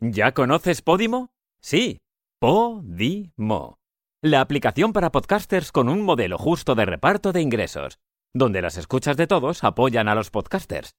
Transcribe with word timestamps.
¿Ya 0.00 0.32
conoces 0.32 0.80
Podimo? 0.80 1.32
Sí, 1.60 2.00
Podimo. 2.38 3.78
La 4.22 4.40
aplicación 4.40 4.92
para 4.92 5.10
podcasters 5.10 5.72
con 5.72 5.88
un 5.88 6.02
modelo 6.02 6.38
justo 6.38 6.76
de 6.76 6.84
reparto 6.84 7.32
de 7.32 7.40
ingresos, 7.40 7.98
donde 8.32 8.62
las 8.62 8.76
escuchas 8.76 9.16
de 9.16 9.26
todos 9.26 9.64
apoyan 9.64 10.08
a 10.08 10.14
los 10.14 10.30
podcasters. 10.30 10.94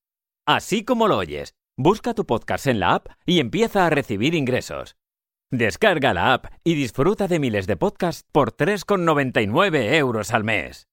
Así 0.46 0.84
como 0.84 1.08
lo 1.08 1.18
oyes, 1.18 1.56
busca 1.78 2.14
tu 2.14 2.26
podcast 2.26 2.68
en 2.68 2.82
la 2.82 2.96
app 2.96 3.08
y 3.26 3.40
empieza 3.40 3.86
a 3.86 3.90
recibir 3.90 4.36
ingresos. 4.36 4.98
Descarga 5.50 6.14
la 6.14 6.34
app 6.34 6.48
y 6.66 6.76
disfruta 6.76 7.30
de 7.30 7.40
miles 7.40 7.68
de 7.68 7.78
podcasts 7.78 8.26
por 8.32 8.52
3,99 8.54 9.94
euros 9.94 10.34
al 10.34 10.44
mes. 10.44 10.88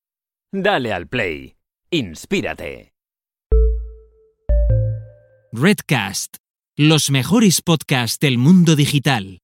Dale 0.52 0.92
al 0.92 1.08
play. 1.08 1.56
Inspírate. 1.90 2.92
Redcast, 5.52 6.36
los 6.78 7.10
mejores 7.10 7.62
podcasts 7.62 8.18
del 8.18 8.36
mundo 8.36 8.76
digital. 8.76 9.40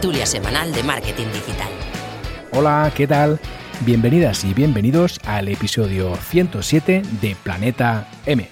Tertulia 0.00 0.24
semanal 0.24 0.72
de 0.72 0.82
marketing 0.82 1.26
digital. 1.26 1.68
Hola, 2.52 2.90
¿qué 2.96 3.06
tal? 3.06 3.38
Bienvenidas 3.84 4.46
y 4.46 4.54
bienvenidos 4.54 5.20
al 5.26 5.48
episodio 5.48 6.16
107 6.16 7.02
de 7.20 7.36
Planeta 7.42 8.08
M. 8.24 8.48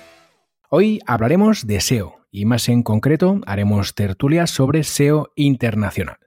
Hoy 0.69 1.01
hablaremos 1.07 1.67
de 1.67 1.81
SEO 1.81 2.17
y 2.31 2.45
más 2.45 2.69
en 2.69 2.83
concreto 2.83 3.41
haremos 3.47 3.95
tertulias 3.95 4.51
sobre 4.51 4.85
SEO 4.85 5.33
internacional. 5.37 6.19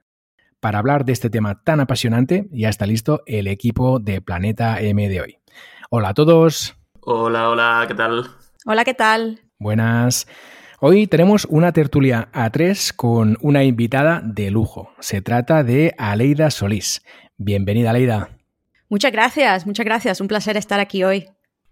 Para 0.58 0.80
hablar 0.80 1.04
de 1.04 1.12
este 1.12 1.30
tema 1.30 1.62
tan 1.62 1.78
apasionante 1.78 2.48
ya 2.50 2.68
está 2.68 2.86
listo 2.86 3.22
el 3.26 3.46
equipo 3.46 4.00
de 4.00 4.22
Planeta 4.22 4.80
M 4.80 5.08
de 5.08 5.20
hoy. 5.20 5.38
Hola 5.88 6.08
a 6.08 6.14
todos, 6.14 6.74
Hola, 7.00 7.48
hola, 7.48 7.84
¿qué 7.86 7.94
tal? 7.94 8.26
Hola, 8.66 8.84
¿qué 8.84 8.94
tal? 8.94 9.40
buenas. 9.60 10.26
Hoy 10.84 11.06
tenemos 11.06 11.46
una 11.48 11.70
tertulia 11.70 12.28
A3 12.32 12.92
con 12.96 13.38
una 13.40 13.62
invitada 13.62 14.20
de 14.20 14.50
lujo. 14.50 14.90
Se 14.98 15.22
trata 15.22 15.62
de 15.62 15.94
Aleida 15.96 16.50
Solís. 16.50 17.04
Bienvenida 17.36 17.90
Aleida. 17.90 18.30
Muchas 18.88 19.12
gracias, 19.12 19.64
muchas 19.64 19.86
gracias. 19.86 20.20
Un 20.20 20.26
placer 20.26 20.56
estar 20.56 20.80
aquí 20.80 21.04
hoy. 21.04 21.26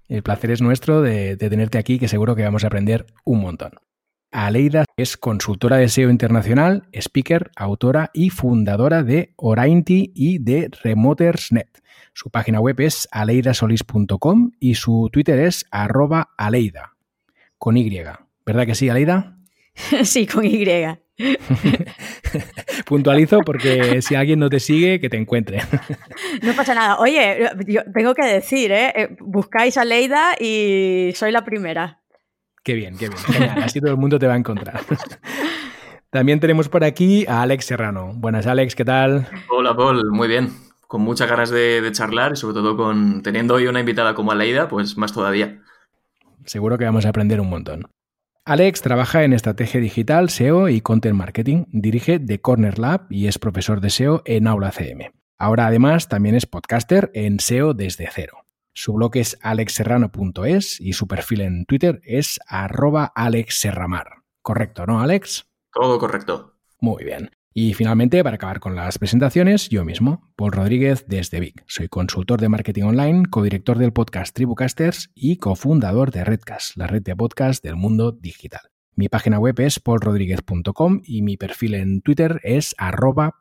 El 0.07 0.23
placer 0.23 0.53
es 0.53 0.63
nuestro 0.63 1.03
de, 1.03 1.35
de 1.35 1.51
tenerte 1.51 1.77
aquí, 1.77 1.99
que 1.99 2.07
seguro 2.07 2.37
que 2.37 2.45
vamos 2.45 2.63
a 2.63 2.69
aprender 2.69 3.05
un 3.25 3.41
montón. 3.41 3.73
Aleida 4.31 4.85
es 4.97 5.17
consultora 5.17 5.79
de 5.79 5.89
SEO 5.89 6.09
internacional, 6.09 6.85
speaker, 6.93 7.51
autora 7.57 8.13
y 8.15 8.31
fundadora 8.31 9.03
de 9.03 9.35
Orainty 9.35 10.13
y 10.15 10.39
de 10.39 10.71
Remotersnet. 10.85 11.83
Su 12.13 12.31
página 12.31 12.61
web 12.61 12.79
es 12.79 13.09
aleidasolis.com 13.11 14.53
y 14.61 14.77
su 14.77 15.11
Twitter 15.13 15.41
es 15.41 15.67
arroba 15.73 16.31
aleida, 16.37 16.93
con 17.59 17.77
Y. 17.77 17.91
¿Verdad 18.45 18.67
que 18.67 18.75
sí, 18.75 18.89
Aleida? 18.89 19.37
sí, 20.05 20.27
con 20.27 20.45
Y. 20.45 20.65
Puntualizo 22.87 23.41
porque 23.41 24.01
si 24.03 24.15
alguien 24.15 24.39
no 24.39 24.49
te 24.49 24.61
sigue, 24.61 25.01
que 25.01 25.09
te 25.09 25.17
encuentre. 25.17 25.61
No 26.43 26.55
pasa 26.55 26.75
nada. 26.75 26.99
Oye, 26.99 27.51
yo 27.67 27.83
tengo 27.93 28.15
que 28.15 28.25
decir, 28.25 28.73
¿eh? 28.73 28.93
Eh, 28.97 29.17
Buscáis 29.21 29.77
a 29.77 29.85
Leida 29.85 30.35
y 30.41 31.11
soy 31.15 31.33
la 31.33 31.45
primera. 31.45 32.01
Qué 32.63 32.75
bien, 32.75 32.97
qué 32.97 33.09
bien. 33.09 33.21
Genial, 33.21 33.63
Así 33.63 33.81
todo 33.81 33.91
el 33.91 33.97
mundo 33.97 34.19
te 34.19 34.27
va 34.27 34.35
a 34.35 34.37
encontrar. 34.37 34.81
También 36.11 36.41
tenemos 36.41 36.69
por 36.69 36.85
aquí 36.85 37.27
a 37.27 37.43
Alex 37.43 37.67
Serrano. 37.67 38.13
Buenas, 38.15 38.47
Alex, 38.47 38.75
¿qué 38.75 38.85
tal? 38.85 39.29
Hola, 39.51 39.77
Paul, 39.77 40.11
muy 40.13 40.29
bien. 40.29 40.51
Con 40.87 41.03
muchas 41.03 41.29
ganas 41.29 41.51
de, 41.51 41.81
de 41.81 41.93
charlar 41.93 42.33
y 42.33 42.37
sobre 42.37 42.55
todo 42.55 42.77
con 42.77 43.23
teniendo 43.23 43.55
hoy 43.55 43.67
una 43.67 43.81
invitada 43.81 44.15
como 44.15 44.33
Aleida, 44.33 44.69
pues 44.69 44.97
más 44.97 45.13
todavía. 45.13 45.61
Seguro 46.47 46.79
que 46.79 46.85
vamos 46.85 47.05
a 47.05 47.11
aprender 47.11 47.41
un 47.41 47.51
montón. 47.51 47.87
Alex 48.51 48.83
trabaja 48.83 49.23
en 49.23 49.33
estrategia 49.33 49.81
digital, 49.81 50.29
SEO 50.29 50.69
y 50.69 50.81
content 50.81 51.17
marketing. 51.17 51.67
Dirige 51.69 52.19
The 52.19 52.41
Corner 52.41 52.81
Lab 52.81 53.07
y 53.09 53.29
es 53.29 53.39
profesor 53.39 53.81
de 53.81 53.91
SEO 53.91 54.23
en 54.25 54.49
Aula 54.49 54.73
CM. 54.73 55.13
Ahora 55.39 55.69
además 55.69 56.09
también 56.09 56.35
es 56.35 56.47
podcaster 56.47 57.13
en 57.15 57.39
SEO 57.39 57.75
desde 57.75 58.09
cero. 58.13 58.39
Su 58.73 58.95
blog 58.95 59.13
es 59.19 59.39
alexserrano.es 59.41 60.81
y 60.81 60.95
su 60.95 61.07
perfil 61.07 61.43
en 61.43 61.65
Twitter 61.65 62.01
es 62.03 62.41
arroba 62.49 63.13
alexserramar. 63.15 64.25
Correcto, 64.43 64.85
¿no, 64.85 65.01
Alex? 65.01 65.47
Todo 65.73 66.01
correcto. 66.01 66.57
Muy 66.81 67.05
bien. 67.05 67.31
Y 67.53 67.75
finalmente, 67.75 68.23
para 68.23 68.37
acabar 68.37 68.61
con 68.61 68.77
las 68.77 68.99
presentaciones, 68.99 69.69
yo 69.69 69.85
mismo, 69.85 70.31
Paul 70.37 70.53
Rodríguez 70.53 71.07
desde 71.09 71.41
Vic. 71.41 71.65
Soy 71.67 71.89
consultor 71.89 72.41
de 72.41 72.49
marketing 72.49 72.85
online, 72.85 73.27
codirector 73.29 73.79
del 73.79 73.93
podcast 73.93 74.35
Tribucasters 74.37 75.11
y 75.17 75.39
cofundador 75.39 76.13
de 76.13 76.23
Redcast, 76.23 76.77
la 76.77 76.87
red 76.87 77.03
de 77.03 77.17
podcast 77.17 77.65
del 77.65 77.75
mundo 77.75 78.13
digital. 78.13 78.61
Mi 78.95 79.09
página 79.09 79.41
web 79.41 79.59
es 79.61 79.81
paulrodríguez.com 79.81 81.01
y 81.05 81.23
mi 81.23 81.37
perfil 81.37 81.75
en 81.75 82.03
Twitter 82.03 82.41
es 82.45 82.75
arroba. 82.79 83.39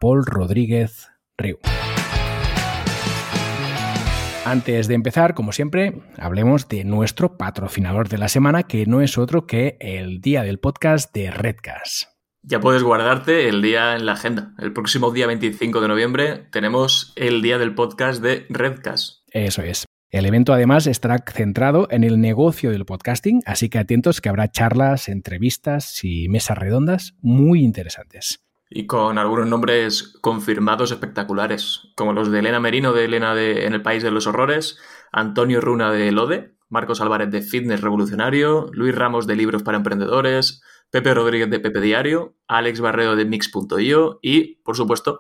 Antes 4.46 4.88
de 4.88 4.96
empezar, 4.96 5.36
como 5.36 5.52
siempre, 5.52 6.02
hablemos 6.18 6.68
de 6.68 6.84
nuestro 6.84 7.38
patrocinador 7.38 8.10
de 8.10 8.18
la 8.18 8.30
semana, 8.30 8.64
que 8.64 8.88
no 8.88 9.02
es 9.02 9.20
otro 9.20 9.46
que 9.46 9.78
el 9.80 10.22
día 10.22 10.42
del 10.42 10.60
podcast 10.60 11.14
de 11.14 11.30
Redcast. 11.30 12.19
Ya 12.42 12.62
puedes 12.62 12.84
guardarte 12.84 13.50
el 13.50 13.62
día 13.62 13.96
en 13.96 14.06
la 14.06 14.14
agenda. 14.14 14.54
El 14.60 14.72
próximo 14.72 15.12
día 15.12 15.28
25 15.28 15.82
de 15.82 15.88
noviembre 15.88 16.48
tenemos 16.52 17.12
el 17.18 17.42
día 17.42 17.58
del 17.58 17.76
podcast 17.76 18.24
de 18.24 18.46
Redcast. 18.50 19.24
Eso 19.32 19.62
es. 19.62 19.86
El 20.10 20.26
evento 20.26 20.54
además 20.54 20.88
estará 20.88 21.18
centrado 21.28 21.88
en 21.92 22.04
el 22.04 22.20
negocio 22.20 22.72
del 22.72 22.86
podcasting, 22.86 23.42
así 23.46 23.70
que 23.70 23.78
atentos 23.78 24.22
que 24.22 24.30
habrá 24.30 24.50
charlas, 24.50 25.10
entrevistas 25.10 26.04
y 26.04 26.30
mesas 26.30 26.58
redondas 26.58 27.14
muy 27.22 27.62
interesantes. 27.62 28.40
Y 28.72 28.88
con 28.88 29.18
algunos 29.18 29.48
nombres 29.48 30.16
confirmados 30.22 30.92
espectaculares, 30.92 31.92
como 31.96 32.14
los 32.14 32.32
de 32.32 32.40
Elena 32.40 32.60
Merino 32.60 32.94
de 32.94 33.06
Elena 33.06 33.36
de 33.36 33.66
En 33.66 33.74
el 33.74 33.82
País 33.82 34.02
de 34.02 34.12
los 34.12 34.28
Horrores, 34.28 34.80
Antonio 35.12 35.60
Runa 35.60 35.92
de 35.92 36.12
Lode, 36.12 36.56
Marcos 36.70 37.02
Álvarez 37.02 37.32
de 37.32 37.42
Fitness 37.42 37.82
Revolucionario, 37.82 38.70
Luis 38.72 38.96
Ramos 38.96 39.28
de 39.28 39.36
Libros 39.36 39.64
para 39.64 39.78
Emprendedores, 39.78 40.62
Pepe 40.92 41.14
Rodríguez 41.14 41.50
de 41.50 41.60
Pepe 41.60 41.82
Diario, 41.82 42.36
Alex 42.48 42.82
Barredo 42.82 43.16
de 43.16 43.26
Mix.io 43.26 44.20
y, 44.22 44.56
por 44.64 44.76
supuesto, 44.76 45.20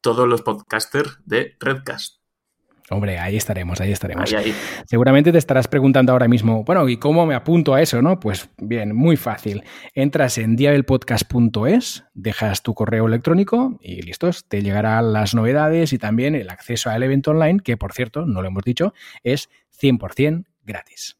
todos 0.00 0.28
los 0.28 0.42
podcasters 0.42 1.18
de 1.24 1.56
Redcast. 1.58 2.18
Hombre, 2.90 3.18
ahí 3.18 3.36
estaremos, 3.36 3.80
ahí 3.80 3.92
estaremos. 3.92 4.32
Ahí, 4.32 4.46
ahí. 4.46 4.54
Seguramente 4.86 5.30
te 5.30 5.38
estarás 5.38 5.68
preguntando 5.68 6.12
ahora 6.12 6.26
mismo, 6.26 6.64
bueno, 6.64 6.88
¿y 6.88 6.96
cómo 6.96 7.26
me 7.26 7.34
apunto 7.34 7.74
a 7.74 7.82
eso, 7.82 8.00
no? 8.00 8.18
Pues 8.18 8.48
bien, 8.56 8.96
muy 8.96 9.16
fácil. 9.16 9.62
Entras 9.92 10.38
en 10.38 10.56
diabelpodcast.es, 10.56 12.04
dejas 12.14 12.62
tu 12.62 12.72
correo 12.74 13.06
electrónico 13.06 13.78
y 13.82 14.00
listos, 14.02 14.46
te 14.48 14.62
llegarán 14.62 15.12
las 15.12 15.34
novedades 15.34 15.92
y 15.92 15.98
también 15.98 16.34
el 16.34 16.48
acceso 16.48 16.88
al 16.88 17.02
evento 17.02 17.32
online, 17.32 17.60
que 17.60 17.76
por 17.76 17.92
cierto, 17.92 18.24
no 18.24 18.40
lo 18.40 18.48
hemos 18.48 18.64
dicho, 18.64 18.94
es 19.22 19.50
100% 19.78 20.44
gratis. 20.64 21.17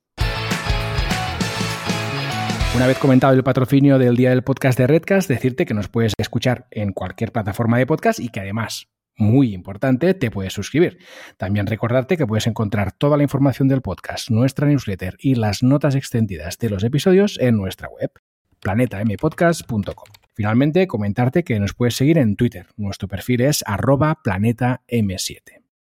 Una 2.76 2.86
vez 2.86 2.98
comentado 2.98 3.32
el 3.34 3.42
patrocinio 3.42 3.98
del 3.98 4.16
día 4.16 4.30
del 4.30 4.42
podcast 4.44 4.78
de 4.78 4.86
Redcast, 4.86 5.28
decirte 5.28 5.66
que 5.66 5.74
nos 5.74 5.88
puedes 5.88 6.12
escuchar 6.18 6.66
en 6.70 6.92
cualquier 6.92 7.32
plataforma 7.32 7.76
de 7.78 7.86
podcast 7.86 8.20
y 8.20 8.28
que 8.28 8.40
además 8.40 8.88
muy 9.16 9.52
importante, 9.52 10.14
te 10.14 10.30
puedes 10.30 10.52
suscribir. 10.52 10.98
También 11.38 11.66
recordarte 11.66 12.16
que 12.16 12.26
puedes 12.26 12.46
encontrar 12.46 12.92
toda 12.92 13.16
la 13.16 13.24
información 13.24 13.66
del 13.66 13.82
podcast, 13.82 14.30
nuestra 14.30 14.68
newsletter 14.68 15.16
y 15.18 15.34
las 15.34 15.64
notas 15.64 15.96
extendidas 15.96 16.56
de 16.58 16.70
los 16.70 16.84
episodios 16.84 17.36
en 17.40 17.56
nuestra 17.56 17.88
web, 17.88 18.12
planetampodcast.com. 18.60 20.08
Finalmente, 20.34 20.86
comentarte 20.86 21.42
que 21.42 21.58
nos 21.58 21.74
puedes 21.74 21.96
seguir 21.96 22.16
en 22.16 22.36
Twitter. 22.36 22.66
Nuestro 22.76 23.08
perfil 23.08 23.40
es 23.40 23.64
arroba 23.66 24.20
planetam7. 24.22 25.40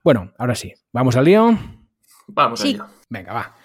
Bueno, 0.04 0.34
ahora 0.40 0.56
sí, 0.56 0.74
¿vamos 0.92 1.16
al 1.16 1.26
lío? 1.26 1.56
Vamos 2.26 2.60
Sí. 2.62 2.70
allá. 2.74 2.88
Venga, 3.08 3.34
va. 3.34 3.56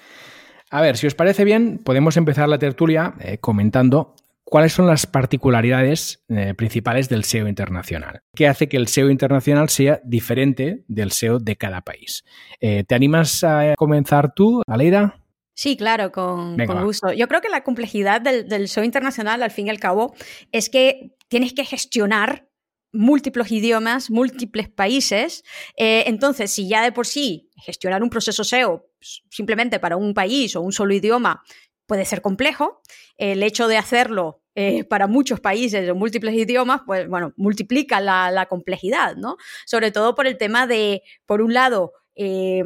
A 0.76 0.82
ver, 0.82 0.98
si 0.98 1.06
os 1.06 1.14
parece 1.14 1.44
bien, 1.46 1.78
podemos 1.78 2.18
empezar 2.18 2.50
la 2.50 2.58
tertulia 2.58 3.14
eh, 3.20 3.38
comentando 3.38 4.14
cuáles 4.44 4.74
son 4.74 4.86
las 4.86 5.06
particularidades 5.06 6.22
eh, 6.28 6.52
principales 6.52 7.08
del 7.08 7.24
SEO 7.24 7.48
internacional. 7.48 8.20
¿Qué 8.34 8.46
hace 8.46 8.68
que 8.68 8.76
el 8.76 8.86
SEO 8.86 9.08
internacional 9.08 9.70
sea 9.70 10.02
diferente 10.04 10.84
del 10.86 11.12
SEO 11.12 11.38
de 11.38 11.56
cada 11.56 11.80
país? 11.80 12.26
Eh, 12.60 12.84
¿Te 12.84 12.94
animas 12.94 13.42
a 13.42 13.74
comenzar 13.74 14.34
tú, 14.34 14.60
Aleida? 14.66 15.18
Sí, 15.54 15.78
claro, 15.78 16.12
con, 16.12 16.58
Venga, 16.58 16.66
con 16.66 16.82
va. 16.82 16.84
gusto. 16.84 17.10
Yo 17.10 17.26
creo 17.26 17.40
que 17.40 17.48
la 17.48 17.64
complejidad 17.64 18.20
del, 18.20 18.46
del 18.46 18.68
show 18.68 18.84
internacional, 18.84 19.42
al 19.42 19.50
fin 19.52 19.68
y 19.68 19.70
al 19.70 19.80
cabo, 19.80 20.14
es 20.52 20.68
que 20.68 21.16
tienes 21.28 21.54
que 21.54 21.64
gestionar 21.64 22.50
múltiples 22.92 23.50
idiomas, 23.52 24.10
múltiples 24.10 24.68
países. 24.68 25.44
Eh, 25.76 26.04
entonces, 26.06 26.50
si 26.50 26.68
ya 26.68 26.82
de 26.82 26.92
por 26.92 27.06
sí 27.06 27.45
gestionar 27.56 28.02
un 28.02 28.10
proceso 28.10 28.44
SEO 28.44 28.86
simplemente 29.00 29.78
para 29.78 29.96
un 29.96 30.14
país 30.14 30.56
o 30.56 30.60
un 30.60 30.72
solo 30.72 30.94
idioma 30.94 31.42
puede 31.86 32.04
ser 32.04 32.20
complejo, 32.20 32.82
el 33.16 33.42
hecho 33.42 33.68
de 33.68 33.76
hacerlo 33.76 34.42
eh, 34.54 34.84
para 34.84 35.06
muchos 35.06 35.38
países 35.38 35.88
o 35.88 35.94
múltiples 35.94 36.34
idiomas, 36.34 36.80
pues 36.84 37.08
bueno, 37.08 37.32
multiplica 37.36 38.00
la, 38.00 38.46
complejidad, 38.46 39.16
¿no? 39.16 39.36
Sobre 39.66 39.92
todo 39.92 40.14
por 40.14 40.26
el 40.26 40.36
tema 40.36 40.66
de, 40.66 41.02
por 41.26 41.42
un 41.42 41.54
lado, 41.54 41.92
eh, 42.16 42.64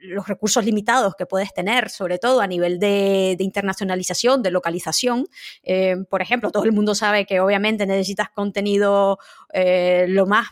los 0.00 0.28
recursos 0.28 0.64
limitados 0.64 1.14
que 1.16 1.26
puedes 1.26 1.52
tener, 1.52 1.90
sobre 1.90 2.18
todo 2.18 2.40
a 2.40 2.46
nivel 2.46 2.78
de, 2.78 3.36
internacionalización, 3.38 4.42
de 4.42 4.50
localización. 4.50 5.26
Eh, 5.62 5.96
por 6.08 6.22
ejemplo, 6.22 6.50
todo 6.50 6.64
el 6.64 6.72
mundo 6.72 6.94
sabe 6.94 7.26
que 7.26 7.40
obviamente 7.40 7.86
necesitas 7.86 8.28
contenido 8.30 9.18
eh, 9.52 10.06
lo 10.08 10.26
más 10.26 10.48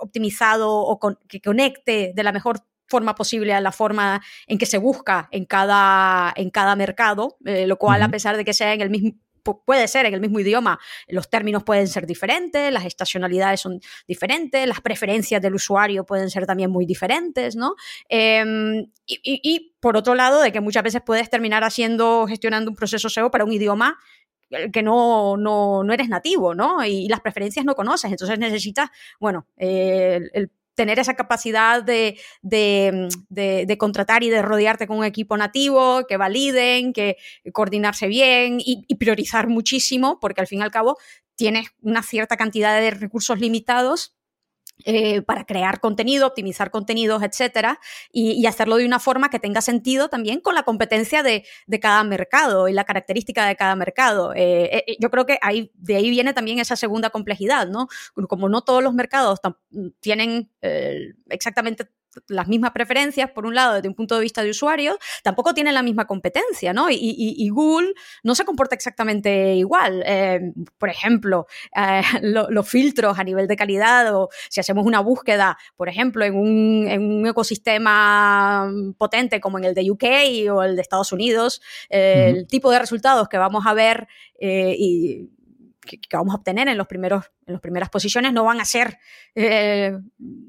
optimizado 0.00 0.74
o 0.76 0.98
con- 0.98 1.18
que 1.28 1.40
conecte 1.40 2.12
de 2.14 2.22
la 2.22 2.32
mejor 2.32 2.60
forma 2.86 3.14
posible 3.14 3.52
a 3.52 3.60
la 3.60 3.70
forma 3.72 4.22
en 4.46 4.56
que 4.58 4.64
se 4.66 4.78
busca 4.78 5.28
en 5.30 5.44
cada, 5.44 6.32
en 6.36 6.50
cada 6.50 6.74
mercado, 6.76 7.36
eh, 7.44 7.66
lo 7.66 7.76
cual 7.76 8.02
a 8.02 8.08
pesar 8.08 8.36
de 8.36 8.44
que 8.44 8.54
sea 8.54 8.72
en 8.72 8.80
el 8.80 8.88
mismo 8.90 9.12
pu- 9.44 9.62
puede 9.66 9.86
ser 9.88 10.06
en 10.06 10.14
el 10.14 10.20
mismo 10.20 10.40
idioma, 10.40 10.78
los 11.06 11.28
términos 11.28 11.64
pueden 11.64 11.86
ser 11.86 12.06
diferentes, 12.06 12.72
las 12.72 12.86
estacionalidades 12.86 13.60
son 13.60 13.78
diferentes, 14.06 14.66
las 14.66 14.80
preferencias 14.80 15.40
del 15.42 15.54
usuario 15.54 16.04
pueden 16.06 16.30
ser 16.30 16.46
también 16.46 16.70
muy 16.70 16.86
diferentes, 16.86 17.56
¿no? 17.56 17.74
Eh, 18.08 18.42
y, 19.06 19.20
y- 19.22 19.40
y, 19.42 19.74
por 19.80 19.96
otro 19.96 20.14
lado, 20.14 20.40
de 20.42 20.50
que 20.50 20.60
muchas 20.60 20.82
veces 20.82 21.02
puedes 21.04 21.30
terminar 21.30 21.62
haciendo, 21.64 22.26
gestionando 22.26 22.70
un 22.70 22.76
proceso 22.76 23.08
SEO 23.08 23.30
para 23.30 23.44
un 23.44 23.52
idioma 23.52 23.98
que 24.72 24.82
no, 24.82 25.36
no, 25.36 25.84
no 25.84 25.92
eres 25.92 26.08
nativo, 26.08 26.54
¿no? 26.54 26.84
Y, 26.84 27.08
las 27.08 27.20
preferencias 27.20 27.64
no 27.64 27.74
conoces, 27.74 28.10
entonces 28.10 28.38
necesitas, 28.38 28.90
bueno, 29.20 29.46
eh, 29.56 30.20
el, 30.32 30.50
tener 30.74 30.98
esa 31.00 31.14
capacidad 31.14 31.82
de, 31.82 32.18
de, 32.40 33.08
de, 33.28 33.64
de 33.66 33.78
contratar 33.78 34.22
y 34.22 34.30
de 34.30 34.42
rodearte 34.42 34.86
con 34.86 34.98
un 34.98 35.04
equipo 35.04 35.36
nativo, 35.36 36.06
que 36.06 36.16
validen, 36.16 36.92
que 36.92 37.16
coordinarse 37.52 38.06
bien 38.06 38.60
y, 38.60 38.84
y 38.86 38.94
priorizar 38.94 39.48
muchísimo, 39.48 40.20
porque 40.20 40.40
al 40.40 40.46
fin 40.46 40.60
y 40.60 40.62
al 40.62 40.70
cabo 40.70 40.96
tienes 41.34 41.68
una 41.80 42.02
cierta 42.02 42.36
cantidad 42.36 42.80
de 42.80 42.90
recursos 42.92 43.40
limitados 43.40 44.17
eh, 44.84 45.22
para 45.22 45.44
crear 45.44 45.80
contenido, 45.80 46.26
optimizar 46.26 46.70
contenidos, 46.70 47.22
etcétera, 47.22 47.80
y, 48.12 48.46
hacerlo 48.46 48.76
de 48.76 48.86
una 48.86 48.98
forma 48.98 49.28
que 49.28 49.38
tenga 49.38 49.60
sentido 49.60 50.08
también 50.08 50.40
con 50.40 50.54
la 50.54 50.62
competencia 50.62 51.22
de, 51.22 51.44
cada 51.80 52.02
mercado 52.04 52.68
y 52.68 52.72
la 52.72 52.84
característica 52.84 53.46
de 53.46 53.56
cada 53.56 53.76
mercado. 53.76 54.32
Eh, 54.34 54.84
eh, 54.86 54.96
yo 54.98 55.10
creo 55.10 55.26
que 55.26 55.38
ahí, 55.42 55.70
de 55.74 55.96
ahí 55.96 56.10
viene 56.10 56.32
también 56.32 56.58
esa 56.58 56.76
segunda 56.76 57.10
complejidad, 57.10 57.68
¿no? 57.68 57.88
Como 58.28 58.48
no 58.48 58.62
todos 58.62 58.82
los 58.82 58.94
mercados 58.94 59.40
tienen 60.00 60.50
exactamente 61.28 61.88
las 62.28 62.48
mismas 62.48 62.72
preferencias, 62.72 63.30
por 63.30 63.46
un 63.46 63.54
lado, 63.54 63.74
desde 63.74 63.88
un 63.88 63.94
punto 63.94 64.14
de 64.16 64.22
vista 64.22 64.42
de 64.42 64.50
usuario, 64.50 64.98
tampoco 65.22 65.54
tienen 65.54 65.74
la 65.74 65.82
misma 65.82 66.06
competencia, 66.06 66.72
¿no? 66.72 66.90
Y, 66.90 66.94
y- 66.94 67.34
y 67.38 67.48
Google 67.50 67.94
no 68.22 68.34
se 68.34 68.44
comporta 68.44 68.74
exactamente 68.74 69.54
igual. 69.54 70.02
Eh, 70.06 70.40
por 70.78 70.88
ejemplo, 70.88 71.46
eh, 71.76 72.00
lo- 72.22 72.50
los 72.50 72.68
filtros 72.68 73.18
a 73.18 73.24
nivel 73.24 73.46
de 73.46 73.56
calidad 73.56 74.14
o 74.14 74.28
si 74.48 74.60
hacemos 74.60 74.84
una 74.86 75.00
búsqueda, 75.00 75.56
por 75.76 75.88
ejemplo, 75.88 76.24
en 76.24 76.34
un, 76.34 76.86
en 76.88 77.02
un 77.02 77.26
ecosistema 77.26 78.70
potente 78.96 79.40
como 79.40 79.58
en 79.58 79.64
el 79.64 79.74
de 79.74 79.90
UK 79.90 80.04
o 80.52 80.62
el 80.62 80.76
de 80.76 80.82
Estados 80.82 81.12
Unidos, 81.12 81.60
eh, 81.90 82.32
el 82.34 82.46
tipo 82.46 82.70
de 82.70 82.78
resultados 82.78 83.28
que 83.28 83.38
vamos 83.38 83.66
a 83.66 83.74
ver 83.74 84.08
y 84.40 85.28
que, 85.88 86.16
vamos 86.16 86.34
a 86.34 86.38
obtener 86.38 86.68
en 86.68 86.78
los 86.78 86.86
primeros 86.86 87.24
en 87.46 87.54
las 87.54 87.62
primeras 87.62 87.88
posiciones 87.88 88.32
no 88.32 88.44
van 88.44 88.60
a 88.60 88.64
ser 88.64 88.98
eh, 89.34 89.96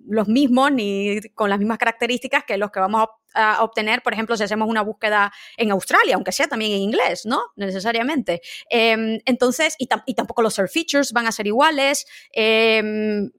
los 0.07 0.27
mismos 0.27 0.71
ni 0.71 1.21
con 1.33 1.49
las 1.49 1.57
mismas 1.57 1.77
características 1.77 2.43
que 2.43 2.57
los 2.57 2.71
que 2.71 2.79
vamos 2.79 3.07
a, 3.33 3.63
obtener, 3.63 4.01
por 4.01 4.11
ejemplo, 4.13 4.35
si 4.35 4.43
hacemos 4.43 4.67
una 4.67 4.81
búsqueda 4.81 5.31
en 5.55 5.71
Australia, 5.71 6.15
aunque 6.15 6.31
sea 6.31 6.47
también 6.47 6.71
en 6.71 6.79
inglés, 6.79 7.25
¿no? 7.25 7.41
Necesariamente. 7.55 8.41
Eh, 8.69 9.19
entonces, 9.25 9.75
y, 9.77 9.87
tam- 9.87 10.03
y 10.05 10.15
tampoco 10.15 10.41
los 10.41 10.55
search 10.55 10.71
features 10.71 11.13
van 11.13 11.27
a 11.27 11.31
ser 11.31 11.47
iguales, 11.47 12.05
eh, 12.33 12.81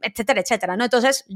etcétera, 0.01 0.41
etcétera, 0.41 0.77
¿no? 0.77 0.85
Entonces, 0.85 1.27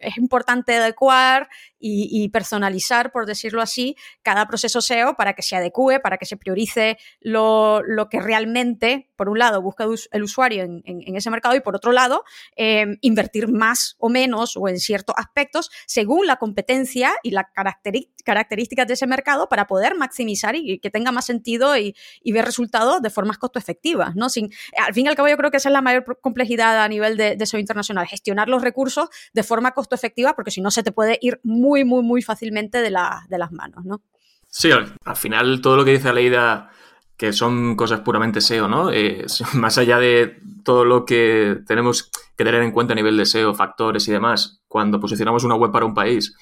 es 0.00 0.16
importante 0.16 0.76
adecuar 0.76 1.48
y, 1.86 2.28
personalizar, 2.30 3.12
por 3.12 3.26
decirlo 3.26 3.60
así, 3.60 3.96
cada 4.22 4.46
proceso 4.46 4.80
SEO 4.80 5.14
para 5.16 5.34
que 5.34 5.42
se 5.42 5.56
adecue, 5.56 6.00
para 6.00 6.16
que 6.18 6.24
se 6.26 6.36
priorice 6.36 6.96
lo, 7.20 7.82
lo 7.82 8.08
que 8.08 8.20
realmente, 8.20 9.10
por 9.16 9.28
un 9.28 9.38
lado, 9.38 9.60
busca 9.62 9.86
us- 9.86 10.08
el 10.12 10.22
usuario 10.22 10.62
en, 10.64 10.82
en- 10.84 11.16
ese 11.16 11.30
mercado 11.30 11.54
y 11.56 11.60
por 11.60 11.76
otro 11.76 11.92
lado, 11.92 12.24
eh, 12.56 12.86
invertir 13.02 13.48
más 13.48 13.96
o 13.98 14.08
menos 14.08 14.56
o 14.56 14.68
en 14.68 14.78
ciertos 14.78 15.14
aspectos 15.18 15.70
según 15.86 16.26
la 16.26 16.36
competencia 16.36 17.12
y 17.22 17.30
las 17.32 17.46
características 18.24 18.86
de 18.86 18.94
ese 18.94 19.06
mercado 19.06 19.48
para 19.48 19.66
poder 19.66 19.94
maximizar 19.96 20.54
y, 20.56 20.78
que 20.78 20.90
tenga 20.90 21.12
más 21.12 21.26
sentido 21.26 21.76
y, 21.76 21.94
y 22.22 22.32
ver 22.32 22.44
resultados 22.44 23.02
de 23.02 23.10
formas 23.10 23.38
costo 23.38 23.58
efectivas, 23.58 24.14
¿no? 24.16 24.28
Sin, 24.28 24.50
al 24.78 24.94
fin 24.94 25.06
y 25.06 25.08
al 25.08 25.14
cabo 25.16 25.28
yo 25.28 25.36
creo 25.36 25.50
que 25.50 25.56
esa 25.58 25.68
es 25.68 25.72
la 25.72 25.82
mayor 25.82 26.18
complejidad 26.20 26.82
a 26.82 26.88
nivel 26.88 27.16
de, 27.16 27.36
de 27.36 27.46
SEO 27.46 27.60
internacional, 27.60 28.06
gestionar 28.06 28.48
los 28.48 28.62
recursos 28.62 29.08
de 29.32 29.42
forma 29.42 29.72
costo 29.72 29.94
efectiva 29.94 30.34
porque 30.34 30.50
si 30.50 30.60
no 30.60 30.70
se 30.70 30.82
te 30.82 30.92
puede 30.92 31.18
ir 31.20 31.40
muy, 31.42 31.73
muy, 31.82 32.04
muy 32.04 32.22
fácilmente 32.22 32.80
de, 32.82 32.90
la- 32.90 33.26
de 33.28 33.38
las 33.38 33.50
manos, 33.50 33.84
¿no? 33.84 34.02
Sí, 34.48 34.70
al, 34.70 34.94
al 35.04 35.16
final 35.16 35.60
todo 35.60 35.76
lo 35.76 35.84
que 35.84 35.90
dice 35.92 36.08
Aleida, 36.10 36.70
que 37.16 37.32
son 37.32 37.74
cosas 37.74 38.00
puramente 38.00 38.40
SEO, 38.40 38.68
¿no? 38.68 38.92
Eh, 38.92 39.24
más 39.54 39.78
allá 39.78 39.98
de 39.98 40.36
todo 40.62 40.84
lo 40.84 41.04
que 41.04 41.58
tenemos 41.66 42.10
que 42.36 42.44
tener 42.44 42.62
en 42.62 42.70
cuenta 42.70 42.92
a 42.92 42.96
nivel 42.96 43.16
de 43.16 43.24
SEO, 43.26 43.54
factores 43.54 44.06
y 44.06 44.12
demás, 44.12 44.62
cuando 44.68 45.00
posicionamos 45.00 45.42
una 45.42 45.56
web 45.56 45.72
para 45.72 45.86
un 45.86 45.94
país, 45.94 46.36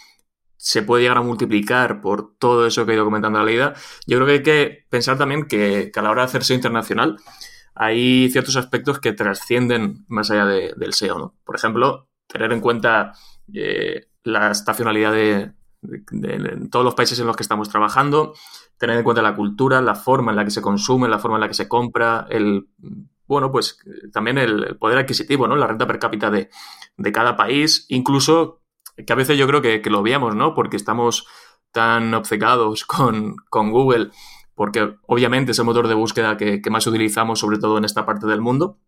se 0.56 0.82
puede 0.82 1.02
llegar 1.02 1.16
a 1.18 1.22
multiplicar 1.22 2.00
por 2.00 2.36
todo 2.38 2.66
eso 2.66 2.84
que 2.86 2.92
ha 2.92 2.94
ido 2.94 3.04
comentando 3.04 3.38
Aleida. 3.38 3.74
Yo 4.06 4.18
creo 4.18 4.26
que 4.26 4.32
hay 4.34 4.42
que 4.42 4.86
pensar 4.90 5.18
también 5.18 5.46
que, 5.46 5.90
a 5.94 6.02
la 6.02 6.10
hora 6.10 6.22
de 6.22 6.26
hacer 6.26 6.42
SEO 6.42 6.56
internacional 6.56 7.16
hay 7.74 8.30
ciertos 8.30 8.56
aspectos 8.56 9.00
que 9.00 9.12
trascienden 9.12 10.04
más 10.08 10.30
allá 10.30 10.44
de- 10.46 10.74
del 10.76 10.90
SEO, 10.92 11.18
¿no? 11.18 11.34
Por 11.44 11.56
ejemplo, 11.56 12.08
tener 12.26 12.52
en 12.52 12.60
cuenta 12.60 13.12
eh, 13.54 14.06
la 14.24 14.50
estacionalidad 14.50 15.12
de, 15.12 15.52
de- 15.82 16.68
todos 16.70 16.84
los 16.84 16.94
países 16.94 17.18
en 17.18 17.26
los 17.26 17.36
que 17.36 17.42
estamos 17.42 17.68
trabajando, 17.68 18.34
tener 18.78 18.96
en 18.96 19.04
cuenta 19.04 19.22
la 19.22 19.34
cultura, 19.34 19.80
la 19.80 19.94
forma 19.94 20.32
en 20.32 20.36
la 20.36 20.44
que 20.44 20.50
se 20.50 20.62
consume, 20.62 21.08
la 21.08 21.18
forma 21.18 21.36
en 21.36 21.42
la 21.42 21.48
que 21.48 21.54
se 21.54 21.68
compra, 21.68 22.26
el 22.30 22.68
bueno, 23.26 23.50
pues 23.50 23.78
eh, 23.86 24.08
también 24.12 24.38
el 24.38 24.76
poder 24.78 24.98
adquisitivo, 24.98 25.46
¿no? 25.46 25.56
La 25.56 25.66
renta 25.66 25.86
per 25.86 25.98
cápita 25.98 26.30
de, 26.30 26.50
cada 27.12 27.36
país, 27.36 27.86
incluso 27.88 28.62
que 29.06 29.12
a 29.12 29.16
veces 29.16 29.38
yo 29.38 29.46
creo 29.46 29.62
que, 29.62 29.80
que 29.80 29.90
lo 29.90 30.02
veamos, 30.02 30.34
¿no? 30.36 30.54
Porque 30.54 30.76
estamos 30.76 31.26
tan 31.72 32.12
obcecados 32.14 32.84
con, 32.86 33.36
con 33.48 33.70
Google, 33.70 34.10
porque 34.54 34.96
obviamente 35.06 35.52
es 35.52 35.58
el 35.58 35.64
motor 35.64 35.88
de 35.88 35.94
búsqueda 35.94 36.36
que, 36.36 36.60
que 36.60 36.70
más 36.70 36.86
utilizamos, 36.86 37.38
sobre 37.38 37.58
todo 37.58 37.78
en 37.78 37.84
esta 37.84 38.04
parte 38.04 38.26
del 38.26 38.40
mundo, 38.42 38.78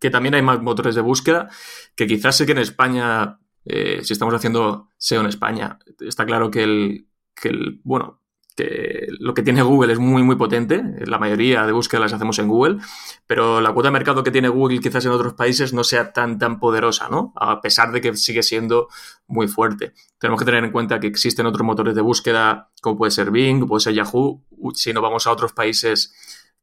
que 0.00 0.10
también 0.10 0.34
hay 0.34 0.42
más 0.42 0.62
motores 0.62 0.94
de 0.94 1.02
búsqueda, 1.02 1.50
que 1.94 2.06
quizás 2.06 2.36
sé 2.36 2.46
que 2.46 2.52
en 2.52 2.58
España, 2.58 3.40
eh, 3.66 4.00
si 4.02 4.12
estamos 4.12 4.34
haciendo 4.34 4.90
SEO 4.96 5.20
en 5.20 5.26
España, 5.26 5.78
está 6.00 6.24
claro 6.24 6.50
que 6.50 6.62
el, 6.62 7.08
que 7.34 7.48
el, 7.48 7.80
bueno, 7.84 8.20
que 8.56 9.08
lo 9.18 9.34
que 9.34 9.42
tiene 9.42 9.62
Google 9.62 9.92
es 9.92 9.98
muy, 9.98 10.22
muy 10.22 10.36
potente. 10.36 10.82
La 11.04 11.18
mayoría 11.18 11.66
de 11.66 11.72
búsquedas 11.72 12.02
las 12.02 12.12
hacemos 12.14 12.38
en 12.38 12.48
Google, 12.48 12.78
pero 13.26 13.60
la 13.60 13.72
cuota 13.72 13.88
de 13.88 13.92
mercado 13.92 14.22
que 14.22 14.30
tiene 14.30 14.48
Google 14.48 14.80
quizás 14.80 15.04
en 15.04 15.12
otros 15.12 15.34
países 15.34 15.74
no 15.74 15.84
sea 15.84 16.12
tan, 16.12 16.38
tan 16.38 16.58
poderosa, 16.58 17.08
¿no? 17.08 17.32
A 17.36 17.60
pesar 17.60 17.92
de 17.92 18.00
que 18.00 18.16
sigue 18.16 18.42
siendo 18.42 18.88
muy 19.26 19.46
fuerte. 19.46 19.92
Tenemos 20.18 20.40
que 20.40 20.46
tener 20.46 20.64
en 20.64 20.72
cuenta 20.72 20.98
que 20.98 21.06
existen 21.06 21.44
otros 21.46 21.66
motores 21.66 21.94
de 21.94 22.00
búsqueda, 22.00 22.70
como 22.80 22.96
puede 22.96 23.10
ser 23.10 23.30
Bing, 23.30 23.66
puede 23.66 23.80
ser 23.80 23.94
Yahoo. 23.94 24.42
Si 24.74 24.92
no 24.92 25.02
vamos 25.02 25.26
a 25.26 25.32
otros 25.32 25.52
países 25.52 26.14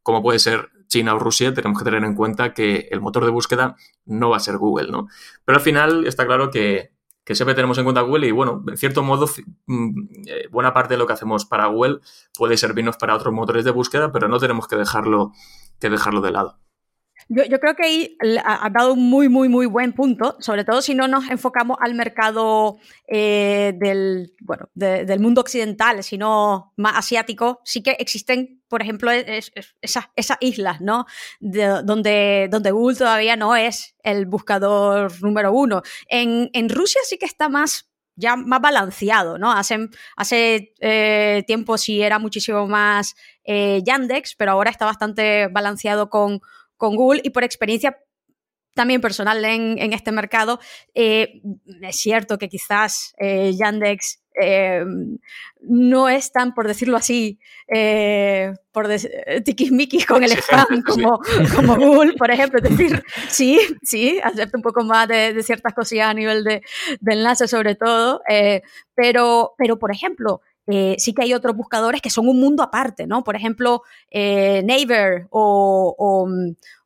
como 0.02 0.22
puede 0.22 0.40
ser 0.40 0.70
China 0.88 1.16
o 1.16 1.20
Rusia, 1.20 1.54
tenemos 1.54 1.80
que 1.80 1.86
tener 1.86 2.04
en 2.04 2.14
cuenta 2.14 2.54
que 2.54 2.90
el 2.92 3.02
motor 3.02 3.24
de 3.26 3.32
búsqueda 3.32 3.76
no 4.06 4.30
va 4.30 4.38
a 4.38 4.42
ser 4.42 4.58
Google, 4.58 4.92
¿no? 4.92 5.08
Pero 5.46 5.58
al 5.58 5.64
final 5.64 6.06
está 6.06 6.26
claro 6.26 6.52
que, 6.52 6.93
que 7.24 7.36
siempre 7.36 7.56
tenemos 7.56 7.78
en 7.78 7.86
cuenta 7.86 8.02
Google 8.02 8.28
y, 8.28 8.32
bueno, 8.32 8.64
en 8.68 8.78
cierto 8.78 9.04
modo, 9.04 9.28
mm, 9.68 10.06
eh, 10.28 10.48
buena 10.52 10.74
parte 10.74 10.96
de 10.96 10.98
lo 10.98 11.08
que 11.08 11.14
hacemos 11.14 11.46
para 11.46 11.68
Google 11.68 12.00
puede 12.38 12.58
servirnos 12.58 12.98
para 12.98 13.16
otros 13.16 13.34
motores 13.34 13.64
de 13.66 13.72
búsqueda, 13.72 14.12
pero 14.12 14.28
no 14.28 14.40
tenemos 14.40 14.68
que 14.68 14.76
dejarlo, 14.76 15.32
que 15.80 15.90
dejarlo 15.90 16.22
de 16.22 16.32
lado. 16.32 16.60
Yo, 17.30 17.44
yo, 17.46 17.60
creo 17.60 17.76
que 17.76 17.84
ahí 17.84 18.18
ha 18.44 18.70
dado 18.70 18.94
un 18.94 19.10
muy, 19.10 19.30
muy, 19.30 19.50
muy 19.50 19.66
buen 19.66 19.94
punto, 19.94 20.36
sobre 20.40 20.64
todo 20.64 20.82
si 20.82 20.94
no 20.94 21.08
nos 21.08 21.30
enfocamos 21.30 21.78
al 21.82 21.94
mercado 21.96 22.78
eh, 23.08 23.74
del, 23.78 24.34
bueno, 24.42 24.70
de, 24.74 25.06
del 25.06 25.20
mundo 25.20 25.42
occidental, 25.42 26.04
sino 26.04 26.74
más 26.78 26.98
asiático. 26.98 27.62
Sí 27.64 27.82
que 27.82 27.92
existen, 27.92 28.62
por 28.68 28.82
ejemplo, 28.82 29.12
es, 29.12 29.52
es, 29.56 29.76
esas, 29.82 30.38
islas, 30.40 30.82
¿no? 30.82 31.06
De, 31.40 31.82
donde, 31.84 32.48
donde 32.52 32.72
Google 32.72 32.98
todavía 32.98 33.36
no 33.36 33.56
es 33.56 33.96
el 34.04 34.26
buscador 34.26 35.12
número 35.22 35.52
uno. 35.54 35.82
En, 36.08 36.50
en 36.54 36.70
Rusia 36.70 37.02
sí 37.06 37.18
que 37.18 37.26
está 37.26 37.50
más 37.50 37.90
ya 38.16 38.36
más 38.36 38.62
balanceado, 38.62 39.38
¿no? 39.38 39.52
Hace, 39.52 39.90
hace 40.16 40.74
eh, 40.80 41.44
tiempo 41.48 41.78
sí 41.78 42.02
era 42.02 42.20
muchísimo 42.20 42.68
más 42.68 43.16
eh, 43.44 43.82
Yandex, 43.84 44.36
pero 44.36 44.52
ahora 44.52 44.70
está 44.70 44.86
bastante 44.86 45.48
balanceado 45.48 46.10
con, 46.10 46.40
con 46.78 46.96
Google 46.96 47.22
y 47.24 47.30
por 47.32 47.44
experiencia 47.44 47.98
también 48.74 49.02
personal 49.02 49.44
en, 49.46 49.78
en 49.78 49.94
este 49.94 50.12
mercado, 50.12 50.60
eh, 50.96 51.42
es 51.82 51.96
cierto 51.98 52.38
que 52.38 52.50
quizás 52.50 53.14
eh, 53.20 53.54
Yandex 53.54 54.24
eh, 54.42 54.84
no 55.62 56.10
es 56.10 56.32
tan, 56.32 56.54
por 56.54 56.68
decirlo 56.68 56.98
así, 56.98 57.40
eh, 57.68 58.54
por 58.72 58.90
tiquismiquis 59.46 60.06
con 60.06 60.24
el 60.24 60.32
spam 60.32 60.82
como, 60.82 61.20
como 61.56 61.76
Google, 61.76 62.14
por 62.14 62.32
ejemplo. 62.32 62.60
Es 62.64 62.70
decir, 62.70 63.04
sí, 63.30 63.60
sí, 63.84 64.20
acepta 64.24 64.58
un 64.58 64.64
poco 64.64 64.84
más 64.84 65.08
de, 65.08 65.34
de 65.34 65.44
ciertas 65.44 65.74
cosillas 65.74 66.10
a 66.10 66.14
nivel 66.14 66.44
de, 66.44 66.64
de 67.00 67.14
enlace 67.14 67.48
sobre 67.48 67.76
todo, 67.76 68.22
eh, 68.28 68.64
pero, 68.96 69.54
pero, 69.58 69.78
por 69.78 69.92
ejemplo, 69.92 70.42
eh, 70.68 70.96
sí 70.98 71.14
que 71.14 71.24
hay 71.24 71.34
otros 71.34 71.56
buscadores 71.56 72.02
que 72.02 72.10
son 72.10 72.28
un 72.28 72.40
mundo 72.40 72.64
aparte, 72.64 73.06
¿no? 73.08 73.24
Por 73.24 73.36
ejemplo, 73.36 73.82
eh, 74.12 74.64
Naver 74.64 75.28
o, 75.30 75.96
o, 75.98 76.28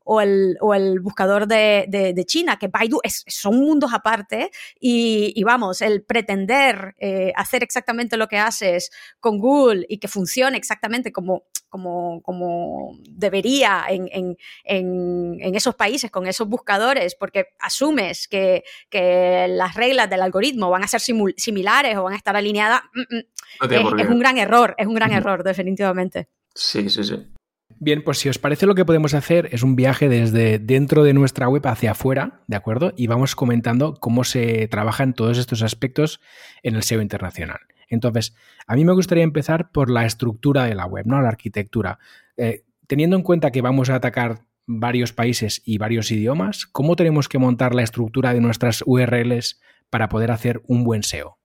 o, 0.09 0.21
el, 0.21 0.57
o, 0.61 0.73
el, 0.73 1.01
buscador 1.01 1.47
de, 1.47 1.85
de, 1.89 2.13
de 2.13 2.25
China, 2.25 2.57
que 2.57 2.69
Baidu 2.69 2.99
es, 3.03 3.25
son 3.27 3.57
mundos 3.57 3.91
aparte 3.93 4.51
y, 4.79 5.33
y 5.35 5.43
vamos, 5.43 5.81
el 5.81 6.03
pretender 6.03 6.95
eh, 6.97 7.33
hacer 7.35 7.61
exactamente 7.61 8.15
lo 8.15 8.27
que 8.27 8.37
haces 8.37 8.89
con 9.19 9.37
Google 9.37 9.85
y 9.89 9.97
que 9.97 10.07
funcione 10.07 10.57
exactamente 10.57 11.11
como, 11.11 11.43
como, 11.67 12.21
como 12.21 12.97
debería 13.09 13.83
en, 13.89 14.07
en, 14.13 14.37
en, 14.63 15.37
en, 15.41 15.55
esos 15.55 15.75
países, 15.75 16.09
con 16.09 16.25
esos 16.25 16.47
buscadores, 16.47 17.15
porque 17.15 17.47
asumes 17.59 18.29
que, 18.29 18.63
que 18.89 19.47
las 19.49 19.75
reglas 19.75 20.09
del 20.09 20.21
algoritmo 20.21 20.69
van 20.69 20.85
a 20.85 20.87
ser 20.87 21.01
similares 21.01 21.97
o 21.97 22.03
van 22.03 22.13
a 22.13 22.17
estar 22.17 22.35
alineadas, 22.37 22.81
mm, 22.93 23.15
mm, 23.15 23.69
no 23.69 23.97
es, 23.99 24.05
es, 24.05 24.09
un 24.09 24.19
gran 24.19 24.37
error, 24.37 24.73
es 24.77 24.87
un 24.87 24.95
gran 24.95 25.11
error, 25.11 25.43
definitivamente. 25.43 26.29
Sí, 26.55 26.89
sí, 26.89 27.03
sí. 27.03 27.36
Bien, 27.79 28.01
pues 28.03 28.17
si 28.17 28.27
os 28.27 28.39
parece 28.39 28.65
lo 28.65 28.73
que 28.73 28.85
podemos 28.85 29.13
hacer 29.13 29.49
es 29.51 29.61
un 29.61 29.75
viaje 29.75 30.09
desde 30.09 30.57
dentro 30.57 31.03
de 31.03 31.13
nuestra 31.13 31.47
web 31.47 31.65
hacia 31.67 31.91
afuera, 31.91 32.41
¿de 32.47 32.55
acuerdo? 32.55 32.93
Y 32.97 33.05
vamos 33.05 33.35
comentando 33.35 33.93
cómo 33.99 34.23
se 34.23 34.67
trabajan 34.67 35.13
todos 35.13 35.37
estos 35.37 35.61
aspectos 35.61 36.19
en 36.63 36.75
el 36.75 36.81
SEO 36.81 37.01
internacional. 37.01 37.59
Entonces, 37.87 38.35
a 38.65 38.75
mí 38.75 38.83
me 38.83 38.93
gustaría 38.93 39.23
empezar 39.23 39.71
por 39.71 39.91
la 39.91 40.05
estructura 40.05 40.65
de 40.65 40.73
la 40.73 40.87
web, 40.87 41.05
¿no? 41.05 41.21
La 41.21 41.29
arquitectura. 41.29 41.99
Eh, 42.35 42.63
teniendo 42.87 43.15
en 43.15 43.21
cuenta 43.21 43.51
que 43.51 43.61
vamos 43.61 43.91
a 43.91 43.95
atacar 43.95 44.45
varios 44.65 45.13
países 45.13 45.61
y 45.63 45.77
varios 45.77 46.11
idiomas, 46.11 46.65
¿cómo 46.65 46.95
tenemos 46.95 47.29
que 47.29 47.37
montar 47.37 47.75
la 47.75 47.83
estructura 47.83 48.33
de 48.33 48.41
nuestras 48.41 48.83
URLs 48.85 49.61
para 49.91 50.09
poder 50.09 50.31
hacer 50.31 50.61
un 50.67 50.83
buen 50.83 51.03
SEO? 51.03 51.36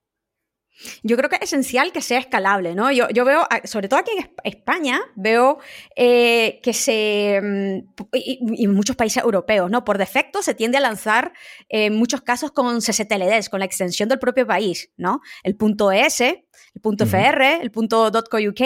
Yo 1.02 1.16
creo 1.16 1.28
que 1.28 1.36
es 1.36 1.42
esencial 1.42 1.92
que 1.92 2.00
sea 2.00 2.18
escalable, 2.18 2.74
¿no? 2.74 2.90
Yo, 2.90 3.08
yo 3.10 3.24
veo, 3.24 3.46
sobre 3.64 3.88
todo 3.88 4.00
aquí 4.00 4.10
en 4.16 4.30
España, 4.44 5.00
veo 5.14 5.58
eh, 5.96 6.60
que 6.62 6.72
se. 6.72 7.40
mm, 7.42 8.04
Y, 8.14 8.64
y, 8.64 8.66
muchos 8.68 8.96
países 8.96 9.22
europeos, 9.22 9.70
¿no? 9.70 9.84
Por 9.84 9.98
defecto 9.98 10.42
se 10.42 10.54
tiende 10.54 10.78
a 10.78 10.80
lanzar 10.80 11.32
eh, 11.68 11.86
en 11.86 11.96
muchos 11.96 12.22
casos 12.22 12.50
con 12.52 12.80
CCTLDs, 12.80 13.48
con 13.48 13.60
la 13.60 13.66
extensión 13.66 14.08
del 14.08 14.18
propio 14.18 14.46
país, 14.46 14.90
¿no? 14.96 15.20
El 15.42 15.56
punto 15.56 15.92
.es, 15.92 16.20
el 16.20 16.80
punto 16.80 17.06
.fr, 17.06 17.42
el 17.60 17.70
punto 17.70 18.10
.co.uk, 18.30 18.60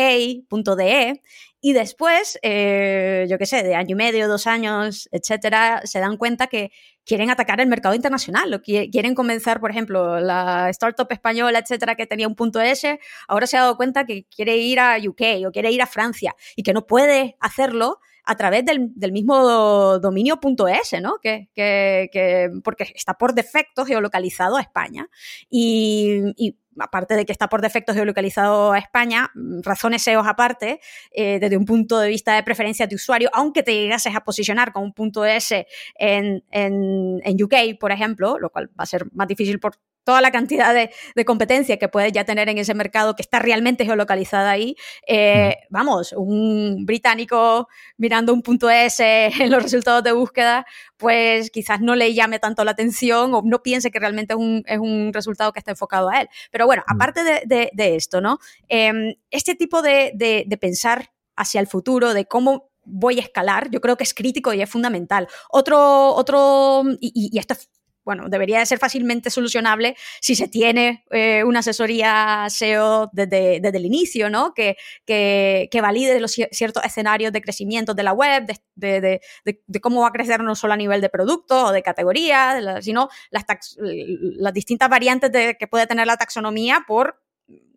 punto 0.48 0.76
.de, 0.76 1.22
y 1.66 1.72
después, 1.72 2.38
eh, 2.42 3.26
yo 3.28 3.38
qué 3.38 3.46
sé, 3.46 3.64
de 3.64 3.74
año 3.74 3.94
y 3.94 3.94
medio, 3.96 4.28
dos 4.28 4.46
años, 4.46 5.08
etcétera, 5.10 5.80
se 5.82 5.98
dan 5.98 6.16
cuenta 6.16 6.46
que 6.46 6.70
quieren 7.04 7.28
atacar 7.28 7.60
el 7.60 7.66
mercado 7.66 7.96
internacional, 7.96 8.54
o 8.54 8.62
quieren 8.62 9.16
comenzar, 9.16 9.58
por 9.58 9.72
ejemplo, 9.72 10.20
la 10.20 10.70
startup 10.70 11.08
española, 11.10 11.58
etcétera, 11.58 11.96
que 11.96 12.06
tenía 12.06 12.28
un 12.28 12.36
punto 12.36 12.60
S, 12.60 13.00
ahora 13.26 13.48
se 13.48 13.56
ha 13.56 13.62
dado 13.62 13.76
cuenta 13.76 14.06
que 14.06 14.26
quiere 14.26 14.58
ir 14.58 14.78
a 14.78 14.96
UK 15.04 15.44
o 15.44 15.50
quiere 15.50 15.72
ir 15.72 15.82
a 15.82 15.88
Francia 15.88 16.36
y 16.54 16.62
que 16.62 16.72
no 16.72 16.86
puede 16.86 17.36
hacerlo 17.40 17.98
a 18.22 18.36
través 18.36 18.64
del, 18.64 18.92
del 18.94 19.10
mismo 19.10 19.98
dominio 19.98 20.38
.es, 20.68 21.00
¿no? 21.02 21.18
Que, 21.20 21.48
que, 21.52 22.10
que, 22.12 22.48
porque 22.62 22.92
está 22.94 23.14
por 23.14 23.34
defecto 23.34 23.84
geolocalizado 23.84 24.56
a 24.56 24.60
España. 24.60 25.08
Y, 25.50 26.32
y 26.36 26.56
aparte 26.78 27.14
de 27.14 27.24
que 27.24 27.32
está 27.32 27.48
por 27.48 27.60
defecto 27.60 27.94
geolocalizado 27.94 28.72
a 28.72 28.78
España, 28.78 29.30
razones 29.62 30.02
SEO 30.02 30.20
aparte, 30.20 30.80
eh, 31.10 31.38
desde 31.40 31.56
un 31.56 31.64
punto 31.64 31.98
de 31.98 32.08
vista 32.08 32.34
de 32.34 32.42
preferencia 32.42 32.86
de 32.86 32.94
usuario, 32.94 33.30
aunque 33.32 33.62
te 33.62 33.74
llegases 33.74 34.14
a 34.14 34.20
posicionar 34.20 34.72
con 34.72 34.82
un 34.84 34.92
punto 34.92 35.24
S 35.24 35.66
en, 35.98 36.44
en, 36.50 37.20
en 37.24 37.42
UK, 37.42 37.78
por 37.78 37.92
ejemplo, 37.92 38.38
lo 38.38 38.50
cual 38.50 38.68
va 38.68 38.84
a 38.84 38.86
ser 38.86 39.06
más 39.12 39.28
difícil 39.28 39.58
por 39.58 39.76
toda 40.06 40.20
la 40.20 40.30
cantidad 40.30 40.72
de, 40.72 40.90
de, 41.16 41.24
competencia 41.24 41.78
que 41.78 41.88
puedes 41.88 42.12
ya 42.12 42.24
tener 42.24 42.48
en 42.48 42.58
ese 42.58 42.74
mercado 42.74 43.16
que 43.16 43.22
está 43.22 43.40
realmente 43.40 43.84
geolocalizada 43.84 44.52
ahí. 44.52 44.76
Eh, 45.04 45.56
mm. 45.58 45.66
Vamos, 45.68 46.14
un 46.16 46.86
británico 46.86 47.68
mirando 47.96 48.32
un 48.32 48.40
punto 48.40 48.70
S 48.70 49.02
en 49.40 49.50
los 49.50 49.60
resultados 49.64 50.04
de 50.04 50.12
búsqueda, 50.12 50.64
pues 50.96 51.50
quizás 51.50 51.80
no 51.80 51.96
le 51.96 52.14
llame 52.14 52.38
tanto 52.38 52.64
la 52.64 52.70
atención 52.70 53.34
o 53.34 53.42
no 53.44 53.64
piense 53.64 53.90
que 53.90 53.98
realmente 53.98 54.34
es 54.34 54.38
un, 54.38 54.62
es 54.66 54.78
un 54.78 55.10
resultado 55.12 55.52
que 55.52 55.58
está 55.58 55.72
enfocado 55.72 56.08
a 56.08 56.20
él. 56.20 56.28
Pero 56.52 56.66
bueno, 56.66 56.84
aparte 56.86 57.24
de, 57.24 57.42
de, 57.44 57.70
de 57.72 57.96
esto, 57.96 58.20
¿no? 58.20 58.38
Eh, 58.68 59.16
este 59.32 59.56
tipo 59.56 59.82
de, 59.82 60.12
de 60.14 60.56
pensar 60.56 61.10
hacia 61.34 61.60
el 61.60 61.66
futuro, 61.66 62.14
de 62.14 62.26
cómo 62.26 62.70
voy 62.84 63.18
a 63.18 63.22
escalar, 63.22 63.70
yo 63.70 63.80
creo 63.80 63.96
que 63.96 64.04
es 64.04 64.14
crítico 64.14 64.54
y 64.54 64.62
es 64.62 64.70
fundamental. 64.70 65.26
Otro, 65.50 66.14
otro, 66.14 66.84
y, 67.00 67.30
y 67.32 67.38
esto 67.38 67.54
es 67.54 67.68
bueno, 68.06 68.28
debería 68.28 68.60
de 68.60 68.66
ser 68.66 68.78
fácilmente 68.78 69.30
solucionable 69.30 69.96
si 70.20 70.36
se 70.36 70.46
tiene 70.46 71.04
eh, 71.10 71.42
una 71.44 71.58
asesoría 71.58 72.46
SEO 72.48 73.10
desde, 73.12 73.58
desde 73.60 73.76
el 73.76 73.84
inicio, 73.84 74.30
¿no? 74.30 74.54
Que, 74.54 74.76
que, 75.04 75.80
valide 75.82 76.18
los 76.20 76.32
ciertos 76.32 76.84
escenarios 76.84 77.32
de 77.32 77.42
crecimiento 77.42 77.94
de 77.94 78.02
la 78.04 78.12
web, 78.12 78.46
de, 78.76 79.20
de, 79.44 79.80
cómo 79.80 80.02
va 80.02 80.08
a 80.08 80.12
crecer 80.12 80.40
no 80.40 80.54
solo 80.54 80.74
a 80.74 80.76
nivel 80.76 81.00
de 81.00 81.08
producto 81.08 81.66
o 81.66 81.72
de 81.72 81.82
categoría, 81.82 82.80
sino 82.80 83.08
las, 83.30 83.44
las 83.76 84.54
distintas 84.54 84.88
variantes 84.88 85.56
que 85.58 85.66
puede 85.66 85.86
tener 85.86 86.06
la 86.06 86.16
taxonomía 86.16 86.84
por 86.86 87.20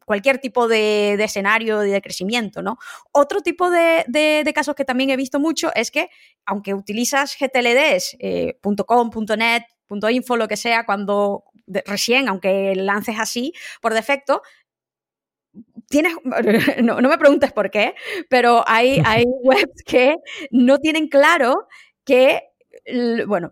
cualquier 0.06 0.40
tipo 0.40 0.68
de, 0.68 1.16
de, 1.18 1.24
escenario 1.24 1.86
y 1.86 1.92
de 1.92 2.02
crecimiento, 2.02 2.64
¿no? 2.64 2.78
Otro 3.12 3.42
tipo 3.42 3.70
de, 3.70 4.06
de, 4.08 4.52
casos 4.56 4.74
que 4.74 4.84
también 4.84 5.12
he 5.12 5.16
visto 5.16 5.40
mucho 5.40 5.72
es 5.76 5.92
que, 5.92 6.10
aunque 6.48 6.74
utilizas 6.74 7.36
GTLDs, 7.40 8.18
eh, 8.18 8.58
.net, 9.90 10.12
.info, 10.12 10.38
lo 10.38 10.48
que 10.48 10.58
sea, 10.58 10.86
cuando 10.86 11.44
recién, 11.86 12.28
aunque 12.28 12.74
lances 12.76 13.16
así 13.20 13.54
por 13.82 13.94
defecto, 13.94 14.42
tienes, 15.88 16.14
no, 16.84 17.02
no, 17.02 17.10
me 17.10 17.18
preguntes 17.18 17.52
por 17.52 17.70
qué, 17.70 17.96
pero 18.30 18.64
hay, 18.68 19.02
hay 19.06 19.24
webs 19.44 19.84
que 19.86 20.16
no 20.52 20.80
tienen 20.80 21.08
claro 21.08 21.68
que 22.06 22.44
bueno, 23.28 23.52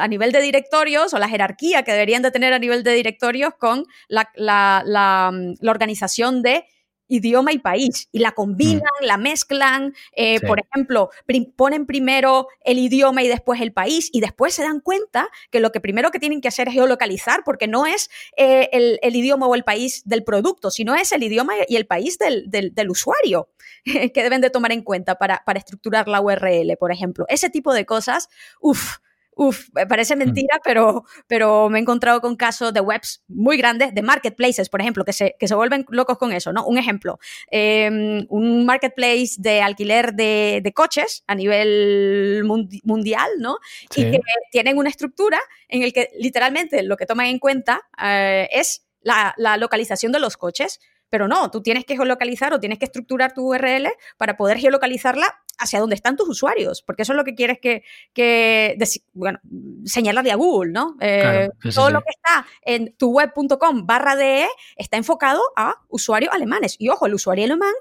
a 0.00 0.08
nivel 0.08 0.32
de 0.32 0.40
directorios 0.40 1.14
o 1.14 1.18
la 1.18 1.28
jerarquía 1.28 1.82
que 1.82 1.92
deberían 1.92 2.22
de 2.22 2.30
tener 2.30 2.52
a 2.52 2.58
nivel 2.58 2.82
de 2.82 2.92
directorios 2.92 3.54
con 3.58 3.84
la, 4.08 4.28
la, 4.34 4.82
la, 4.84 5.30
la 5.60 5.70
organización 5.70 6.42
de 6.42 6.64
idioma 7.08 7.52
y 7.52 7.58
país 7.58 8.08
y 8.12 8.20
la 8.20 8.32
combinan, 8.32 8.82
mm. 9.00 9.04
la 9.04 9.16
mezclan, 9.16 9.94
eh, 10.12 10.38
sí. 10.38 10.46
por 10.46 10.60
ejemplo, 10.60 11.10
prim 11.26 11.52
ponen 11.56 11.86
primero 11.86 12.48
el 12.64 12.78
idioma 12.78 13.22
y 13.22 13.28
después 13.28 13.60
el 13.60 13.72
país 13.72 14.10
y 14.12 14.20
después 14.20 14.54
se 14.54 14.62
dan 14.62 14.80
cuenta 14.80 15.28
que 15.50 15.60
lo 15.60 15.72
que 15.72 15.80
primero 15.80 16.10
que 16.10 16.18
tienen 16.18 16.40
que 16.40 16.48
hacer 16.48 16.68
es 16.68 16.74
geolocalizar 16.74 17.42
porque 17.44 17.66
no 17.66 17.86
es 17.86 18.10
eh, 18.36 18.68
el, 18.72 18.98
el, 19.02 19.16
idioma 19.16 19.46
o 19.46 19.54
el 19.54 19.64
país 19.64 20.02
del 20.04 20.24
producto, 20.24 20.70
sino 20.70 20.94
es 20.94 21.12
el 21.12 21.22
idioma 21.22 21.54
y 21.66 21.76
el 21.76 21.86
país 21.86 22.18
del, 22.18 22.50
del, 22.50 22.74
del 22.74 22.90
usuario 22.90 23.48
que 23.84 24.22
deben 24.22 24.40
de 24.40 24.50
tomar 24.50 24.72
en 24.72 24.82
cuenta 24.82 25.16
para, 25.16 25.42
para 25.44 25.58
estructurar 25.58 26.08
la 26.08 26.20
URL, 26.20 26.76
por 26.78 26.92
ejemplo. 26.92 27.24
Ese 27.28 27.50
tipo 27.50 27.72
de 27.72 27.86
cosas, 27.86 28.28
uff, 28.60 28.98
Uf, 29.40 29.68
parece 29.88 30.16
mentira, 30.16 30.56
mm. 30.56 30.60
pero, 30.64 31.04
pero 31.28 31.68
me 31.68 31.78
he 31.78 31.82
encontrado 31.82 32.20
con 32.20 32.34
casos 32.34 32.74
de 32.74 32.80
webs 32.80 33.22
muy 33.28 33.56
grandes, 33.56 33.94
de 33.94 34.02
marketplaces, 34.02 34.68
por 34.68 34.80
ejemplo, 34.80 35.04
que 35.04 35.12
se, 35.12 35.36
que 35.38 35.46
se 35.46 35.54
vuelven 35.54 35.86
locos 35.90 36.18
con 36.18 36.32
eso, 36.32 36.52
¿no? 36.52 36.66
Un 36.66 36.76
ejemplo, 36.76 37.20
eh, 37.52 38.26
un 38.28 38.66
marketplace 38.66 39.36
de 39.38 39.62
alquiler 39.62 40.14
de, 40.14 40.58
de 40.60 40.72
coches 40.72 41.22
a 41.28 41.36
nivel 41.36 42.42
mundi 42.44 42.80
mundial, 42.82 43.30
¿no? 43.38 43.58
Sí. 43.90 44.00
Y 44.00 44.10
que 44.10 44.20
tienen 44.50 44.76
una 44.76 44.90
estructura 44.90 45.38
en 45.68 45.84
el 45.84 45.92
que 45.92 46.10
literalmente 46.18 46.82
lo 46.82 46.96
que 46.96 47.06
toman 47.06 47.26
en 47.26 47.38
cuenta 47.38 47.82
eh, 48.02 48.48
es 48.50 48.88
la, 49.02 49.34
la 49.36 49.56
localización 49.56 50.10
de 50.10 50.18
los 50.18 50.36
coches. 50.36 50.80
Pero 51.10 51.28
no, 51.28 51.50
tú 51.50 51.62
tienes 51.62 51.84
que 51.84 51.96
geolocalizar 51.96 52.52
o 52.52 52.60
tienes 52.60 52.78
que 52.78 52.84
estructurar 52.84 53.32
tu 53.32 53.52
URL 53.52 53.88
para 54.16 54.36
poder 54.36 54.58
geolocalizarla 54.58 55.42
hacia 55.58 55.80
donde 55.80 55.96
están 55.96 56.16
tus 56.16 56.28
usuarios, 56.28 56.82
porque 56.82 57.02
eso 57.02 57.12
es 57.12 57.16
lo 57.16 57.24
que 57.24 57.34
quieres 57.34 57.58
que, 57.60 57.82
que 58.12 58.78
bueno, 59.12 59.40
señalarle 59.84 60.30
a 60.30 60.36
Google, 60.36 60.72
¿no? 60.72 60.96
Eh, 61.00 61.20
claro, 61.20 61.52
sí, 61.62 61.70
todo 61.74 61.88
sí, 61.88 61.92
lo 61.92 62.00
que 62.00 62.10
está 62.10 62.46
en 62.62 62.94
tuweb.com 62.96 63.84
barra 63.84 64.14
DE 64.14 64.46
está 64.76 64.96
enfocado 64.96 65.42
a 65.56 65.74
usuarios 65.88 66.32
alemanes. 66.32 66.76
Y 66.78 66.88
ojo, 66.88 67.06
el 67.06 67.14
usuario 67.14 67.44
alemán 67.44 67.74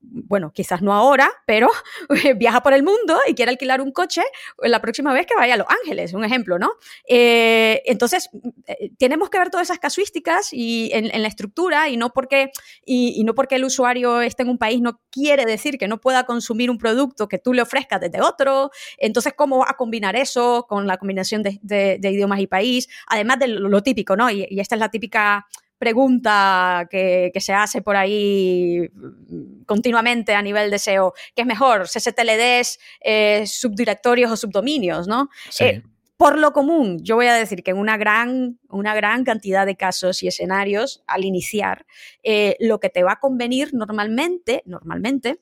bueno, 0.00 0.52
quizás 0.52 0.82
no 0.82 0.92
ahora, 0.92 1.30
pero 1.46 1.68
viaja 2.36 2.62
por 2.62 2.72
el 2.72 2.82
mundo 2.82 3.18
y 3.26 3.34
quiere 3.34 3.50
alquilar 3.50 3.80
un 3.80 3.92
coche 3.92 4.22
la 4.62 4.80
próxima 4.80 5.12
vez 5.12 5.26
que 5.26 5.34
vaya 5.34 5.54
a 5.54 5.56
Los 5.56 5.66
Ángeles, 5.68 6.12
un 6.12 6.24
ejemplo, 6.24 6.58
¿no? 6.58 6.70
Eh, 7.08 7.82
entonces, 7.86 8.30
eh, 8.66 8.90
tenemos 8.98 9.30
que 9.30 9.38
ver 9.38 9.50
todas 9.50 9.66
esas 9.66 9.78
casuísticas 9.78 10.52
y 10.52 10.90
en, 10.92 11.08
la 11.20 11.28
estructura 11.28 11.88
y 11.88 11.96
no, 11.96 12.10
porque, 12.10 12.52
y, 12.84 13.22
no 13.24 13.34
porque 13.34 13.56
el 13.56 13.64
usuario 13.64 14.20
esté 14.20 14.44
en 14.44 14.50
un 14.50 14.58
país 14.58 14.80
no 14.80 15.00
quiere 15.10 15.44
decir 15.44 15.78
que 15.78 15.88
no 15.88 16.00
pueda 16.00 16.24
consumir 16.24 16.70
un 16.70 16.78
producto 16.78 17.28
que 17.28 17.38
tú 17.38 17.52
le 17.52 17.62
ofrezcas 17.62 18.00
desde 18.00 18.20
otro. 18.20 18.70
Entonces, 18.98 19.32
¿cómo 19.36 19.58
vas 19.58 19.70
a 19.70 19.74
combinar 19.74 20.16
eso 20.16 20.66
con 20.68 20.86
la 20.86 20.96
combinación 20.96 21.42
de, 21.42 21.98
idiomas 22.02 22.40
y 22.40 22.46
país? 22.46 22.88
Además 23.08 23.38
de 23.40 23.48
lo, 23.48 23.82
típico, 23.82 24.16
¿no? 24.16 24.30
Y 24.30 24.60
esta 24.60 24.74
es 24.74 24.80
la 24.80 24.90
típica 24.90 25.46
pregunta 25.78 26.86
que, 26.90 27.30
que 27.32 27.40
se 27.40 27.52
hace 27.52 27.82
por 27.82 27.96
ahí 27.96 28.88
mm, 28.92 29.64
continuamente 29.64 30.34
a 30.34 30.42
nivel 30.42 30.70
de 30.70 30.78
SEO. 30.78 31.14
¿Qué 31.34 31.42
es 31.42 31.46
mejor? 31.46 31.88
¿CCTLDs, 31.88 32.78
eh, 33.00 33.44
subdirectorios 33.46 34.30
o 34.30 34.36
subdominios, 34.36 35.06
no? 35.06 35.28
Sí. 35.50 35.64
Eh, 35.64 35.82
por 36.18 36.36
lo 36.36 36.52
común, 36.52 36.98
yo 37.04 37.14
voy 37.14 37.28
a 37.28 37.34
decir 37.34 37.62
que 37.62 37.70
en 37.70 37.78
una 37.78 37.96
gran, 37.96 38.58
una 38.68 38.92
gran 38.92 39.22
cantidad 39.22 39.64
de 39.64 39.76
casos 39.76 40.20
y 40.24 40.26
escenarios, 40.26 41.04
al 41.06 41.24
iniciar, 41.24 41.86
eh, 42.24 42.56
lo 42.58 42.80
que 42.80 42.90
te 42.90 43.04
va 43.04 43.12
a 43.12 43.20
convenir 43.20 43.72
normalmente, 43.72 44.64
normalmente, 44.66 45.38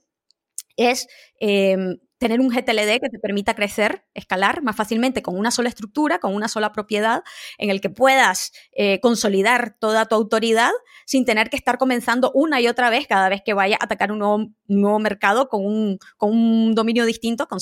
es 0.76 1.08
eh, 1.40 1.96
tener 2.18 2.40
un 2.40 2.48
GTLD 2.48 3.00
que 3.00 3.08
te 3.10 3.18
permita 3.18 3.54
crecer, 3.54 4.04
escalar 4.14 4.62
más 4.62 4.76
fácilmente 4.76 5.22
con 5.22 5.38
una 5.38 5.50
sola 5.50 5.68
estructura, 5.68 6.18
con 6.18 6.34
una 6.34 6.48
sola 6.48 6.72
propiedad, 6.72 7.22
en 7.58 7.70
el 7.70 7.80
que 7.80 7.90
puedas 7.90 8.52
eh, 8.72 9.00
consolidar 9.00 9.76
toda 9.78 10.06
tu 10.06 10.14
autoridad 10.14 10.72
sin 11.04 11.24
tener 11.24 11.50
que 11.50 11.56
estar 11.56 11.78
comenzando 11.78 12.32
una 12.34 12.60
y 12.60 12.68
otra 12.68 12.90
vez 12.90 13.06
cada 13.06 13.28
vez 13.28 13.42
que 13.44 13.54
vaya 13.54 13.76
a 13.80 13.84
atacar 13.84 14.12
un 14.12 14.52
nuevo, 14.66 14.98
mercado 14.98 15.48
con 15.48 15.64
un, 15.64 16.74
dominio 16.74 17.04
distinto, 17.04 17.46
con 17.46 17.60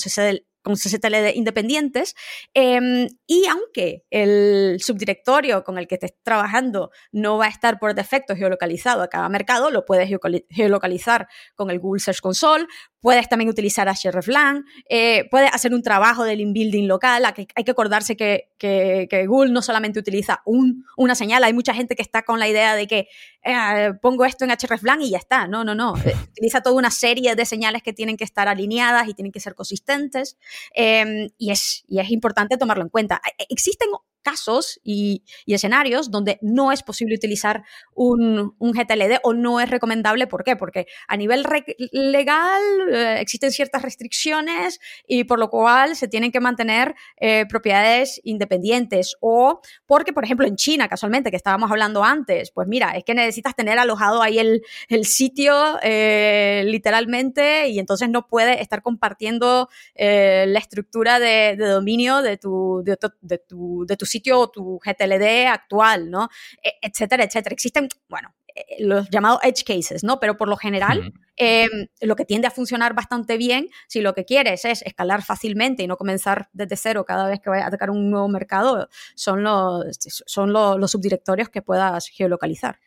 con 0.65 0.75
CCTLD 0.75 1.35
independientes. 1.35 2.15
Eh, 2.55 3.07
y 3.27 3.45
aunque 3.45 4.03
el 4.09 4.81
subdirectorio 4.81 5.63
con 5.63 5.77
el 5.77 5.87
que 5.87 5.95
estés 5.95 6.15
trabajando 6.23 6.89
no 7.11 7.37
va 7.37 7.45
a 7.45 7.49
estar 7.49 7.77
por 7.77 7.93
defecto 7.93 8.35
geolocalizado 8.35 9.03
a 9.03 9.07
cada 9.07 9.29
mercado, 9.29 9.69
lo 9.69 9.85
puedes 9.85 10.09
geolocalizar 10.49 11.27
con 11.53 11.69
el 11.69 11.79
Google 11.79 12.01
Search 12.01 12.19
Console, 12.19 12.65
puedes 13.05 13.29
también 13.29 13.49
utilizar 13.51 13.87
hreflang, 13.87 14.63
eh, 14.89 15.27
puedes 15.29 15.53
hacer 15.53 15.75
un 15.75 15.83
trabajo 15.83 16.23
del 16.23 16.39
inbuilding 16.41 16.87
local. 16.87 17.23
Aquí 17.25 17.47
Hay 17.53 17.63
que 17.63 17.69
acordarse 17.69 18.17
que, 18.17 18.49
que- 18.57 19.05
que 19.07 19.27
Google 19.27 19.51
no 19.51 19.61
solamente 19.61 19.99
utiliza 19.99 20.41
un- 20.43 20.83
una 20.97 21.13
señal, 21.13 21.43
hay 21.43 21.53
mucha 21.53 21.75
gente 21.75 21.95
que 21.95 22.01
está 22.01 22.23
con 22.23 22.39
la 22.39 22.47
idea 22.47 22.75
de 22.75 22.87
que 22.87 23.07
eh, 23.43 23.91
pongo 24.01 24.25
esto 24.25 24.43
en 24.43 24.49
hreflang 24.49 25.03
y 25.03 25.11
ya 25.11 25.19
está. 25.19 25.47
No, 25.47 25.63
no, 25.63 25.75
no. 25.75 25.93
Utiliza 26.31 26.61
toda 26.61 26.75
una 26.77 26.89
serie 26.89 27.35
de 27.35 27.45
señales 27.45 27.83
que 27.83 27.93
tienen 27.93 28.17
que 28.17 28.23
estar 28.23 28.47
alineadas 28.47 29.07
y 29.07 29.13
tienen 29.13 29.31
que 29.31 29.39
ser 29.39 29.53
consistentes. 29.53 30.37
Eh, 30.73 31.29
y, 31.37 31.51
es, 31.51 31.83
y 31.87 31.99
es 31.99 32.09
importante 32.09 32.57
tomarlo 32.57 32.81
en 32.83 32.89
cuenta. 32.89 33.21
Existen 33.49 33.89
casos 34.25 34.79
y, 34.83 35.23
y 35.45 35.53
escenarios 35.53 36.09
donde 36.09 36.39
no 36.41 36.71
es 36.71 36.81
posible 36.81 37.15
utilizar 37.15 37.63
un, 37.93 38.55
un 38.57 38.71
GTLD 38.71 39.19
o 39.23 39.33
no 39.33 39.59
es 39.59 39.69
recomendable. 39.69 40.25
¿Por 40.25 40.43
qué? 40.43 40.55
Porque 40.55 40.87
a 41.07 41.15
nivel 41.15 41.45
legal 41.91 42.61
eh, 42.91 43.17
existen 43.19 43.51
ciertas 43.51 43.83
restricciones 43.83 44.79
y 45.07 45.25
por 45.25 45.37
lo 45.37 45.49
cual 45.49 45.95
se 45.95 46.07
tienen 46.07 46.31
que 46.31 46.39
mantener 46.39 46.95
eh, 47.17 47.45
propiedades 47.47 48.19
independientes. 48.23 49.15
O 49.21 49.61
porque, 49.85 50.11
por 50.11 50.25
ejemplo, 50.25 50.47
en 50.47 50.55
China, 50.55 50.87
casualmente, 50.87 51.29
que 51.29 51.37
estábamos 51.37 51.69
hablando 51.69 52.03
antes, 52.03 52.51
pues 52.51 52.67
mira, 52.67 52.91
es 52.91 53.03
que 53.03 53.13
necesitas 53.13 53.55
tener 53.55 53.77
alojado 53.77 54.21
ahí 54.21 54.39
el, 54.39 54.61
sitio 55.05 55.77
eh, 55.83 56.63
literalmente 56.65 57.67
y 57.67 57.77
entonces 57.77 58.09
no 58.09 58.27
puedes 58.27 58.59
estar 58.59 58.81
compartiendo 58.81 59.69
eh, 59.93 60.45
la 60.47 60.57
estructura 60.57 61.19
de, 61.19 61.55
dominio 61.55 62.23
de, 62.23 62.37
tu, 62.37 62.81
de 62.83 62.97
tu 62.97 64.05
sitio 64.05 64.14
o 64.33 64.49
tu 64.49 64.79
GTLD 64.79 65.47
actual, 65.47 66.09
¿no? 66.09 66.29
E- 66.61 66.73
etcétera, 66.81 67.23
etcétera. 67.23 67.53
Existen, 67.53 67.89
bueno, 68.07 68.33
eh, 68.55 68.77
los 68.79 69.09
llamados 69.09 69.39
edge 69.43 69.63
cases, 69.63 70.03
¿no? 70.03 70.19
Pero 70.19 70.37
por 70.37 70.47
lo 70.47 70.57
general, 70.57 71.13
eh, 71.37 71.67
lo 72.01 72.15
que 72.15 72.25
tiende 72.25 72.47
a 72.47 72.51
funcionar 72.51 72.93
bastante 72.93 73.37
bien, 73.37 73.69
si 73.87 74.01
lo 74.01 74.13
que 74.13 74.25
quieres 74.25 74.65
es 74.65 74.81
escalar 74.81 75.23
fácilmente 75.23 75.83
y 75.83 75.87
no 75.87 75.97
comenzar 75.97 76.49
desde 76.53 76.77
cero 76.77 77.05
cada 77.05 77.27
vez 77.27 77.39
que 77.41 77.49
vayas 77.49 77.65
a 77.65 77.67
atacar 77.67 77.89
un 77.89 78.09
nuevo 78.09 78.27
mercado, 78.29 78.87
son 79.15 79.43
los, 79.43 79.97
son 80.25 80.53
los, 80.53 80.79
los 80.79 80.91
subdirectorios 80.91 81.49
que 81.49 81.61
puedas 81.61 82.07
geolocalizar. 82.07 82.79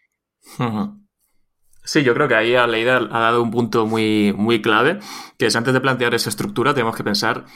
Sí, 1.85 2.03
yo 2.03 2.13
creo 2.13 2.29
que 2.29 2.35
ahí 2.35 2.55
Aleida 2.55 2.97
ha 2.99 3.21
dado 3.21 3.43
un 3.43 3.51
punto 3.51 3.87
muy, 3.87 4.35
muy 4.37 4.61
clave, 4.61 4.99
que 5.39 5.47
es 5.47 5.57
antes 5.57 5.73
de 5.73 5.81
plantear 5.81 6.15
esa 6.15 6.29
estructura 6.29 6.75
tenemos 6.75 6.95
que 6.95 7.03
pensar 7.03 7.47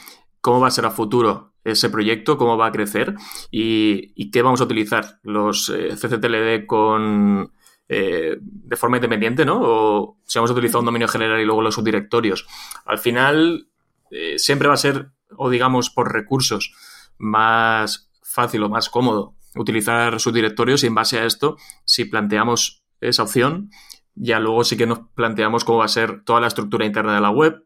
cómo 0.43 0.61
va 0.61 0.69
a 0.69 0.73
ser 0.73 0.85
a 0.85 0.91
futuro 0.91 1.55
ese 1.65 1.89
proyecto, 1.89 2.37
cómo 2.37 2.59
va 2.59 2.67
a 2.67 2.73
crecer 2.73 3.15
y, 3.51 4.31
qué 4.31 4.43
vamos 4.43 4.61
a 4.61 4.65
utilizar. 4.65 5.21
Los 5.23 5.71
eh, 5.71 5.95
CCTLD 5.95 6.67
con, 6.67 7.53
eh, 7.89 8.37
de 8.41 8.77
forma 8.77 8.99
independiente, 8.99 9.45
¿no? 9.45 9.61
O 9.63 10.19
si 10.25 10.39
vamos 10.39 10.51
a 10.51 10.55
utilizar 10.55 10.81
un 10.81 10.87
dominio 10.87 11.09
general 11.09 11.41
y 11.41 11.45
luego 11.45 11.63
los 11.63 11.77
subdirectorios. 11.77 12.47
Al 12.85 12.99
final, 12.99 13.69
eh, 14.11 14.39
siempre 14.39 14.69
va 14.69 14.75
a 14.75 14.79
ser, 14.79 15.13
o 15.37 15.49
digamos, 15.49 15.89
por 15.89 16.13
recursos, 16.13 16.75
más 17.17 18.11
fácil 18.23 18.65
o 18.65 18.69
más 18.69 18.89
cómodo 18.89 19.37
utilizar 19.55 20.19
subdirectorios 20.19 20.83
y 20.83 20.87
en 20.87 20.95
base 20.95 21.19
a 21.19 21.27
esto, 21.27 21.57
si 21.85 22.07
planteamos 22.07 22.83
esa 23.01 23.23
opción, 23.23 23.71
ya 24.15 24.41
luego 24.41 24.65
sí 24.65 24.77
que 24.77 24.87
nos 24.87 25.01
planteamos 25.15 25.65
cómo 25.65 25.79
va 25.79 25.85
a 25.85 25.89
ser 25.89 26.25
toda 26.25 26.41
la 26.41 26.47
estructura 26.47 26.87
interna 26.87 27.15
de 27.15 27.21
la 27.21 27.31
web 27.31 27.65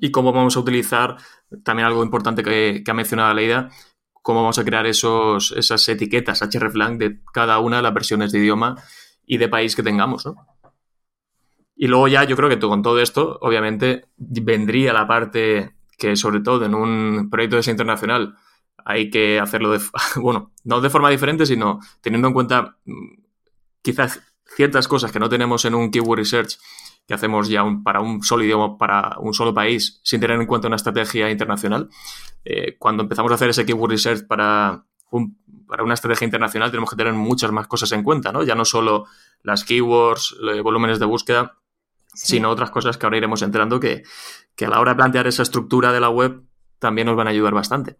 y 0.00 0.10
cómo 0.10 0.32
vamos 0.32 0.56
a 0.56 0.60
utilizar, 0.60 1.16
también 1.64 1.86
algo 1.86 2.02
importante 2.02 2.42
que, 2.42 2.82
ha 2.86 2.94
mencionado 2.94 3.34
Leida, 3.34 3.70
cómo 4.22 4.40
vamos 4.42 4.58
a 4.58 4.64
crear 4.64 4.86
esos, 4.86 5.52
esas 5.52 5.88
etiquetas 5.88 6.40
hreflang 6.40 6.98
de 6.98 7.20
cada 7.32 7.58
una 7.58 7.76
de 7.76 7.82
las 7.82 7.94
versiones 7.94 8.32
de 8.32 8.40
idioma 8.40 8.76
y 9.26 9.38
de 9.38 9.48
país 9.48 9.74
que 9.74 9.82
tengamos, 9.82 10.26
¿no? 10.26 10.36
Y 11.80 11.86
luego 11.86 12.08
ya 12.08 12.24
yo 12.24 12.36
creo 12.36 12.48
que 12.48 12.58
con 12.58 12.82
todo 12.82 13.00
esto, 13.00 13.38
obviamente, 13.40 14.06
vendría 14.16 14.92
la 14.92 15.06
parte 15.06 15.76
que 15.96 16.16
sobre 16.16 16.40
todo 16.40 16.64
en 16.64 16.74
un 16.74 17.30
proyecto 17.30 17.56
de 17.56 17.60
ese 17.60 17.70
internacional 17.70 18.36
hay 18.84 19.10
que 19.10 19.38
hacerlo 19.38 19.70
de, 19.70 19.80
bueno, 20.16 20.52
no 20.64 20.80
de 20.80 20.90
forma 20.90 21.10
diferente, 21.10 21.46
sino 21.46 21.78
teniendo 22.00 22.28
en 22.28 22.34
cuenta 22.34 22.78
mm, 22.84 23.22
quizás 23.82 24.20
ciertas 24.56 24.88
cosas 24.88 25.12
que 25.12 25.20
no 25.20 25.28
tenemos 25.28 25.64
en 25.66 25.74
un 25.74 25.90
keyword 25.90 26.18
research 26.18 26.58
que 27.08 27.14
hacemos 27.14 27.48
ya 27.48 27.64
un- 27.64 27.82
para 27.82 28.00
un 28.00 28.22
solo 28.22 28.44
idioma, 28.44 28.76
para 28.76 29.16
un 29.18 29.32
solo 29.32 29.54
país, 29.54 29.98
sin 30.04 30.20
tener 30.20 30.38
en 30.38 30.46
cuenta 30.46 30.68
una 30.68 30.76
estrategia 30.76 31.30
internacional. 31.30 31.88
Eh, 32.44 32.76
cuando 32.78 33.02
empezamos 33.02 33.32
a 33.32 33.36
hacer 33.36 33.48
ese 33.48 33.64
keyword 33.64 33.90
research 33.92 34.26
para, 34.26 34.84
un- 35.10 35.38
para 35.66 35.82
una 35.82 35.94
estrategia 35.94 36.26
internacional, 36.26 36.70
tenemos 36.70 36.90
que 36.90 36.96
tener 36.96 37.14
muchas 37.14 37.50
más 37.50 37.66
cosas 37.66 37.90
en 37.92 38.02
cuenta, 38.02 38.30
¿no? 38.30 38.42
Ya 38.42 38.54
no 38.54 38.66
solo 38.66 39.06
las 39.42 39.64
keywords, 39.64 40.36
eh, 40.54 40.60
volúmenes 40.60 40.98
de 40.98 41.06
búsqueda, 41.06 41.56
sino 42.12 42.50
otras 42.50 42.70
cosas 42.70 42.98
que 42.98 43.06
ahora 43.06 43.16
iremos 43.16 43.40
entrando 43.40 43.80
que, 43.80 44.02
que 44.54 44.66
a 44.66 44.68
la 44.68 44.78
hora 44.80 44.92
de 44.92 44.96
plantear 44.96 45.26
esa 45.26 45.42
estructura 45.42 45.92
de 45.92 46.00
la 46.00 46.10
web 46.10 46.42
también 46.78 47.06
nos 47.06 47.16
van 47.16 47.26
a 47.28 47.30
ayudar 47.30 47.54
bastante. 47.54 47.96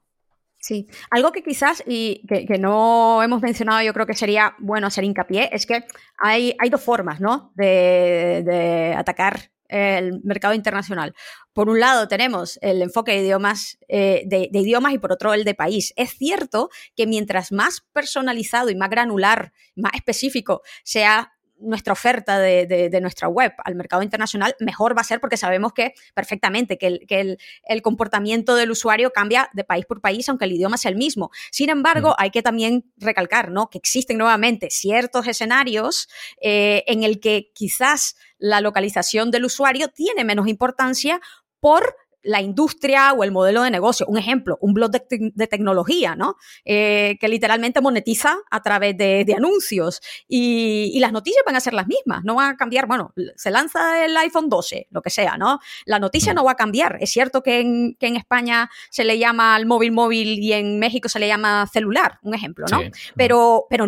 Sí, 0.60 0.88
algo 1.10 1.30
que 1.30 1.42
quizás 1.42 1.84
y 1.86 2.26
que, 2.26 2.58
no 2.58 3.22
hemos 3.22 3.40
mencionado, 3.40 3.80
yo 3.82 3.94
creo 3.94 4.06
que 4.06 4.14
sería 4.14 4.56
bueno 4.58 4.88
hacer 4.88 5.04
hincapié, 5.04 5.50
es 5.52 5.66
que 5.66 5.84
hay, 6.18 6.56
hay 6.58 6.68
dos 6.68 6.82
formas, 6.82 7.20
¿no? 7.20 7.52
De, 7.54 8.92
atacar 8.96 9.52
el 9.68 10.20
mercado 10.24 10.54
internacional. 10.54 11.14
Por 11.52 11.68
un 11.68 11.78
lado 11.78 12.08
tenemos 12.08 12.58
el 12.60 12.82
enfoque 12.82 13.12
de 13.12 13.18
idiomas, 13.18 13.78
eh, 13.86 14.24
de 14.26 14.48
idiomas 14.52 14.94
y 14.94 14.98
por 14.98 15.12
otro 15.12 15.32
el 15.32 15.44
de 15.44 15.54
país. 15.54 15.92
Es 15.96 16.10
cierto 16.10 16.70
que 16.96 17.06
mientras 17.06 17.52
más 17.52 17.86
personalizado 17.92 18.70
y 18.70 18.74
más 18.74 18.90
granular, 18.90 19.52
más 19.76 19.92
específico 19.94 20.62
sea 20.82 21.37
nuestra 21.60 21.92
oferta 21.92 22.38
de, 22.38 22.66
de, 22.66 22.88
de, 22.88 23.00
nuestra 23.00 23.28
web 23.28 23.52
al 23.64 23.74
mercado 23.74 24.02
internacional, 24.02 24.54
mejor 24.60 24.96
va 24.96 25.00
a 25.00 25.04
ser 25.04 25.20
porque 25.20 25.36
sabemos 25.36 25.72
que 25.72 25.94
perfectamente 26.14 26.78
que 26.78 26.86
el, 26.86 27.06
que 27.06 27.20
el, 27.20 27.38
el, 27.64 27.82
comportamiento 27.82 28.54
del 28.54 28.70
usuario 28.70 29.12
cambia 29.12 29.50
de 29.52 29.64
país 29.64 29.86
por 29.86 30.00
país, 30.00 30.28
aunque 30.28 30.44
el 30.44 30.52
idioma 30.52 30.76
sea 30.76 30.90
el 30.90 30.96
mismo. 30.96 31.30
Sin 31.50 31.70
embargo, 31.70 32.10
mm. 32.10 32.14
hay 32.18 32.30
que 32.30 32.42
también 32.42 32.92
recalcar 32.96 33.50
¿no? 33.50 33.70
que 33.70 33.78
existen 33.78 34.18
nuevamente 34.18 34.70
ciertos 34.70 35.26
escenarios 35.26 36.08
eh, 36.40 36.84
en 36.86 37.02
el 37.02 37.20
que 37.20 37.50
quizás 37.54 38.16
la 38.38 38.60
localización 38.60 39.30
del 39.30 39.44
usuario 39.44 39.88
tiene 39.88 40.24
menos 40.24 40.48
importancia 40.48 41.20
por 41.60 41.96
la 42.22 42.40
industria 42.40 43.12
o 43.12 43.24
el 43.24 43.32
modelo 43.32 43.62
de 43.62 43.70
negocio. 43.70 44.06
Un 44.06 44.18
ejemplo, 44.18 44.58
un 44.60 44.74
blog 44.74 44.90
de, 44.90 45.00
te 45.00 45.18
de 45.34 45.46
tecnología, 45.46 46.16
¿no? 46.16 46.36
Eh, 46.64 47.16
que 47.20 47.28
literalmente 47.28 47.80
monetiza 47.80 48.36
a 48.50 48.62
través 48.62 48.96
de, 48.96 49.24
de 49.24 49.34
anuncios 49.34 50.00
y, 50.26 50.90
y, 50.94 51.00
las 51.00 51.12
noticias 51.12 51.42
van 51.46 51.56
a 51.56 51.60
ser 51.60 51.74
las 51.74 51.86
mismas, 51.86 52.24
no 52.24 52.34
van 52.34 52.54
a 52.54 52.56
cambiar. 52.56 52.86
Bueno, 52.86 53.12
se 53.36 53.50
lanza 53.50 54.04
el 54.04 54.16
iPhone 54.16 54.48
12, 54.48 54.88
lo 54.90 55.02
que 55.02 55.10
sea, 55.10 55.36
¿no? 55.36 55.60
La 55.84 55.98
noticia 55.98 56.34
no 56.34 56.44
va 56.44 56.52
a 56.52 56.56
cambiar. 56.56 56.98
Es 57.00 57.10
cierto 57.10 57.42
que 57.42 57.60
en, 57.60 57.96
que 57.98 58.06
en 58.06 58.16
España 58.16 58.70
se 58.90 59.04
le 59.04 59.18
llama 59.18 59.54
al 59.54 59.66
móvil 59.66 59.92
móvil 59.92 60.38
y 60.38 60.52
en 60.52 60.78
México 60.78 61.08
se 61.08 61.18
le 61.18 61.28
llama 61.28 61.66
celular, 61.66 62.18
un 62.22 62.34
ejemplo, 62.34 62.66
¿no? 62.70 62.80
Sí. 62.80 62.90
Pero, 63.16 63.66
pero 63.70 63.86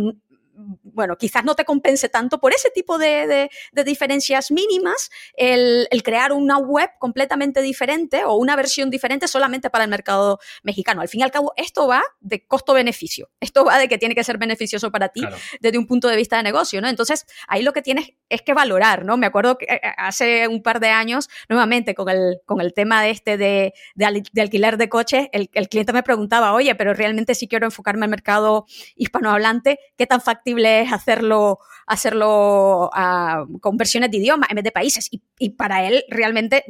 bueno, 1.01 1.17
quizás 1.17 1.47
no 1.47 1.55
te 1.55 1.65
compense 1.65 2.11
tanto 2.11 2.41
por 2.41 2.53
ese 2.53 2.69
tipo 2.71 2.99
de, 2.99 3.27
de, 3.27 3.51
de 3.73 3.85
diferencias 3.85 4.51
mínimas 4.51 5.11
el, 5.35 5.89
el, 5.91 6.03
crear 6.03 6.35
una 6.35 6.59
web 6.59 6.91
completamente 6.99 7.63
diferente 7.63 8.23
o 8.27 8.35
una 8.35 8.55
versión 8.55 8.91
diferente 8.91 9.29
solamente 9.29 9.71
para 9.71 9.85
el 9.85 9.89
mercado 9.89 10.41
mexicano. 10.63 11.01
Al 11.01 11.09
fin 11.09 11.21
y 11.21 11.23
al 11.23 11.31
cabo, 11.31 11.55
esto 11.57 11.89
va 11.89 12.03
de 12.21 12.47
costo-beneficio. 12.47 13.31
Esto 13.41 13.65
va 13.65 13.79
de 13.79 13.89
que 13.89 13.97
tiene 13.97 14.15
que 14.15 14.23
ser 14.25 14.37
beneficioso 14.37 14.91
para 14.91 15.09
ti 15.09 15.21
claro. 15.21 15.39
desde 15.59 15.79
un 15.79 15.87
punto 15.87 16.07
de 16.09 16.17
vista 16.17 16.37
de 16.37 16.43
negocio, 16.43 16.83
¿no? 16.83 16.89
Entonces, 16.89 17.25
ahí 17.49 17.63
lo 17.63 17.73
que 17.73 17.81
tienes 17.81 18.11
es 18.29 18.43
que 18.43 18.53
valorar, 18.53 19.07
¿no? 19.07 19.17
Me 19.17 19.27
acuerdo 19.27 19.57
que 19.57 19.65
eh, 19.65 19.81
hace 19.97 20.49
un 20.49 20.63
par 20.63 20.81
de 20.81 20.89
años, 20.89 21.31
nuevamente 21.49 21.95
con 21.95 22.11
el, 22.11 22.43
con 22.45 22.61
el 22.61 22.75
tema 22.75 23.03
de 23.03 23.09
este 23.09 23.39
de, 23.39 23.73
de, 23.95 24.05
al, 24.05 24.23
de 24.31 24.43
alquiler 24.43 24.77
de 24.77 24.91
coches, 24.91 25.29
el, 25.33 25.49
el, 25.55 25.71
cliente 25.71 25.95
me 25.95 26.03
preguntaba, 26.03 26.53
oye, 26.53 26.75
pero 26.75 26.93
realmente 26.93 27.35
si 27.35 27.49
quiero 27.49 27.65
enfocarme 27.65 28.05
al 28.05 28.11
mercado 28.11 28.67
hispanohablante, 28.97 29.79
¿qué 29.97 30.07
tan 30.07 30.21
factible 30.21 30.83
es 30.83 30.90
hacerlo, 30.93 31.59
hacerlo 31.87 32.91
uh, 32.95 33.59
con 33.61 33.77
versiones 33.77 34.11
de 34.11 34.19
idioma 34.19 34.47
en 34.49 34.57
vez 34.57 34.65
de 34.65 34.73
países? 34.73 35.09
Y, 35.11 35.51
para 35.51 35.87
él 35.87 36.05
realmente 36.09 36.65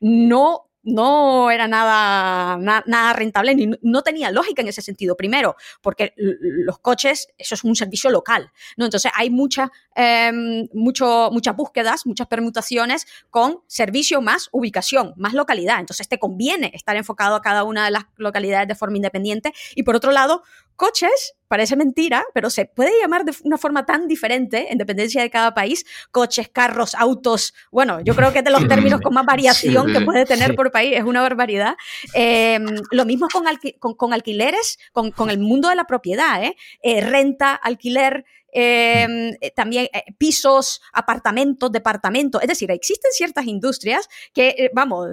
no 0.00 0.68
no 0.84 1.50
era 1.50 1.68
nada, 1.68 2.56
na, 2.58 2.82
nada 2.86 3.12
rentable 3.12 3.54
ni 3.54 3.70
no 3.82 4.02
tenía 4.02 4.30
lógica 4.30 4.62
en 4.62 4.68
ese 4.68 4.82
sentido. 4.82 5.16
Primero, 5.16 5.56
porque 5.80 6.12
los 6.16 6.78
coches, 6.80 7.28
eso 7.38 7.54
es 7.54 7.64
un 7.64 7.76
servicio 7.76 8.10
local, 8.10 8.50
¿no? 8.76 8.86
Entonces 8.86 9.12
hay 9.14 9.30
mucha, 9.30 9.70
eh, 9.96 10.32
mucho, 10.72 11.30
muchas 11.32 11.56
búsquedas, 11.56 12.06
muchas 12.06 12.26
permutaciones 12.26 13.06
con 13.30 13.60
servicio 13.66 14.20
más 14.20 14.48
ubicación, 14.52 15.14
más 15.16 15.34
localidad. 15.34 15.80
Entonces 15.80 16.08
te 16.08 16.18
conviene 16.18 16.70
estar 16.74 16.96
enfocado 16.96 17.36
a 17.36 17.42
cada 17.42 17.64
una 17.64 17.84
de 17.84 17.90
las 17.90 18.04
localidades 18.16 18.68
de 18.68 18.74
forma 18.74 18.96
independiente. 18.96 19.52
Y 19.74 19.82
por 19.82 19.96
otro 19.96 20.12
lado, 20.12 20.42
coches, 20.76 21.34
parece 21.48 21.76
mentira, 21.76 22.24
pero 22.34 22.50
se 22.50 22.64
puede 22.64 22.90
llamar 23.00 23.24
de 23.24 23.34
una 23.44 23.58
forma 23.58 23.84
tan 23.84 24.08
diferente, 24.08 24.72
en 24.72 24.78
dependencia 24.78 25.22
de 25.22 25.30
cada 25.30 25.54
país, 25.54 25.84
coches, 26.10 26.48
carros, 26.48 26.94
autos, 26.94 27.54
bueno, 27.70 28.00
yo 28.00 28.16
creo 28.16 28.32
que 28.32 28.38
es 28.38 28.44
de 28.44 28.50
los 28.50 28.66
términos 28.68 29.00
con 29.00 29.14
más 29.14 29.26
variación 29.26 29.86
sí, 29.86 29.92
que 29.92 30.00
puede 30.00 30.24
tener 30.24 30.50
sí. 30.50 30.56
por 30.56 30.70
país, 30.70 30.96
es 30.96 31.04
una 31.04 31.20
barbaridad. 31.20 31.74
Eh, 32.14 32.58
lo 32.90 33.04
mismo 33.04 33.28
con, 33.32 33.46
alqui 33.46 33.74
con, 33.74 33.94
con 33.94 34.12
alquileres, 34.12 34.78
con, 34.92 35.10
con, 35.10 35.30
el 35.30 35.38
mundo 35.38 35.68
de 35.68 35.76
la 35.76 35.84
propiedad, 35.84 36.42
¿eh? 36.42 36.56
eh 36.82 37.00
renta, 37.00 37.54
alquiler, 37.54 38.24
eh, 38.52 39.52
también 39.56 39.88
eh, 39.92 40.04
pisos, 40.18 40.80
apartamentos, 40.92 41.72
departamentos. 41.72 42.42
Es 42.42 42.48
decir, 42.48 42.70
existen 42.70 43.10
ciertas 43.12 43.46
industrias 43.46 44.08
que, 44.32 44.48
eh, 44.50 44.70
vamos, 44.74 45.08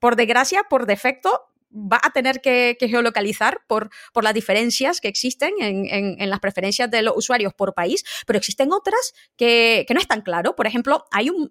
por 0.00 0.16
desgracia, 0.16 0.64
por 0.68 0.86
defecto, 0.86 1.54
va 1.74 2.00
a 2.02 2.10
tener 2.10 2.40
que, 2.40 2.76
que 2.78 2.88
geolocalizar 2.88 3.62
por, 3.66 3.90
por, 4.12 4.24
las 4.24 4.32
diferencias 4.32 5.00
que 5.00 5.08
existen 5.08 5.52
en, 5.60 5.86
en, 5.86 6.16
en, 6.20 6.30
las 6.30 6.40
preferencias 6.40 6.90
de 6.90 7.02
los 7.02 7.16
usuarios 7.16 7.52
por 7.52 7.74
país, 7.74 8.04
pero 8.26 8.38
existen 8.38 8.72
otras 8.72 9.12
que, 9.36 9.84
que 9.86 9.94
no 9.94 10.00
es 10.00 10.06
tan 10.06 10.22
claro. 10.22 10.54
Por 10.54 10.66
ejemplo, 10.66 11.04
hay 11.10 11.30
un, 11.30 11.50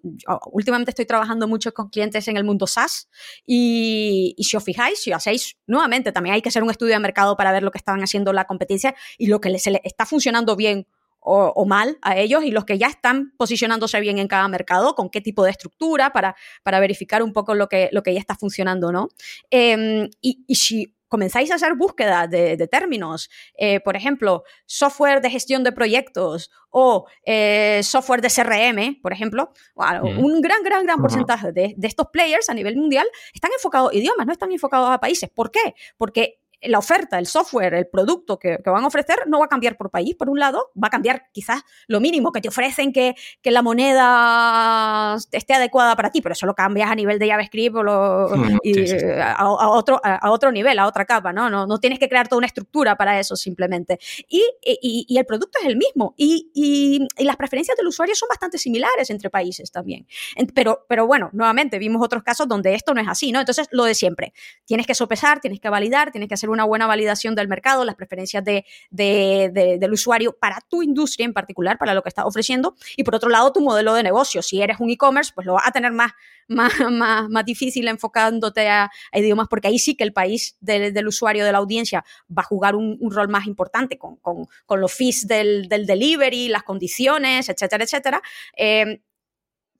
últimamente 0.50 0.90
estoy 0.92 1.04
trabajando 1.04 1.46
mucho 1.46 1.74
con 1.74 1.90
clientes 1.90 2.26
en 2.28 2.36
el 2.36 2.44
mundo 2.44 2.66
SaaS 2.66 3.08
y, 3.46 4.34
y 4.36 4.44
si 4.44 4.56
os 4.56 4.64
fijáis, 4.64 5.02
si 5.02 5.12
hacéis 5.12 5.56
nuevamente, 5.66 6.10
también 6.10 6.34
hay 6.34 6.42
que 6.42 6.48
hacer 6.48 6.62
un 6.62 6.70
estudio 6.70 6.94
de 6.94 7.00
mercado 7.00 7.36
para 7.36 7.52
ver 7.52 7.62
lo 7.62 7.70
que 7.70 7.78
están 7.78 8.02
haciendo 8.02 8.32
la 8.32 8.46
competencia 8.46 8.94
y 9.18 9.26
lo 9.26 9.40
que 9.40 9.50
les, 9.50 9.66
está 9.66 10.06
funcionando 10.06 10.56
bien 10.56 10.86
o, 11.24 11.46
o, 11.46 11.64
mal 11.64 11.98
a 12.02 12.16
ellos 12.16 12.44
y 12.44 12.50
los 12.50 12.64
que 12.64 12.78
ya 12.78 12.86
están 12.86 13.32
posicionándose 13.36 13.98
bien 14.00 14.18
en 14.18 14.28
cada 14.28 14.46
mercado, 14.46 14.94
con 14.94 15.08
qué 15.08 15.20
tipo 15.20 15.42
de 15.42 15.50
estructura 15.50 16.12
para, 16.12 16.36
para 16.62 16.80
verificar 16.80 17.22
un 17.22 17.32
poco 17.32 17.54
lo 17.54 17.68
que, 17.68 17.88
lo 17.92 18.02
que 18.02 18.12
ya 18.12 18.20
está 18.20 18.34
funcionando, 18.34 18.92
¿no? 18.92 19.08
Eh, 19.50 20.08
y, 20.20 20.44
y, 20.46 20.54
si 20.54 20.94
comenzáis 21.14 21.50
a 21.52 21.54
hacer 21.54 21.74
búsqueda 21.76 22.26
de, 22.26 22.56
de 22.56 22.66
términos, 22.66 23.30
eh, 23.56 23.78
por 23.78 23.94
ejemplo, 23.94 24.42
software 24.66 25.20
de 25.20 25.30
gestión 25.30 25.62
de 25.62 25.70
proyectos 25.70 26.50
o 26.70 27.06
eh, 27.24 27.80
software 27.84 28.20
de 28.20 28.28
CRM, 28.28 29.00
por 29.00 29.12
ejemplo, 29.12 29.52
bueno, 29.76 30.02
mm. 30.02 30.24
un 30.24 30.40
gran, 30.40 30.62
gran, 30.64 30.84
gran 30.84 31.00
porcentaje 31.00 31.52
de, 31.52 31.74
de 31.76 31.86
estos 31.86 32.08
players 32.12 32.50
a 32.50 32.54
nivel 32.54 32.76
mundial 32.76 33.06
están 33.32 33.52
enfocados 33.52 33.92
a 33.92 33.94
idiomas, 33.94 34.26
no 34.26 34.32
están 34.32 34.50
enfocados 34.50 34.90
a 34.90 34.98
países. 34.98 35.30
¿Por 35.30 35.52
qué? 35.52 35.76
Porque 35.96 36.40
la 36.66 36.78
oferta, 36.78 37.18
el 37.18 37.26
software, 37.26 37.74
el 37.74 37.86
producto 37.86 38.38
que, 38.38 38.58
que, 38.62 38.70
van 38.70 38.84
a 38.84 38.86
ofrecer 38.86 39.16
no 39.26 39.38
va 39.38 39.46
a 39.46 39.48
cambiar 39.48 39.76
por 39.76 39.90
país, 39.90 40.14
por 40.14 40.28
un 40.28 40.38
lado, 40.38 40.70
va 40.82 40.88
a 40.88 40.90
cambiar 40.90 41.26
quizás 41.32 41.62
lo 41.86 42.00
mínimo 42.00 42.32
que 42.32 42.40
te 42.40 42.48
ofrecen 42.48 42.92
que, 42.92 43.14
que 43.42 43.50
la 43.50 43.62
moneda 43.62 45.16
esté 45.32 45.54
adecuada 45.54 45.96
para 45.96 46.10
ti, 46.10 46.20
pero 46.20 46.32
eso 46.32 46.46
lo 46.46 46.54
cambias 46.54 46.90
a 46.90 46.94
nivel 46.94 47.18
de 47.18 47.28
JavaScript 47.28 47.76
o 47.76 47.82
lo, 47.82 48.28
mm, 48.34 48.58
y, 48.62 48.74
sí, 48.74 48.86
sí. 48.88 49.06
A, 49.06 49.32
a, 49.32 49.68
otro, 49.68 50.00
a, 50.02 50.30
otro 50.30 50.52
nivel, 50.52 50.78
a 50.78 50.86
otra 50.86 51.04
capa, 51.04 51.32
¿no? 51.32 51.50
¿no? 51.50 51.66
No 51.66 51.78
tienes 51.78 51.98
que 51.98 52.08
crear 52.08 52.28
toda 52.28 52.38
una 52.38 52.46
estructura 52.46 52.96
para 52.96 53.18
eso 53.18 53.36
simplemente. 53.36 53.98
Y, 54.28 54.42
y, 54.62 55.06
y 55.08 55.18
el 55.18 55.26
producto 55.26 55.58
es 55.60 55.66
el 55.66 55.76
mismo 55.76 56.14
y, 56.16 56.50
y, 56.54 57.24
las 57.24 57.36
preferencias 57.36 57.76
del 57.76 57.86
usuario 57.86 58.14
son 58.14 58.28
bastante 58.28 58.58
similares 58.58 59.10
entre 59.10 59.30
países 59.30 59.70
también. 59.70 60.06
Pero, 60.54 60.84
pero 60.88 61.06
bueno, 61.06 61.30
nuevamente 61.32 61.78
vimos 61.78 62.02
otros 62.02 62.22
casos 62.22 62.46
donde 62.48 62.74
esto 62.74 62.94
no 62.94 63.00
es 63.00 63.08
así, 63.08 63.32
¿no? 63.32 63.40
Entonces, 63.40 63.68
lo 63.70 63.84
de 63.84 63.94
siempre, 63.94 64.32
tienes 64.64 64.86
que 64.86 64.94
sopesar, 64.94 65.40
tienes 65.40 65.60
que 65.60 65.68
validar, 65.68 66.10
tienes 66.10 66.28
que 66.28 66.34
hacer 66.34 66.50
una 66.54 66.64
buena 66.64 66.86
validación 66.86 67.34
del 67.34 67.48
mercado, 67.48 67.84
las 67.84 67.94
preferencias 67.94 68.42
de, 68.44 68.64
de, 68.90 69.50
de, 69.52 69.78
del 69.78 69.92
usuario 69.92 70.36
para 70.36 70.60
tu 70.68 70.82
industria 70.82 71.26
en 71.26 71.32
particular, 71.32 71.78
para 71.78 71.94
lo 71.94 72.02
que 72.02 72.08
estás 72.08 72.24
ofreciendo, 72.24 72.74
y 72.96 73.04
por 73.04 73.14
otro 73.14 73.28
lado, 73.28 73.52
tu 73.52 73.60
modelo 73.60 73.94
de 73.94 74.02
negocio. 74.02 74.42
Si 74.42 74.62
eres 74.62 74.80
un 74.80 74.90
e-commerce, 74.90 75.32
pues 75.34 75.46
lo 75.46 75.54
vas 75.54 75.68
a 75.68 75.72
tener 75.72 75.92
más, 75.92 76.12
más, 76.48 76.72
más, 76.90 77.28
más 77.28 77.44
difícil 77.44 77.88
enfocándote 77.88 78.68
a, 78.68 78.90
idiomas, 79.12 79.48
porque 79.48 79.68
ahí 79.68 79.78
sí 79.78 79.94
que 79.94 80.04
el 80.04 80.12
país 80.12 80.56
del, 80.60 81.06
usuario, 81.06 81.44
de 81.44 81.52
la 81.52 81.58
audiencia, 81.58 82.04
va 82.30 82.42
a 82.42 82.46
jugar 82.46 82.76
un, 82.76 82.96
un 83.00 83.10
rol 83.12 83.28
más 83.28 83.46
importante 83.46 83.98
con, 83.98 84.16
con, 84.16 84.46
con 84.66 84.80
los 84.80 84.92
fees 84.92 85.26
del, 85.26 85.68
del, 85.68 85.86
delivery, 85.86 86.48
las 86.48 86.62
condiciones, 86.62 87.48
etcétera, 87.48 87.84
etcétera. 87.84 88.22
Eh, 88.56 89.00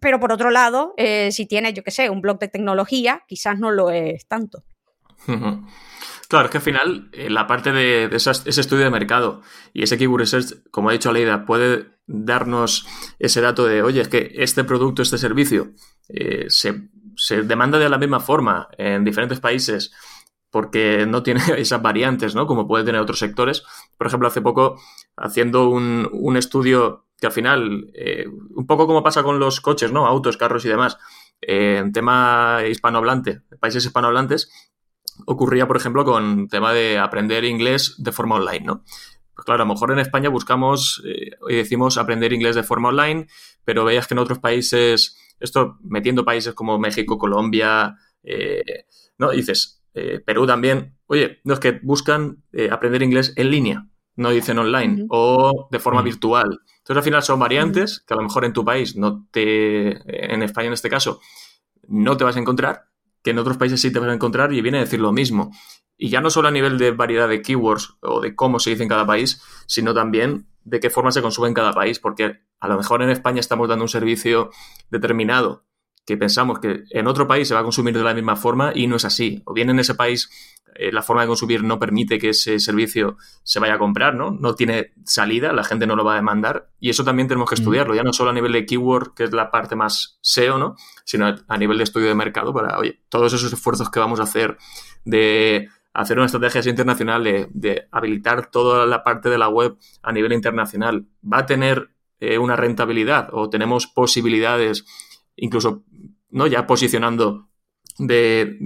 pero 0.01 0.21
por 0.21 0.33
otro 0.33 0.51
lado, 0.51 0.93
eh, 0.99 1.33
si 1.33 1.47
tienes, 1.47 1.73
yo 1.73 1.83
qué 1.83 1.91
sé, 1.91 2.11
un 2.11 2.21
blog 2.21 2.39
de 2.39 2.49
tecnología, 2.49 3.25
quizás 3.27 3.59
no 3.59 3.71
lo 3.71 3.91
es 3.91 4.27
tanto. 4.27 4.63
Claro, 6.29 6.47
es 6.47 6.51
que 6.51 6.59
al 6.59 6.65
final 6.65 7.09
eh, 7.13 7.31
la 7.31 7.47
parte 7.47 7.71
de, 7.71 8.09
ese 8.13 8.61
estudio 8.61 8.85
de 8.85 8.91
mercado 8.91 9.43
y 9.73 9.83
ese 9.83 9.99
keyword 9.99 10.21
research, 10.21 10.69
como 10.71 10.89
ha 10.89 10.93
dicho 10.93 11.11
Aleida, 11.11 11.45
puede 11.45 11.91
darnos 12.07 12.87
ese 13.19 13.41
dato 13.41 13.67
de, 13.67 13.83
oye, 13.83 14.01
es 14.01 14.09
que 14.09 14.33
este 14.37 14.65
producto, 14.65 15.03
este 15.03 15.19
servicio, 15.19 15.73
eh, 16.09 16.47
se, 16.49 16.89
se, 17.15 17.43
demanda 17.43 17.79
de 17.79 17.89
la 17.89 17.99
misma 17.99 18.21
forma 18.21 18.69
en 18.79 19.05
diferentes 19.05 19.39
países 19.39 19.93
porque 20.51 21.05
no 21.07 21.23
tiene 21.23 21.41
esas 21.59 21.83
variantes, 21.83 22.35
¿no? 22.35 22.47
Como 22.47 22.67
puede 22.67 22.85
tener 22.85 23.01
otros 23.01 23.19
sectores. 23.19 23.63
Por 23.99 24.07
ejemplo, 24.07 24.29
hace 24.29 24.41
poco, 24.41 24.81
haciendo 25.17 25.69
un, 25.69 26.09
un 26.13 26.37
estudio 26.37 27.07
que 27.21 27.27
al 27.27 27.33
final, 27.33 27.91
eh, 27.95 28.27
un 28.29 28.67
poco 28.67 28.87
como 28.87 29.03
pasa 29.03 29.23
con 29.23 29.39
los 29.39 29.61
coches, 29.61 29.93
¿no? 29.93 30.07
Autos, 30.07 30.37
carros 30.37 30.65
y 30.65 30.69
demás, 30.69 30.99
en 31.41 31.93
tema 31.93 32.61
hispanohablante, 32.69 33.43
países 33.61 33.85
hispanohablantes, 33.85 34.51
ocurría, 35.27 35.67
por 35.67 35.77
ejemplo, 35.77 36.05
con 36.05 36.49
tema 36.49 36.73
de 36.73 36.99
aprender 36.99 37.45
inglés 37.45 37.95
de 37.99 38.13
forma 38.13 38.37
online, 38.37 38.65
¿no? 38.65 38.85
Pues 39.35 39.45
claro, 39.45 39.63
a 39.63 39.67
lo 39.67 39.73
mejor 39.73 39.91
en 39.91 39.99
España 39.99 40.29
buscamos 40.29 41.03
eh, 41.07 41.31
y 41.49 41.57
decimos 41.57 41.99
aprender 41.99 42.33
inglés 42.33 42.55
de 42.55 42.63
forma 42.63 42.91
online, 42.91 43.27
pero 43.65 43.85
veías 43.85 44.07
que 44.07 44.15
en 44.15 44.21
otros 44.21 44.39
países, 44.39 45.19
esto 45.41 45.79
metiendo 45.83 46.25
países 46.25 46.55
como 46.55 46.79
México, 46.79 47.19
Colombia, 47.19 47.97
eh, 48.23 48.87
¿no? 49.19 49.31
dices, 49.31 49.83
eh, 49.95 50.21
Perú 50.25 50.47
también, 50.47 50.97
oye, 51.07 51.41
no 51.45 51.55
es 51.55 51.61
que 51.61 51.81
buscan 51.83 52.43
eh, 52.53 52.69
aprender 52.71 53.03
inglés 53.03 53.33
en 53.37 53.51
línea, 53.51 53.87
no 54.17 54.31
dicen 54.31 54.59
online, 54.59 55.03
uh 55.03 55.07
-huh. 55.07 55.09
o 55.11 55.69
de 55.71 55.79
forma 55.79 56.01
uh 56.01 56.03
-huh. 56.03 56.11
virtual. 56.11 56.61
Entonces, 56.79 56.97
al 56.97 57.03
final 57.03 57.23
son 57.23 57.41
variantes 57.41 58.05
que 58.07 58.15
a 58.15 58.17
lo 58.17 58.23
mejor 58.23 58.45
en 58.45 58.53
tu 58.53 58.65
país 58.65 58.97
no 58.97 59.27
te, 59.31 60.33
en 60.33 60.43
España 60.43 60.69
en 60.69 60.75
este 60.75 60.91
caso, 60.91 61.21
no 61.89 62.17
te 62.17 62.25
vas 62.25 62.37
a 62.37 62.41
encontrar, 62.41 62.85
que 63.25 63.31
en 63.31 63.39
otros 63.39 63.57
países 63.57 63.81
sí 63.81 63.91
te 63.91 63.99
vas 63.99 64.11
a 64.11 64.15
encontrar 64.15 64.53
y 64.53 64.61
viene 64.61 64.79
a 64.79 64.83
decir 64.83 65.01
lo 65.01 65.11
mismo. 65.11 65.51
Y 65.97 66.11
ya 66.11 66.21
no 66.21 66.29
solo 66.29 66.49
a 66.49 66.51
nivel 66.51 66.77
de 66.79 66.91
variedad 66.91 67.29
de 67.29 67.41
keywords 67.41 67.97
o 68.01 68.21
de 68.21 68.37
cómo 68.37 68.61
se 68.61 68.71
dice 68.71 68.83
en 68.83 68.89
cada 68.89 69.07
país, 69.07 69.43
sino 69.67 69.95
también 69.95 70.47
de 70.63 70.79
qué 70.79 70.91
forma 70.91 71.11
se 71.11 71.23
consume 71.23 71.49
en 71.49 71.55
cada 71.55 71.73
país, 71.73 71.99
porque 71.99 72.41
a 72.61 72.69
lo 72.69 72.77
mejor 72.77 73.03
en 73.03 73.11
España 73.11 73.41
estamos 73.41 73.69
dando 73.69 73.85
un 73.85 73.89
servicio 73.89 74.51
determinado 74.91 75.65
que 76.07 76.19
pensamos 76.19 76.59
que 76.59 76.85
en 76.91 77.07
otro 77.07 77.27
país 77.27 77.49
se 77.49 77.55
va 77.55 77.61
a 77.61 77.65
consumir 77.65 77.97
de 77.97 78.05
la 78.05 78.13
misma 78.13 78.37
forma 78.37 78.73
y 78.75 78.87
no 78.87 78.97
es 78.97 79.07
así. 79.07 79.43
O 79.47 79.55
bien 79.55 79.71
en 79.71 79.79
ese 79.79 79.95
país 79.95 80.29
eh, 80.75 80.93
la 80.93 81.03
forma 81.03 81.23
de 81.23 81.29
consumir 81.29 81.63
no 81.63 81.79
permite 81.79 82.19
que 82.19 82.31
ese 82.31 82.59
servicio 82.59 83.17
se 83.43 83.61
vaya 83.61 83.75
a 83.75 83.79
comprar, 83.79 84.15
¿no? 84.15 84.31
No 84.31 84.55
tiene 84.55 84.93
salida, 85.05 85.53
la 85.53 85.65
gente 85.65 85.87
no 85.87 85.97
lo 85.97 86.05
va 86.05 86.15
a 86.15 86.17
demandar 86.17 86.71
y 86.81 86.91
eso 86.91 87.05
también 87.05 87.29
tenemos 87.29 87.49
que 87.49 87.55
estudiarlo, 87.55 87.95
ya 87.95 88.03
no 88.03 88.13
solo 88.13 88.31
a 88.31 88.33
nivel 88.33 88.53
de 88.53 88.67
keyword, 88.67 89.15
que 89.15 89.25
es 89.25 89.33
la 89.33 89.51
parte 89.51 89.77
más 89.77 90.19
SEO, 90.21 90.59
¿no? 90.59 90.77
Sino 91.05 91.35
a 91.47 91.59
nivel 91.59 91.79
de 91.79 91.85
estudio 91.85 92.09
de 92.09 92.15
mercado 92.15 92.53
para, 92.53 92.79
oye, 92.79 93.01
todos 93.09 93.33
esos 93.33 93.53
esfuerzos 93.53 93.91
que 93.91 94.01
vamos 94.01 94.21
a 94.21 94.25
hacer 94.25 94.59
de 95.05 95.69
hacer 95.93 96.17
una 96.17 96.27
estrategia 96.27 96.69
internacional, 96.69 97.23
de, 97.23 97.49
de 97.53 97.89
habilitar 97.93 98.51
toda 98.51 98.85
la 98.85 99.05
parte 99.05 99.29
de 99.29 99.39
la 99.39 99.49
web 99.49 99.77
a 100.03 100.13
nivel 100.13 100.33
internacional, 100.33 101.07
va 101.23 101.39
a 101.39 101.47
tener 101.47 101.95
eh, 102.21 102.39
una 102.39 102.57
rentabilidad 102.57 103.29
o 103.33 103.51
tenemos 103.51 103.87
posibilidades, 103.87 104.87
incluso, 105.37 105.85
¿no? 106.31 106.47
Ya 106.47 106.67
posicionando 106.67 107.49
de 107.99 108.59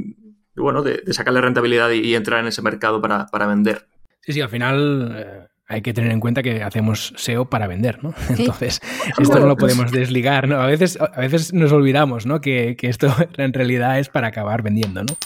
bueno, 0.59 0.83
de, 0.83 1.03
de 1.05 1.13
sacarle 1.13 1.41
rentabilidad 1.41 1.91
y, 1.91 2.01
y, 2.01 2.15
entrar 2.15 2.41
en 2.41 2.47
ese 2.47 2.63
mercado 2.63 3.01
para, 3.01 3.27
para, 3.27 3.47
vender. 3.47 3.87
Sí, 4.21 4.33
sí, 4.33 4.41
al 4.41 4.49
final, 4.49 5.15
eh, 5.17 5.47
hay 5.69 5.83
que 5.83 5.93
tener 5.93 6.11
en 6.11 6.21
cuenta 6.21 6.43
que 6.43 6.63
hacemos 6.63 7.13
SEO 7.17 7.51
para 7.51 7.67
vender, 7.67 8.03
¿no? 8.03 8.15
Entonces, 8.31 8.81
esto 9.19 9.39
no 9.39 9.47
lo 9.47 9.57
podemos 9.57 9.93
desligar, 9.93 10.49
¿no? 10.49 10.61
A 10.61 10.67
veces, 10.67 10.99
a 11.01 11.21
veces 11.21 11.53
nos 11.53 11.73
olvidamos, 11.73 12.27
¿no? 12.27 12.41
Que, 12.41 12.77
que 12.77 12.89
esto 12.89 13.15
en 13.37 13.53
realidad 13.53 13.99
es 13.99 14.09
para 14.09 14.29
acabar 14.29 14.63
vendiendo, 14.63 15.03
¿no? 15.03 15.17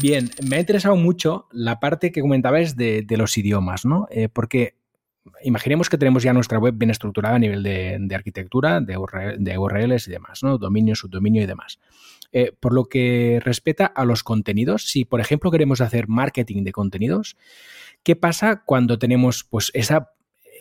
Bien, 0.00 0.30
me 0.48 0.56
ha 0.56 0.60
interesado 0.60 0.96
mucho 0.96 1.48
la 1.50 1.80
parte 1.80 2.12
que 2.12 2.20
comentabas 2.20 2.76
de, 2.76 3.02
de 3.02 3.16
los 3.16 3.36
idiomas, 3.36 3.84
¿no? 3.84 4.06
Eh, 4.10 4.28
porque 4.28 4.74
imaginemos 5.42 5.88
que 5.88 5.98
tenemos 5.98 6.22
ya 6.22 6.32
nuestra 6.32 6.58
web 6.58 6.74
bien 6.76 6.90
estructurada 6.90 7.36
a 7.36 7.38
nivel 7.38 7.62
de, 7.62 7.96
de 8.00 8.14
arquitectura, 8.14 8.80
de, 8.80 8.96
URL, 8.96 9.36
de, 9.38 9.58
URLs 9.58 10.08
y 10.08 10.10
demás, 10.10 10.42
¿no? 10.42 10.58
Dominio, 10.58 10.94
subdominio 10.94 11.42
y 11.42 11.46
demás. 11.46 11.78
Eh, 12.30 12.52
por 12.60 12.74
lo 12.74 12.84
que 12.84 13.40
respecta 13.42 13.86
a 13.86 14.04
los 14.04 14.22
contenidos, 14.22 14.84
si 14.84 15.06
por 15.06 15.20
ejemplo 15.20 15.50
queremos 15.50 15.80
hacer 15.80 16.08
marketing 16.08 16.62
de 16.62 16.72
contenidos, 16.72 17.36
¿qué 18.02 18.16
pasa 18.16 18.64
cuando 18.66 18.98
tenemos 18.98 19.44
pues 19.44 19.70
esa, 19.72 20.10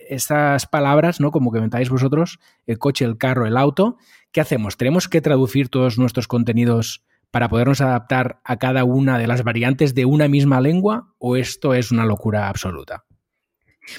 esas 0.08 0.66
palabras, 0.66 1.20
¿no? 1.20 1.32
Como 1.32 1.52
comentáis 1.52 1.90
vosotros, 1.90 2.40
el 2.66 2.78
coche, 2.78 3.04
el 3.04 3.18
carro, 3.18 3.46
el 3.46 3.58
auto, 3.58 3.98
¿qué 4.32 4.40
hacemos? 4.40 4.78
¿Tenemos 4.78 5.10
que 5.10 5.20
traducir 5.20 5.68
todos 5.68 5.98
nuestros 5.98 6.28
contenidos 6.28 7.04
para 7.32 7.50
podernos 7.50 7.82
adaptar 7.82 8.40
a 8.46 8.58
cada 8.58 8.86
una 8.86 9.18
de 9.18 9.28
las 9.28 9.44
variantes 9.44 9.94
de 9.94 10.06
una 10.06 10.30
misma 10.30 10.62
lengua 10.62 11.14
o 11.18 11.36
esto 11.36 11.74
es 11.74 11.92
una 11.92 12.06
locura 12.06 12.48
absoluta? 12.48 13.04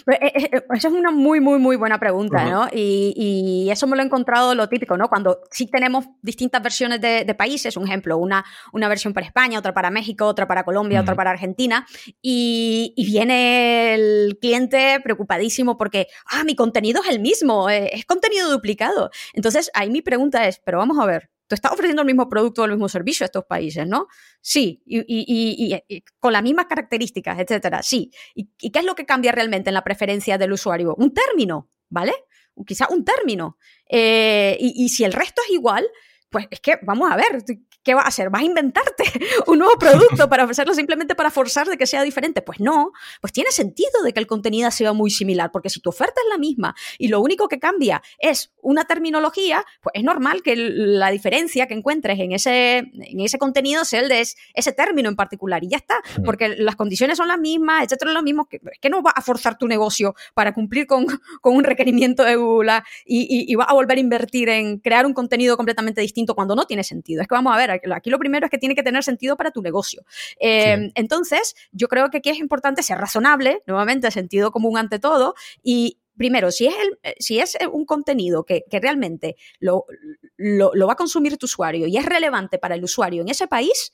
Pues, 0.05 0.19
eh, 0.21 0.33
eh, 0.35 0.63
esa 0.75 0.89
es 0.89 0.95
una 0.95 1.11
muy, 1.11 1.41
muy, 1.41 1.59
muy 1.59 1.77
buena 1.77 1.99
pregunta, 1.99 2.45
¿no? 2.45 2.69
Y, 2.73 3.15
y, 3.17 3.71
eso 3.71 3.87
me 3.87 3.97
lo 3.97 4.03
he 4.03 4.07
encontrado 4.07 4.55
lo 4.55 4.69
típico, 4.69 4.97
¿no? 4.97 5.09
Cuando 5.09 5.41
sí 5.51 5.67
tenemos 5.67 6.07
distintas 6.23 6.63
versiones 6.63 7.01
de, 7.01 7.25
de 7.25 7.35
países, 7.35 7.77
un 7.77 7.87
ejemplo, 7.87 8.19
una, 8.19 8.45
una, 8.73 8.89
versión 8.89 9.13
para 9.15 9.27
España, 9.27 9.59
otra 9.59 9.75
para 9.75 9.91
México, 9.91 10.27
otra 10.27 10.47
para 10.47 10.65
Colombia, 10.65 10.99
uh 10.99 11.01
-huh. 11.01 11.05
otra 11.05 11.15
para 11.15 11.31
Argentina, 11.31 11.87
y, 12.23 12.93
y, 12.97 13.07
viene 13.07 13.95
el 13.95 14.39
cliente 14.41 15.01
preocupadísimo 15.03 15.77
porque, 15.77 16.09
ah, 16.27 16.45
mi 16.45 16.55
contenido 16.55 17.03
es 17.03 17.11
el 17.11 17.21
mismo, 17.21 17.69
eh, 17.71 17.91
es 17.93 18.05
contenido 18.05 18.51
duplicado. 18.51 19.11
Entonces, 19.33 19.71
ahí 19.75 19.91
mi 19.91 20.03
pregunta 20.03 20.47
es, 20.47 20.61
pero 20.65 20.79
vamos 20.79 20.99
a 20.99 21.07
ver, 21.07 21.31
tú 21.49 21.55
estás 21.55 21.73
ofreciendo 21.73 22.03
el 22.03 22.07
mismo 22.07 22.29
producto 22.29 22.63
o 22.63 22.65
el 22.67 22.73
mismo 22.73 22.89
servicio 22.89 23.25
a 23.25 23.27
estos 23.27 23.45
países, 23.47 23.87
¿no? 23.87 24.07
Sí, 24.41 24.83
y, 24.85 24.99
y, 25.01 25.75
y, 25.75 25.83
y 25.89 26.05
con 26.21 26.33
las 26.33 26.43
mismas 26.43 26.67
características, 26.67 27.41
etcétera, 27.41 27.83
sí. 27.83 28.13
¿Y, 28.35 28.51
qué 28.71 28.79
es 28.79 28.85
lo 28.85 28.95
que 28.95 29.07
cambia 29.07 29.33
realmente 29.33 29.71
en 29.71 29.75
la 29.75 29.83
preferencia 29.83 30.39
del 30.39 30.53
usuario? 30.53 30.95
Un 30.97 31.13
término, 31.13 31.71
¿vale? 31.89 32.13
Quizá 32.67 32.89
un 32.91 33.05
término. 33.05 33.57
Eh, 33.89 34.57
y, 34.61 34.89
si 34.91 35.05
el 35.05 35.13
resto 35.13 35.41
es 35.47 35.55
igual, 35.55 35.87
pues 36.31 36.47
es 36.51 36.61
que, 36.61 36.79
vamos 36.83 37.11
a 37.11 37.17
ver, 37.17 37.43
¿qué 37.83 37.95
vas 37.95 38.05
a 38.05 38.09
hacer? 38.09 38.29
¿Vas 38.31 38.43
a 38.43 38.45
inventarte 38.45 39.05
un 39.47 39.59
nuevo 39.59 39.79
producto 39.79 40.29
para 40.29 40.45
ofrecerlo 40.45 40.75
simplemente 40.75 41.15
para 41.15 41.31
forzar 41.31 41.69
de 41.69 41.79
que 41.79 41.87
sea 41.87 42.03
diferente? 42.03 42.43
Pues 42.43 42.61
no, 42.61 42.93
pues 43.21 43.33
tiene 43.33 43.51
sentido 43.51 44.03
de 44.05 44.13
que 44.13 44.21
el 44.21 44.27
contenido 44.27 44.71
sea 44.71 44.93
muy 44.93 45.11
similar, 45.11 45.51
porque 45.51 45.71
si 45.71 45.81
tu 45.81 45.89
oferta 45.91 46.21
es 46.23 46.29
la 46.31 46.39
misma 46.39 46.75
y 46.99 47.09
lo 47.09 47.21
único 47.21 47.49
que 47.49 47.59
cambia 47.59 48.03
es 48.19 48.53
una 48.61 48.85
terminología, 48.85 49.65
pues 49.81 49.95
es 49.95 50.05
normal 50.05 50.43
que 50.43 50.55
la 50.57 51.11
diferencia 51.11 51.67
que 51.67 51.75
encuentres 51.75 52.19
en 52.21 52.33
ese, 52.33 52.79
en 52.79 53.21
ese 53.21 53.39
contenido 53.39 53.85
sea 53.85 54.01
el 54.01 54.09
de 54.09 54.21
ese 54.21 54.73
término 54.73 55.09
en 55.09 55.17
particular 55.17 55.65
y 55.65 55.69
ya 55.69 55.79
está, 55.79 55.97
porque 56.25 56.57
las 56.59 56.77
condiciones 56.77 57.17
son 57.17 57.29
las 57.29 57.39
mismas, 57.39 57.85
etcétera, 57.85 58.13
lo 58.13 58.23
mismo, 58.23 58.47
que, 58.47 58.61
que 58.81 58.91
no 58.91 59.03
va 59.03 59.13
a 59.13 59.23
forzar 59.23 59.57
tu 59.57 59.67
negocio 59.67 60.15
para 60.35 60.53
cumplir 60.53 60.87
con, 60.87 61.07
con 61.41 61.57
un 61.57 61.65
requerimiento 61.65 62.23
de 62.23 62.37
Google 62.37 62.83
y, 63.07 63.23
y, 63.23 63.51
y 63.51 63.55
va 63.55 63.65
a 63.65 63.73
volver 63.73 63.97
a 63.97 64.01
invertir 64.01 64.49
en 64.51 64.79
crear 64.79 65.07
un 65.07 65.15
contenido 65.15 65.57
completamente 65.57 66.01
distinto 66.01 66.18
cuando 66.27 66.55
no 66.55 66.65
tiene 66.67 66.85
sentido. 66.85 67.23
Es 67.23 67.29
que 67.29 67.35
vamos 67.35 67.55
a 67.55 67.57
ver, 67.57 67.71
aquí 67.71 68.11
lo 68.11 68.19
primero 68.19 68.47
es 68.47 68.51
que 68.51 68.59
tiene 68.59 68.75
que 68.75 68.83
tener 68.83 69.03
sentido 69.03 69.37
para 69.37 69.51
tu 69.51 69.63
negocio. 69.63 70.05
Eh, 70.41 70.77
sí. 70.79 70.93
Entonces, 70.95 71.55
yo 71.73 71.89
creo 71.89 72.11
que 72.11 72.19
aquí 72.19 72.31
es 72.31 72.39
importante 72.39 72.83
ser 72.83 72.99
razonable, 72.99 73.63
nuevamente, 73.67 74.11
sentido 74.11 74.51
común 74.51 74.79
ante 74.79 74.99
todo, 74.99 75.35
y 75.63 75.99
primero, 76.17 76.51
si 76.51 76.67
es, 76.67 76.75
el, 76.75 77.15
si 77.19 77.39
es 77.39 77.57
un 77.73 77.87
contenido 77.87 78.45
que, 78.45 78.65
que 78.69 78.81
realmente 78.81 79.37
lo, 79.61 79.87
lo, 80.37 80.73
lo, 80.75 80.87
va 80.87 80.95
a 80.95 80.97
consumir 80.97 81.39
tu 81.39 81.47
usuario 81.47 81.87
y 81.87 81.97
es 81.97 82.05
relevante 82.05 82.59
para 82.59 82.75
el 82.75 82.85
usuario 82.85 83.23
en 83.23 83.29
ese 83.29 83.47
país, 83.47 83.93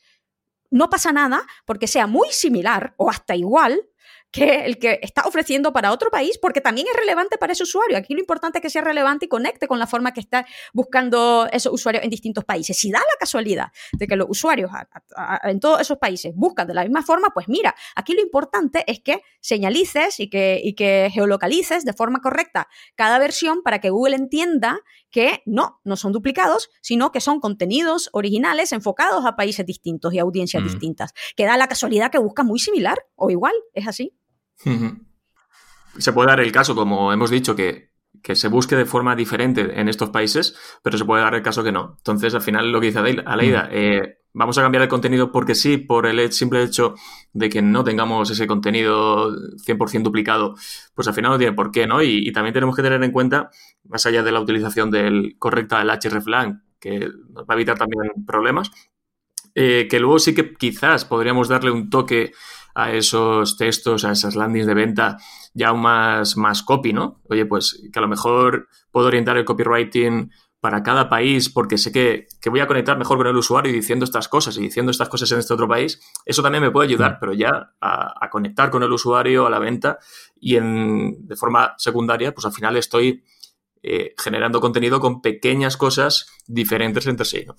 no 0.71 0.91
pasa 0.91 1.13
nada 1.13 1.47
porque 1.65 1.87
sea 1.87 2.07
muy 2.07 2.31
similar 2.31 2.95
o 2.97 3.09
hasta 3.09 3.37
igual 3.37 3.89
que 4.35 4.64
el 4.64 4.79
que 4.79 4.99
está 5.01 5.23
ofreciendo 5.23 5.73
para 5.73 5.92
otro 5.92 6.11
país, 6.11 6.38
porque 6.42 6.61
también 6.61 6.88
es 6.90 6.97
relevante 6.97 7.38
para 7.38 7.53
ese 7.53 7.62
usuario. 7.62 7.97
Aquí 7.97 8.14
lo 8.14 8.20
importante 8.20 8.59
es 8.59 8.62
que 8.62 8.68
sea 8.68 8.83
relevante 8.83 9.27
y 9.27 9.29
conecte 9.29 9.68
con 9.68 9.79
la 9.79 9.87
forma 9.87 10.12
que 10.12 10.18
está 10.18 10.44
buscando 10.73 11.47
esos 11.53 11.73
usuarios 11.73 12.03
en 12.03 12.11
distintos 12.11 12.44
países. 12.44 12.77
Si 12.77 12.90
da 12.90 12.99
la 12.99 13.16
casualidad 13.18 13.68
de 13.92 14.09
que 14.09 14.16
los 14.16 14.27
usuarios 14.29 14.73
a, 14.73 14.88
a, 15.14 15.47
a, 15.47 15.51
en 15.51 15.61
todos 15.61 15.81
esos 15.81 15.99
países 15.99 16.33
buscan 16.35 16.66
de 16.66 16.75
la 16.75 16.83
misma 16.83 17.03
forma, 17.03 17.29
pues 17.33 17.49
mira, 17.49 17.77
aquí 17.94 18.12
lo 18.12 18.23
importante 18.23 18.83
es 18.88 19.01
que 19.01 19.23
señalices 19.40 20.18
y 20.18 20.29
que, 20.29 20.61
y 20.62 20.75
que 20.75 21.11
geolocalices 21.12 21.85
de 21.85 21.92
forma 21.92 22.20
correcta 22.20 22.66
cada 22.97 23.20
versión 23.20 23.62
para 23.62 23.81
que 23.81 23.90
Google 23.90 24.16
entienda 24.16 24.81
que 25.12 25.44
no, 25.47 25.81
no 25.85 25.94
son 25.94 26.11
duplicados, 26.11 26.70
sino 26.81 27.12
que 27.12 27.20
son 27.20 27.38
contenidos 27.38 28.11
originales 28.12 28.73
enfocados 28.73 29.25
a 29.25 29.37
países 29.37 29.64
distintos 29.64 30.12
y 30.12 30.18
audiencias 30.18 30.61
mm. 30.61 30.66
distintas. 30.66 31.14
Que 31.37 31.44
da 31.44 31.57
la 31.57 31.68
casualidad 31.68 32.11
que 32.11 32.18
busca 32.18 32.42
muy 32.42 32.59
similar 32.59 32.99
o 33.14 33.31
igual, 33.31 33.55
es 33.75 33.87
así. 33.87 34.12
Se 35.99 36.12
puede 36.12 36.29
dar 36.29 36.40
el 36.40 36.53
caso, 36.53 36.75
como 36.75 37.12
hemos 37.12 37.31
dicho, 37.31 37.55
que, 37.55 37.90
que, 38.23 38.35
se 38.35 38.49
busque 38.49 38.77
de 38.77 38.87
forma 38.87 39.14
diferente 39.14 39.81
en 39.81 39.88
estos 39.88 40.11
países, 40.11 40.57
pero 40.83 40.99
se 40.99 41.05
puede 41.05 41.23
dar 41.23 41.35
el 41.35 41.43
caso 41.43 41.62
que 41.62 41.73
no. 41.73 41.95
Entonces, 41.99 42.35
al 42.35 42.43
final, 42.43 42.73
lo 42.73 42.81
que 42.81 42.88
dice 42.88 42.99
Aleida, 42.99 43.69
eh, 43.71 44.19
vamos 44.33 44.59
a 44.59 44.62
cambiar 44.62 44.83
el 44.83 44.88
contenido 44.88 45.31
porque 45.31 45.55
sí, 45.55 45.79
por 45.79 46.07
el 46.07 46.33
simple 46.33 46.62
hecho 46.62 46.95
de 47.33 47.49
que 47.49 47.62
no 47.62 47.85
tengamos 47.85 48.31
ese 48.31 48.47
contenido 48.47 49.31
100% 49.31 50.03
duplicado, 50.03 50.55
pues 50.95 51.07
al 51.09 51.14
final 51.14 51.33
no 51.33 51.38
tiene 51.38 51.53
por 51.53 51.71
qué, 51.71 51.87
¿no? 51.87 52.03
Y, 52.03 52.29
y, 52.29 52.33
también 52.33 52.55
tenemos 52.55 52.75
que 52.75 52.83
tener 52.83 53.03
en 53.03 53.12
cuenta, 53.12 53.51
más 53.85 54.05
allá 54.07 54.23
de 54.23 54.33
la 54.33 54.40
utilización 54.40 54.90
del 54.90 55.37
correcta 55.38 55.79
del 55.79 55.90
hreflang, 55.90 56.62
que 56.81 57.09
nos 57.31 57.45
va 57.45 57.55
a 57.55 57.55
evitar 57.55 57.79
también 57.79 58.25
problemas, 58.27 58.71
eh, 59.55 59.87
que 59.88 60.01
luego 60.01 60.19
sí 60.19 60.35
que 60.35 60.53
quizás 60.55 61.05
podríamos 61.05 61.49
darle 61.49 61.71
un 61.71 61.88
toque 61.88 62.33
a 62.75 62.93
esos 62.93 63.57
textos, 63.57 64.05
a 64.05 64.13
esas 64.13 64.37
landings 64.37 64.67
de 64.67 64.75
venta 64.75 65.19
ya 65.53 65.69
aún 65.69 65.83
más, 65.83 66.37
más 66.37 66.63
copy, 66.63 66.93
¿no? 66.93 67.21
Oye, 67.29 67.47
pues 67.47 67.83
que 67.93 67.99
a 67.99 68.03
lo 68.03 68.09
mejor 68.09 68.69
puedo 68.91 69.07
orientar 69.07 69.37
el 69.37 69.45
copywriting 69.45 70.31
para 70.61 70.83
cada 70.83 71.09
país 71.09 71.51
porque 71.51 71.77
sé 71.77 71.93
que, 71.93 72.27
que, 72.41 72.51
voy 72.51 72.61
a 72.61 72.67
conectar 72.67 72.97
mejor 72.97 73.19
con 73.19 73.27
el 73.27 73.37
usuario 73.37 73.71
diciendo 73.71 74.05
estas 74.05 74.29
cosas 74.29 74.57
y 74.57 74.63
diciendo 74.63 74.91
estas 74.91 75.11
cosas 75.11 75.31
en 75.33 75.39
este 75.39 75.53
otro 75.53 75.69
país, 75.69 76.01
eso 76.25 76.43
también 76.43 76.65
me 76.65 76.71
puede 76.71 76.89
ayudar, 76.89 77.19
pero 77.21 77.35
ya 77.35 77.75
a, 77.81 78.15
a 78.25 78.31
conectar 78.31 78.71
con 78.71 78.83
el 78.83 78.91
usuario, 78.91 79.47
a 79.47 79.51
la 79.51 79.59
venta 79.59 79.99
y 80.41 80.57
en, 80.57 81.27
de 81.27 81.37
forma 81.37 81.75
secundaria, 81.77 82.33
pues 82.33 82.47
al 82.47 82.53
final 82.53 82.77
estoy 82.77 83.23
eh, 83.87 84.15
generando 84.17 84.63
contenido 84.63 84.99
con 84.99 85.21
pequeñas 85.21 85.77
cosas 85.77 86.27
diferentes 86.47 87.07
entre 87.07 87.27
sí, 87.27 87.45
¿no? 87.47 87.55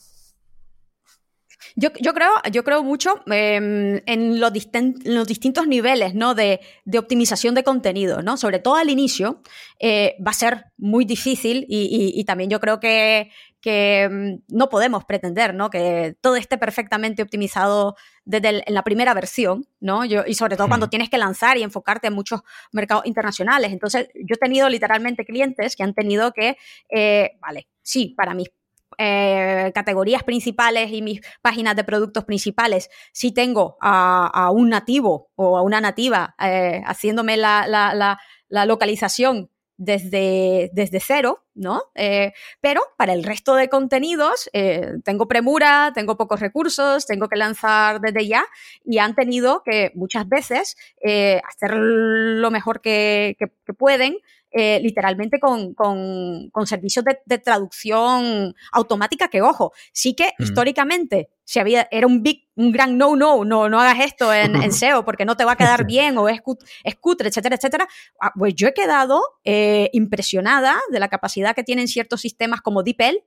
Yo, 1.77 1.89
yo, 1.99 2.13
creo, 2.13 2.31
yo 2.51 2.63
creo 2.63 2.83
mucho 2.83 3.21
eh, 3.29 4.01
en, 4.05 4.39
los 4.39 4.51
en, 4.73 4.95
los 5.03 5.27
distintos 5.27 5.67
niveles 5.67 6.15
¿no? 6.15 6.33
de, 6.33 6.61
de, 6.85 6.97
optimización 6.97 7.53
de 7.53 7.63
contenido, 7.63 8.21
¿no? 8.21 8.37
Sobre 8.37 8.59
todo 8.59 8.75
al 8.75 8.89
inicio 8.89 9.41
eh, 9.79 10.15
va 10.25 10.31
a 10.31 10.35
ser 10.35 10.65
muy 10.77 11.03
difícil 11.03 11.65
y, 11.67 12.13
y, 12.15 12.19
y 12.19 12.23
también 12.23 12.49
yo 12.49 12.61
creo 12.61 12.79
que, 12.79 13.29
que, 13.59 14.07
mm, 14.09 14.55
no 14.55 14.69
podemos 14.69 15.03
pretender 15.03 15.53
¿no? 15.53 15.69
que 15.69 16.15
todo 16.21 16.37
esté 16.37 16.57
perfectamente 16.57 17.21
optimizado 17.21 17.95
desde 18.23 18.49
el, 18.49 18.63
en 18.65 18.73
la 18.73 18.83
primera 18.83 19.13
versión, 19.13 19.67
¿no? 19.79 20.05
Yo, 20.05 20.23
y 20.25 20.35
sobre 20.35 20.55
todo 20.55 20.67
cuando 20.67 20.87
tienes 20.87 21.09
que 21.09 21.17
lanzar 21.17 21.57
y 21.57 21.63
enfocarte 21.63 22.07
en 22.07 22.13
muchos 22.13 22.41
mercados 22.71 23.05
internacionales. 23.05 23.73
Entonces, 23.73 24.07
yo 24.13 24.35
he 24.35 24.37
tenido 24.37 24.69
literalmente 24.69 25.25
clientes 25.25 25.75
que 25.75 25.83
han 25.83 25.93
tenido 25.93 26.31
que, 26.31 26.57
eh, 26.89 27.31
vale, 27.41 27.67
sí, 27.81 28.13
para 28.15 28.33
mis 28.33 28.49
eh, 28.97 29.71
categorías 29.73 30.23
principales 30.23 30.91
y 30.91 31.01
mis 31.01 31.21
páginas 31.41 31.75
de 31.75 31.83
productos 31.83 32.25
principales, 32.25 32.89
si 33.11 33.31
tengo 33.31 33.77
a, 33.81 34.49
un 34.51 34.69
nativo 34.69 35.31
o 35.35 35.57
a 35.57 35.61
una 35.61 35.81
nativa 35.81 36.35
eh, 36.39 36.81
haciéndome 36.85 37.37
la, 37.37 37.67
la, 37.67 38.65
localización 38.65 39.49
desde, 39.77 40.69
desde 40.73 41.01
cero, 41.01 41.43
¿no? 41.53 41.83
Eh, 41.95 42.31
pero 42.61 42.81
para 42.97 43.13
el 43.13 43.23
resto 43.23 43.55
de 43.55 43.67
contenidos 43.67 44.49
tengo 45.03 45.27
premura, 45.27 45.91
tengo 45.93 46.15
pocos 46.15 46.39
recursos, 46.39 47.05
tengo 47.05 47.27
que 47.27 47.35
lanzar 47.35 47.99
desde 47.99 48.27
ya 48.27 48.45
y 48.85 48.99
han 48.99 49.15
tenido 49.15 49.61
que 49.63 49.91
muchas 49.95 50.27
veces 50.29 50.77
hacer 51.03 51.75
lo 51.75 52.49
mejor 52.51 52.79
que, 52.79 53.35
que 53.37 53.73
pueden 53.73 54.17
eh, 54.57 54.79
literalmente 54.81 55.37
con, 55.37 55.73
con, 55.73 56.49
con 56.49 56.65
servicios 56.65 57.03
de, 57.03 57.19
de, 57.25 57.39
traducción 57.39 58.55
automática 58.71 59.27
que, 59.27 59.41
ojo, 59.41 59.73
sí 59.91 60.15
que 60.15 60.31
mm. 60.39 60.43
históricamente 60.43 61.29
si 61.43 61.59
había, 61.59 61.89
era 61.91 62.07
un 62.07 62.23
big, 62.23 62.47
un 62.55 62.71
gran 62.71 62.97
no, 62.97 63.17
no, 63.17 63.43
no, 63.43 63.67
no 63.67 63.81
hagas 63.81 64.05
esto 64.05 64.33
en, 64.33 64.55
en 64.55 64.71
SEO 64.71 65.03
porque 65.03 65.25
no 65.25 65.35
te 65.35 65.43
va 65.43 65.51
a 65.51 65.57
quedar 65.57 65.85
bien 65.85 66.17
o 66.17 66.29
es, 66.29 66.39
es 66.85 66.95
cutre, 66.95 67.27
etcétera, 67.27 67.57
etcétera. 67.57 67.85
Ah, 68.21 68.31
pues 68.33 68.55
yo 68.55 68.69
he 68.69 68.73
quedado 68.73 69.21
eh, 69.43 69.89
impresionada 69.91 70.79
de 70.89 71.01
la 71.01 71.09
capacidad 71.09 71.53
que 71.53 71.65
tienen 71.65 71.89
ciertos 71.89 72.21
sistemas 72.21 72.61
como 72.61 72.81
DeepL 72.81 73.17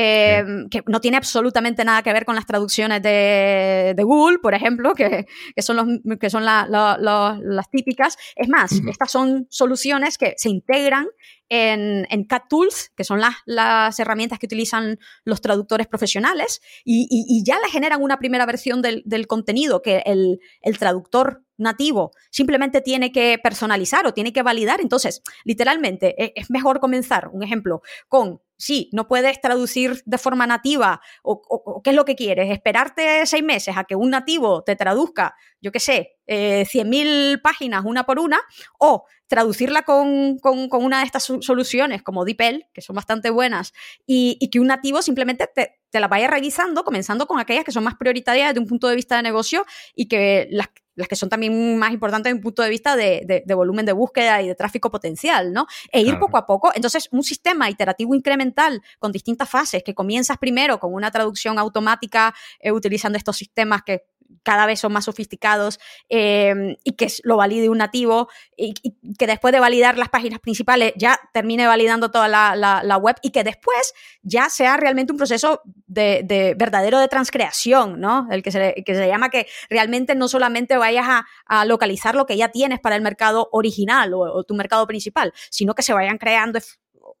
eh, 0.00 0.44
que 0.70 0.82
no 0.86 1.00
tiene 1.00 1.16
absolutamente 1.16 1.84
nada 1.84 2.02
que 2.04 2.12
ver 2.12 2.24
con 2.24 2.36
las 2.36 2.46
traducciones 2.46 3.02
de, 3.02 3.94
de 3.96 4.02
Google, 4.04 4.38
por 4.38 4.54
ejemplo, 4.54 4.94
que, 4.94 5.26
que 5.56 5.62
son, 5.62 5.76
los, 5.76 5.86
que 6.20 6.30
son 6.30 6.44
la- 6.44 6.66
la- 6.68 6.96
la- 7.00 7.36
las 7.42 7.68
típicas. 7.68 8.16
Es 8.36 8.48
más, 8.48 8.70
estas 8.88 9.10
son 9.10 9.46
soluciones 9.50 10.16
que 10.16 10.34
se 10.36 10.50
integran 10.50 11.06
en, 11.48 12.06
en 12.10 12.24
Cat 12.24 12.44
Tools, 12.48 12.92
que 12.96 13.04
son 13.04 13.20
las, 13.20 13.34
las 13.46 13.98
herramientas 13.98 14.38
que 14.38 14.46
utilizan 14.46 14.98
los 15.24 15.40
traductores 15.40 15.86
profesionales, 15.86 16.60
y, 16.84 17.06
y- 17.10 17.42
ya 17.44 17.58
le 17.58 17.70
generan 17.70 18.02
una 18.02 18.18
primera 18.18 18.46
versión 18.46 18.82
del, 18.82 19.02
del 19.06 19.26
contenido 19.26 19.80
que 19.82 20.02
el, 20.06 20.40
el 20.60 20.78
traductor 20.78 21.44
nativo 21.56 22.12
simplemente 22.30 22.80
tiene 22.80 23.10
que 23.10 23.36
personalizar 23.42 24.06
o 24.06 24.14
tiene 24.14 24.32
que 24.32 24.42
validar. 24.42 24.80
Entonces, 24.80 25.22
literalmente, 25.44 26.14
e- 26.22 26.32
es 26.36 26.50
mejor 26.50 26.78
comenzar, 26.80 27.28
un 27.32 27.42
ejemplo, 27.42 27.82
con, 28.08 28.40
sí, 28.56 28.90
no 28.92 29.08
puedes 29.08 29.40
traducir 29.40 30.02
de 30.04 30.18
forma 30.18 30.46
nativa, 30.46 31.00
o 31.22 31.80
qué 31.82 31.90
es 31.90 31.96
lo 31.96 32.04
que 32.04 32.14
quieres, 32.14 32.50
esperarte 32.50 33.26
seis 33.26 33.42
meses 33.42 33.76
a 33.76 33.84
que 33.84 33.96
un 33.96 34.10
nativo 34.10 34.62
te 34.62 34.76
traduzca, 34.76 35.34
yo 35.60 35.72
qué 35.72 35.80
sé, 35.80 36.16
eh, 36.26 36.64
100.000 36.66 37.40
páginas 37.42 37.84
una 37.84 38.04
por 38.04 38.18
una, 38.18 38.38
o 38.78 39.04
traducirla 39.26 39.82
con, 39.82 40.38
con- 40.38 40.68
con 40.68 40.84
una 40.84 41.00
de 41.00 41.06
estas 41.06 41.24
so- 41.24 41.42
soluciones 41.42 42.02
como 42.02 42.24
DeepL, 42.24 42.64
que 42.72 42.80
son 42.80 42.96
bastante 42.96 43.30
buenas, 43.30 43.72
y, 44.06 44.36
y 44.40 44.48
que 44.50 44.60
un 44.60 44.68
nativo 44.68 45.02
simplemente 45.02 45.46
te, 45.54 45.80
te 45.90 46.00
las 46.00 46.08
vaya 46.10 46.28
revisando, 46.28 46.84
comenzando 46.84 47.26
con 47.26 47.38
aquellas 47.40 47.64
que 47.64 47.72
son 47.72 47.84
más 47.84 47.94
prioritarias 47.96 48.48
desde 48.50 48.60
un 48.60 48.66
punto 48.66 48.88
de 48.88 48.96
vista 48.96 49.16
de 49.16 49.22
negocio 49.22 49.64
y 49.94 50.06
que 50.08 50.48
las, 50.50 50.68
las 50.94 51.08
que 51.08 51.16
son 51.16 51.28
también 51.28 51.76
más 51.78 51.92
importantes 51.92 52.30
desde 52.30 52.36
un 52.38 52.42
punto 52.42 52.62
de 52.62 52.70
vista 52.70 52.96
de, 52.96 53.22
de- 53.26 53.42
de 53.44 53.54
volumen 53.54 53.84
de 53.86 53.92
búsqueda 53.92 54.40
y 54.42 54.48
de 54.48 54.54
tráfico 54.54 54.90
potencial, 54.90 55.52
¿no? 55.52 55.66
E 55.92 56.00
ir 56.00 56.06
Claro. 56.06 56.20
poco 56.20 56.36
a 56.38 56.46
poco. 56.46 56.72
Entonces, 56.74 57.08
un 57.12 57.22
sistema 57.22 57.68
iterativo 57.70 58.14
incremental 58.14 58.82
con 58.98 59.12
distintas 59.12 59.48
fases, 59.48 59.82
que 59.82 59.94
comienzas 59.94 60.38
primero 60.38 60.78
con 60.80 60.92
una 60.94 61.10
traducción 61.10 61.58
automática 61.58 62.34
eh, 62.60 62.72
utilizando 62.72 63.16
estos 63.18 63.36
sistemas 63.36 63.82
que 63.82 64.04
cada 64.42 64.66
vez 64.66 64.80
son 64.80 64.92
más 64.92 65.04
sofisticados 65.04 65.78
eh, 66.08 66.76
y 66.84 66.92
que 66.92 67.12
lo 67.22 67.36
valide 67.36 67.68
un 67.68 67.78
nativo 67.78 68.28
y, 68.56 68.74
que 69.18 69.26
después 69.26 69.52
de 69.52 69.60
validar 69.60 69.98
las 69.98 70.08
páginas 70.08 70.40
principales 70.40 70.92
ya 70.96 71.18
termine 71.32 71.66
validando 71.66 72.10
toda 72.10 72.28
la, 72.28 72.98
web 72.98 73.16
y 73.22 73.30
que 73.30 73.44
después 73.44 73.94
ya 74.22 74.48
sea 74.48 74.76
realmente 74.76 75.12
un 75.12 75.18
proceso 75.18 75.62
de, 75.86 76.22
de 76.24 76.54
verdadero 76.56 76.98
de 76.98 77.08
transcreación, 77.08 78.00
¿no? 78.00 78.26
El 78.30 78.42
que 78.42 78.50
se, 78.50 78.82
que 78.84 78.94
se 78.94 79.06
llama 79.06 79.28
que 79.30 79.46
realmente 79.70 80.14
no 80.14 80.28
solamente 80.28 80.76
vayas 80.76 81.06
a, 81.46 81.64
localizar 81.64 82.14
lo 82.14 82.26
que 82.26 82.36
ya 82.36 82.48
tienes 82.48 82.80
para 82.80 82.96
el 82.96 83.02
mercado 83.02 83.48
original 83.52 84.14
o, 84.14 84.44
tu 84.44 84.54
mercado 84.54 84.86
principal, 84.86 85.32
sino 85.50 85.74
que 85.74 85.82
se 85.82 85.92
vayan 85.92 86.18
creando 86.18 86.60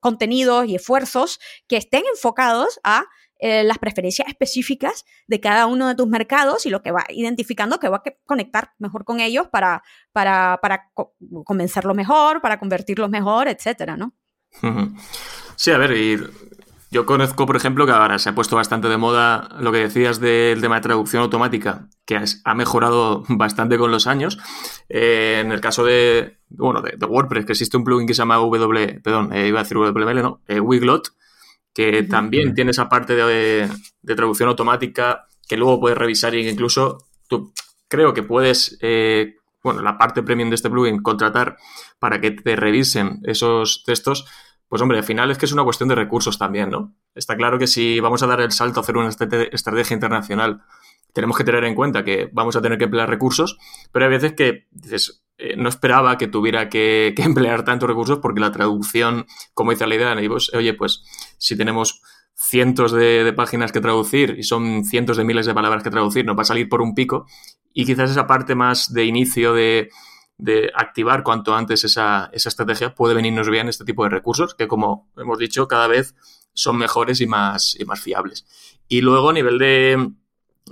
contenidos 0.00 0.66
y 0.66 0.76
esfuerzos 0.76 1.40
que 1.66 1.76
estén 1.76 2.02
enfocados 2.12 2.80
a 2.84 3.06
eh, 3.38 3.62
las 3.64 3.78
preferencias 3.78 4.28
específicas 4.28 5.04
de 5.26 5.40
cada 5.40 5.66
uno 5.66 5.88
de 5.88 5.94
tus 5.94 6.08
mercados 6.08 6.66
y 6.66 6.70
lo 6.70 6.82
que 6.82 6.90
va 6.90 7.04
identificando 7.08 7.78
que 7.78 7.88
va 7.88 7.98
a 7.98 8.02
conectar 8.24 8.72
mejor 8.78 9.04
con 9.04 9.20
ellos 9.20 9.48
para, 9.48 9.82
para, 10.12 10.58
para 10.62 10.90
co- 10.94 11.14
convencerlos 11.44 11.96
mejor, 11.96 12.40
para 12.40 12.58
convertirlos 12.58 13.10
mejor, 13.10 13.48
etcétera, 13.48 13.96
¿no? 13.96 14.14
Sí, 15.56 15.70
a 15.70 15.78
ver, 15.78 15.92
y 15.96 16.18
yo 16.90 17.04
conozco, 17.04 17.44
por 17.44 17.54
ejemplo, 17.56 17.84
que 17.84 17.92
ahora 17.92 18.18
se 18.18 18.30
ha 18.30 18.34
puesto 18.34 18.56
bastante 18.56 18.88
de 18.88 18.96
moda 18.96 19.50
lo 19.60 19.70
que 19.72 19.78
decías 19.78 20.20
del 20.20 20.60
tema 20.60 20.76
de 20.76 20.80
traducción 20.80 21.22
automática, 21.22 21.88
que 22.06 22.18
ha 22.44 22.54
mejorado 22.54 23.24
bastante 23.28 23.76
con 23.76 23.90
los 23.90 24.06
años. 24.06 24.38
Eh, 24.88 25.40
en 25.44 25.52
el 25.52 25.60
caso 25.60 25.84
de, 25.84 26.38
bueno, 26.48 26.80
de, 26.80 26.94
de 26.96 27.06
WordPress, 27.06 27.44
que 27.44 27.52
existe 27.52 27.76
un 27.76 27.84
plugin 27.84 28.06
que 28.06 28.14
se 28.14 28.18
llama 28.22 28.36
W, 28.36 29.00
perdón, 29.02 29.32
eh, 29.34 29.48
iba 29.48 29.60
a 29.60 29.62
decir 29.64 29.76
WML, 29.76 30.22
no, 30.22 30.40
eh, 30.48 30.60
Wiglot, 30.60 31.12
que 31.78 32.02
también 32.02 32.54
tiene 32.54 32.72
esa 32.72 32.88
parte 32.88 33.14
de, 33.14 33.70
de 34.02 34.14
traducción 34.16 34.48
automática 34.48 35.28
que 35.46 35.56
luego 35.56 35.78
puedes 35.78 35.96
revisar 35.96 36.34
y 36.34 36.42
que 36.42 36.50
incluso 36.50 37.06
tú 37.28 37.52
creo 37.86 38.12
que 38.12 38.24
puedes, 38.24 38.76
eh, 38.80 39.36
bueno, 39.62 39.80
la 39.80 39.96
parte 39.96 40.24
premium 40.24 40.48
de 40.48 40.56
este 40.56 40.68
plugin, 40.68 41.00
contratar 41.00 41.56
para 42.00 42.20
que 42.20 42.32
te 42.32 42.56
revisen 42.56 43.20
esos 43.22 43.84
textos. 43.86 44.26
Pues 44.66 44.82
hombre, 44.82 44.98
al 44.98 45.04
final 45.04 45.30
es 45.30 45.38
que 45.38 45.46
es 45.46 45.52
una 45.52 45.62
cuestión 45.62 45.88
de 45.88 45.94
recursos 45.94 46.36
también, 46.36 46.68
¿no? 46.68 46.96
Está 47.14 47.36
claro 47.36 47.60
que 47.60 47.68
si 47.68 48.00
vamos 48.00 48.24
a 48.24 48.26
dar 48.26 48.40
el 48.40 48.50
salto 48.50 48.80
a 48.80 48.82
hacer 48.82 48.96
una 48.96 49.08
estrate- 49.08 49.48
estrategia 49.52 49.94
internacional, 49.94 50.62
tenemos 51.12 51.36
que 51.36 51.44
tener 51.44 51.62
en 51.62 51.76
cuenta 51.76 52.02
que 52.02 52.28
vamos 52.32 52.56
a 52.56 52.60
tener 52.60 52.76
que 52.76 52.86
emplear 52.86 53.08
recursos, 53.08 53.56
pero 53.92 54.06
hay 54.06 54.10
veces 54.10 54.32
que 54.32 54.66
dices, 54.72 55.22
eh, 55.38 55.54
no 55.56 55.68
esperaba 55.68 56.18
que 56.18 56.26
tuviera 56.26 56.68
que, 56.68 57.14
emplear 57.18 57.64
tantos 57.64 57.88
recursos 57.88 58.18
porque 58.18 58.40
la 58.40 58.52
traducción, 58.52 59.26
como 59.54 59.70
dice 59.70 59.86
la 59.86 59.94
idea 59.94 60.14
de 60.14 60.28
oye, 60.54 60.74
pues 60.74 61.04
si 61.38 61.56
tenemos 61.56 62.02
cientos 62.34 62.92
de, 62.92 63.32
páginas 63.36 63.72
que 63.72 63.80
traducir 63.80 64.36
y 64.38 64.42
son 64.42 64.84
cientos 64.84 65.16
de 65.16 65.24
miles 65.24 65.46
de 65.46 65.54
palabras 65.54 65.82
que 65.82 65.90
traducir, 65.90 66.24
nos 66.24 66.36
va 66.36 66.42
a 66.42 66.46
salir 66.46 66.68
por 66.68 66.82
un 66.82 66.94
pico 66.94 67.26
y 67.72 67.86
quizás 67.86 68.10
esa 68.10 68.26
parte 68.26 68.54
más 68.54 68.92
de 68.92 69.04
inicio 69.04 69.54
de, 69.54 69.90
activar 70.74 71.24
cuanto 71.24 71.54
antes 71.54 71.82
esa, 71.82 72.30
estrategia 72.32 72.94
puede 72.94 73.14
venirnos 73.14 73.48
bien 73.48 73.68
este 73.68 73.84
tipo 73.84 74.04
de 74.04 74.10
recursos 74.10 74.54
que 74.54 74.68
como 74.68 75.10
hemos 75.16 75.36
dicho 75.36 75.66
cada 75.66 75.88
vez 75.88 76.14
son 76.52 76.78
mejores 76.78 77.20
y 77.20 77.26
más, 77.26 77.76
fiables. 78.02 78.46
Y 78.88 79.00
luego 79.00 79.30
a 79.30 79.32
nivel 79.32 79.58
de, 79.58 80.12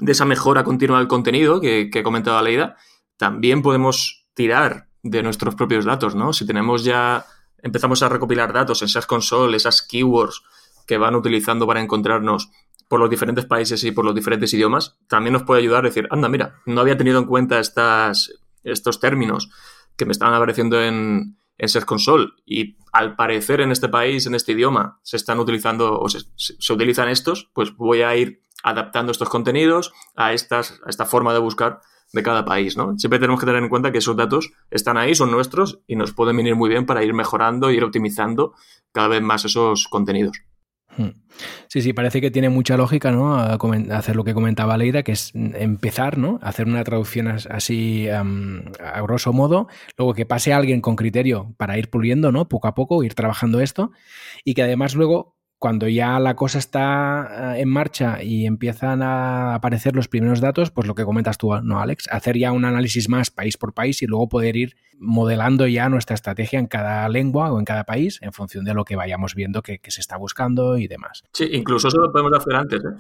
esa 0.06 0.24
mejora 0.24 0.62
continua 0.62 0.98
del 0.98 1.08
contenido 1.08 1.60
que, 1.60 1.90
que 1.90 2.00
ha 2.00 2.02
comentado 2.04 2.40
Leida, 2.42 2.76
también 3.16 3.62
podemos 3.62 4.25
tirar 4.36 4.86
de 5.02 5.22
nuestros 5.22 5.54
propios 5.54 5.84
datos, 5.84 6.14
¿no? 6.14 6.32
Si 6.32 6.46
tenemos 6.46 6.84
ya, 6.84 7.24
empezamos 7.62 8.02
a 8.02 8.08
recopilar 8.08 8.52
datos 8.52 8.82
en 8.82 8.88
SaaS 8.88 9.06
Console, 9.06 9.56
esas 9.56 9.82
keywords 9.82 10.42
que 10.86 10.98
van 10.98 11.14
utilizando 11.16 11.66
para 11.66 11.80
encontrarnos 11.80 12.50
por 12.86 13.00
los 13.00 13.10
diferentes 13.10 13.46
países 13.46 13.82
y 13.82 13.90
por 13.90 14.04
los 14.04 14.14
diferentes 14.14 14.52
idiomas, 14.54 14.96
también 15.08 15.32
nos 15.32 15.42
puede 15.42 15.60
ayudar 15.62 15.84
a 15.84 15.88
decir, 15.88 16.06
anda, 16.10 16.28
mira, 16.28 16.60
no 16.66 16.80
había 16.82 16.96
tenido 16.96 17.18
en 17.18 17.24
cuenta 17.24 17.58
estas, 17.58 18.30
estos 18.62 19.00
términos 19.00 19.50
que 19.96 20.04
me 20.06 20.12
estaban 20.12 20.34
apareciendo 20.34 20.80
en, 20.80 21.38
en 21.58 21.68
Search 21.68 21.86
Console 21.86 22.28
y 22.44 22.76
al 22.92 23.16
parecer 23.16 23.60
en 23.60 23.72
este 23.72 23.88
país, 23.88 24.26
en 24.26 24.34
este 24.34 24.52
idioma, 24.52 25.00
se 25.02 25.16
están 25.16 25.40
utilizando 25.40 25.98
o 25.98 26.08
se- 26.08 26.20
se 26.36 26.72
utilizan 26.72 27.08
estos, 27.08 27.50
pues 27.54 27.74
voy 27.74 28.02
a 28.02 28.14
ir 28.14 28.42
adaptando 28.62 29.10
estos 29.12 29.28
contenidos 29.30 29.92
a, 30.14 30.32
estas, 30.32 30.80
a 30.84 30.90
esta 30.90 31.06
forma 31.06 31.32
de 31.32 31.38
buscar 31.40 31.80
de 32.16 32.22
cada 32.24 32.44
país, 32.44 32.76
¿no? 32.76 32.98
Siempre 32.98 33.20
tenemos 33.20 33.38
que 33.38 33.46
tener 33.46 33.62
en 33.62 33.68
cuenta 33.68 33.92
que 33.92 33.98
esos 33.98 34.16
datos 34.16 34.50
están 34.72 34.96
ahí, 34.96 35.14
son 35.14 35.30
nuestros 35.30 35.78
y 35.86 35.94
nos 35.94 36.12
pueden 36.12 36.36
venir 36.36 36.56
muy 36.56 36.68
bien 36.68 36.86
para 36.86 37.04
ir 37.04 37.14
mejorando, 37.14 37.70
ir 37.70 37.84
optimizando 37.84 38.54
cada 38.90 39.06
vez 39.06 39.22
más 39.22 39.44
esos 39.44 39.86
contenidos. 39.88 40.38
Hmm. 40.96 41.10
Sí, 41.68 41.82
sí, 41.82 41.92
parece 41.92 42.22
que 42.22 42.30
tiene 42.30 42.48
mucha 42.48 42.76
lógica, 42.78 43.12
¿no? 43.12 43.36
A 43.36 43.58
hacer 43.92 44.16
lo 44.16 44.24
que 44.24 44.32
comentaba 44.32 44.78
Leida, 44.78 45.02
que 45.02 45.12
es 45.12 45.32
empezar, 45.34 46.16
¿no? 46.16 46.38
A 46.42 46.48
hacer 46.48 46.66
una 46.66 46.82
traducción 46.84 47.28
as- 47.28 47.46
así 47.46 48.08
a 48.08 48.24
grosso 49.02 49.32
modo, 49.34 49.68
luego 49.98 50.14
que 50.14 50.24
pase 50.24 50.54
alguien 50.54 50.80
con 50.80 50.96
criterio 50.96 51.54
para 51.58 51.76
ir 51.76 51.90
puliendo, 51.90 52.32
¿no? 52.32 52.48
Poco 52.48 52.68
a 52.68 52.74
poco, 52.74 53.02
ir 53.02 53.14
trabajando 53.14 53.60
esto, 53.60 53.92
y 54.44 54.54
que 54.54 54.62
además 54.62 54.94
luego, 54.94 55.35
cuando 55.58 55.88
ya 55.88 56.18
la 56.20 56.36
cosa 56.36 56.58
está 56.58 57.54
eh, 57.54 57.60
en 57.62 57.68
marcha 57.68 58.22
y 58.22 58.46
empiezan 58.46 59.02
a 59.02 59.54
aparecer 59.54 59.96
los 59.96 60.08
primeros 60.08 60.40
datos, 60.40 60.70
pues 60.70 60.86
lo 60.86 60.94
que 60.94 61.04
comentas 61.04 61.38
tú, 61.38 61.54
¿no, 61.62 61.80
Alex? 61.80 62.08
Hacer 62.10 62.36
ya 62.36 62.52
un 62.52 62.64
análisis 62.64 63.08
más 63.08 63.30
país 63.30 63.56
por 63.56 63.72
país 63.72 64.02
y 64.02 64.06
luego 64.06 64.28
poder 64.28 64.56
ir 64.56 64.76
modelando 64.98 65.66
ya 65.66 65.88
nuestra 65.88 66.14
estrategia 66.14 66.58
en 66.58 66.66
cada 66.66 67.08
lengua 67.08 67.52
o 67.52 67.58
en 67.58 67.64
cada 67.64 67.84
país 67.84 68.18
en 68.22 68.32
función 68.32 68.64
de 68.64 68.74
lo 68.74 68.84
que 68.84 68.96
vayamos 68.96 69.34
viendo 69.34 69.62
que, 69.62 69.78
que 69.78 69.90
se 69.90 70.00
está 70.00 70.16
buscando 70.16 70.78
y 70.78 70.88
demás. 70.88 71.24
Sí, 71.32 71.48
incluso 71.52 71.88
eso 71.88 71.98
lo 71.98 72.12
podemos 72.12 72.32
hacer 72.34 72.54
antes. 72.54 72.84
¿eh? 72.84 72.96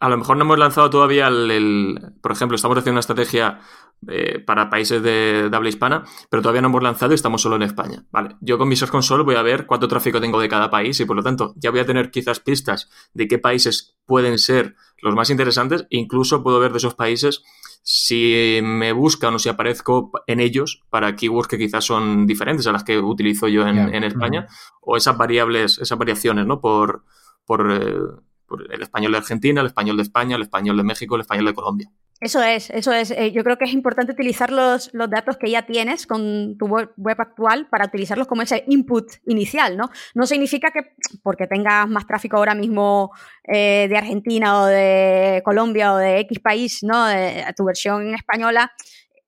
A 0.00 0.08
lo 0.08 0.16
mejor 0.16 0.36
no 0.36 0.44
hemos 0.44 0.58
lanzado 0.58 0.90
todavía 0.90 1.26
el, 1.28 1.50
el- 1.50 2.12
por 2.22 2.32
ejemplo, 2.32 2.54
estamos 2.54 2.78
haciendo 2.78 2.92
una 2.94 3.00
estrategia 3.00 3.60
eh, 4.06 4.38
para 4.38 4.70
países 4.70 5.02
de, 5.02 5.48
de 5.50 5.56
habla 5.56 5.68
hispana, 5.68 6.04
pero 6.30 6.40
todavía 6.40 6.62
no 6.62 6.68
hemos 6.68 6.82
lanzado 6.84 7.12
y 7.12 7.14
estamos 7.16 7.42
solo 7.42 7.56
en 7.56 7.62
España. 7.62 8.04
Vale, 8.12 8.36
yo 8.40 8.58
con 8.58 8.68
mi 8.68 8.76
Search 8.76 8.92
Console 8.92 9.24
voy 9.24 9.34
a 9.34 9.42
ver 9.42 9.66
cuánto 9.66 9.88
tráfico 9.88 10.20
tengo 10.20 10.40
de 10.40 10.48
cada 10.48 10.70
país 10.70 11.00
y 11.00 11.04
por 11.04 11.16
lo 11.16 11.22
tanto 11.24 11.52
ya 11.56 11.70
voy 11.72 11.80
a 11.80 11.86
tener 11.86 12.10
quizás 12.12 12.38
pistas 12.38 12.88
de 13.12 13.26
qué 13.26 13.38
países 13.38 13.96
pueden 14.06 14.38
ser 14.38 14.76
los 15.02 15.14
más 15.16 15.30
interesantes. 15.30 15.86
Incluso 15.90 16.44
puedo 16.44 16.60
ver 16.60 16.70
de 16.70 16.78
esos 16.78 16.94
países 16.94 17.42
si 17.82 18.60
me 18.62 18.92
buscan 18.92 19.34
o 19.34 19.38
si 19.40 19.48
aparezco 19.48 20.12
en 20.28 20.38
ellos 20.40 20.82
para 20.90 21.16
keywords 21.16 21.48
que 21.48 21.58
quizás 21.58 21.84
son 21.84 22.26
diferentes 22.26 22.66
a 22.68 22.72
las 22.72 22.84
que 22.84 22.98
utilizo 22.98 23.48
yo 23.48 23.66
en, 23.66 24.04
España 24.04 24.46
o 24.80 24.96
esas 24.96 25.16
variables, 25.16 25.78
esas 25.78 25.98
variaciones, 25.98 26.46
¿no? 26.46 26.60
Por, 26.60 27.02
por, 27.46 27.72
eh, 27.72 27.96
por 27.96 28.22
el 28.70 28.82
español 28.82 29.12
de 29.12 29.18
Argentina, 29.18 29.60
el 29.60 29.66
español 29.66 29.96
de 29.96 30.02
España, 30.02 30.36
el 30.36 30.42
español 30.42 30.76
de 30.76 30.82
México, 30.82 31.14
el 31.14 31.22
español 31.22 31.46
de 31.46 31.54
Colombia. 31.54 31.90
Eso 32.20 32.42
es, 32.42 32.70
eso 32.70 32.92
es. 32.92 33.12
Eh, 33.12 33.30
yo 33.30 33.44
creo 33.44 33.58
que 33.58 33.64
es 33.64 33.72
importante 33.72 34.10
utilizar 34.12 34.50
los, 34.50 34.92
los 34.92 35.08
datos 35.08 35.36
que 35.36 35.50
ya 35.50 35.66
tienes 35.66 36.04
con 36.04 36.58
tu 36.58 36.66
web, 36.66 36.90
actual 37.20 37.68
para 37.68 37.86
utilizarlos 37.86 38.26
como 38.26 38.42
ese 38.42 38.64
input 38.66 39.08
inicial, 39.26 39.76
¿no? 39.76 39.88
No 40.14 40.26
significa 40.26 40.72
que 40.72 40.94
porque 41.22 41.46
tengas 41.46 41.88
más 41.88 42.08
tráfico 42.08 42.36
ahora 42.36 42.56
mismo 42.56 43.12
eh, 43.44 43.86
de 43.88 43.96
Argentina 43.96 44.62
o 44.62 44.66
de 44.66 45.42
Colombia 45.44 45.92
o 45.92 45.96
de 45.96 46.18
X 46.20 46.40
país, 46.40 46.82
¿no? 46.82 47.06
De, 47.06 47.44
tu 47.56 47.64
versión 47.64 48.12
española, 48.12 48.72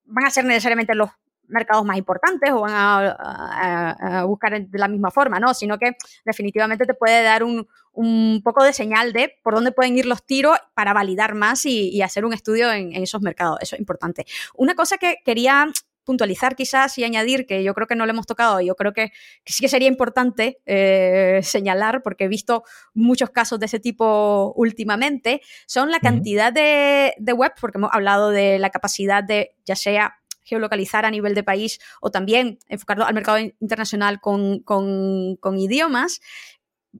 van 0.06 0.24
a 0.24 0.30
ser 0.30 0.44
necesariamente 0.44 0.96
los 0.96 1.10
mercados 1.46 1.84
más 1.84 1.96
importantes 1.96 2.50
o 2.50 2.62
van 2.62 2.72
a 2.74 4.24
buscar 4.26 4.60
de 4.60 4.78
la 4.78 4.88
misma 4.88 5.12
forma, 5.12 5.38
¿no? 5.38 5.54
Sino 5.54 5.78
que 5.78 5.96
definitivamente 6.24 6.86
te 6.86 6.94
puede 6.94 7.22
dar 7.22 7.44
un, 7.44 7.66
un 7.92 8.40
poco 8.42 8.64
de 8.64 8.72
señal 8.72 9.12
de 9.12 9.34
por 9.42 9.54
dónde 9.54 9.72
pueden 9.72 9.96
ir 9.96 10.06
los 10.06 10.24
tiros 10.24 10.58
para 10.74 10.92
validar 10.92 11.34
más 11.34 11.66
y, 11.66 11.90
y 11.90 12.02
hacer 12.02 12.24
un 12.24 12.32
estudio 12.32 12.72
en, 12.72 12.94
en 12.94 13.02
esos 13.02 13.22
mercados. 13.22 13.58
Eso 13.60 13.76
es 13.76 13.80
importante. 13.80 14.26
Una 14.54 14.74
cosa 14.74 14.96
que 14.98 15.16
quería 15.24 15.68
puntualizar 16.10 16.56
quizás 16.56 16.98
y 16.98 17.04
añadir, 17.04 17.46
que 17.46 17.62
yo 17.62 17.72
creo 17.72 17.86
que 17.86 17.94
no 17.94 18.04
lo 18.04 18.10
hemos 18.10 18.26
tocado, 18.26 18.60
yo 18.60 18.74
creo 18.74 18.92
que, 18.92 19.12
que 19.44 19.52
sí 19.52 19.62
que 19.62 19.68
sería 19.68 19.86
importante 19.86 20.60
eh, 20.66 21.40
señalar, 21.44 22.02
porque 22.02 22.24
he 22.24 22.28
visto 22.28 22.64
muchos 22.94 23.30
casos 23.30 23.60
de 23.60 23.66
ese 23.66 23.78
tipo 23.78 24.52
últimamente, 24.56 25.40
son 25.66 25.90
la 25.90 26.00
cantidad 26.00 26.52
de, 26.52 27.14
de 27.18 27.32
webs, 27.32 27.60
porque 27.60 27.78
hemos 27.78 27.90
hablado 27.92 28.30
de 28.30 28.58
la 28.58 28.70
capacidad 28.70 29.22
de, 29.22 29.54
ya 29.64 29.76
sea 29.76 30.16
geolocalizar 30.42 31.04
a 31.04 31.10
nivel 31.12 31.34
de 31.34 31.44
país 31.44 31.78
o 32.00 32.10
también 32.10 32.58
enfocarlo 32.66 33.06
al 33.06 33.14
mercado 33.14 33.38
internacional 33.38 34.20
con, 34.20 34.60
con, 34.60 35.36
con 35.36 35.58
idiomas. 35.58 36.20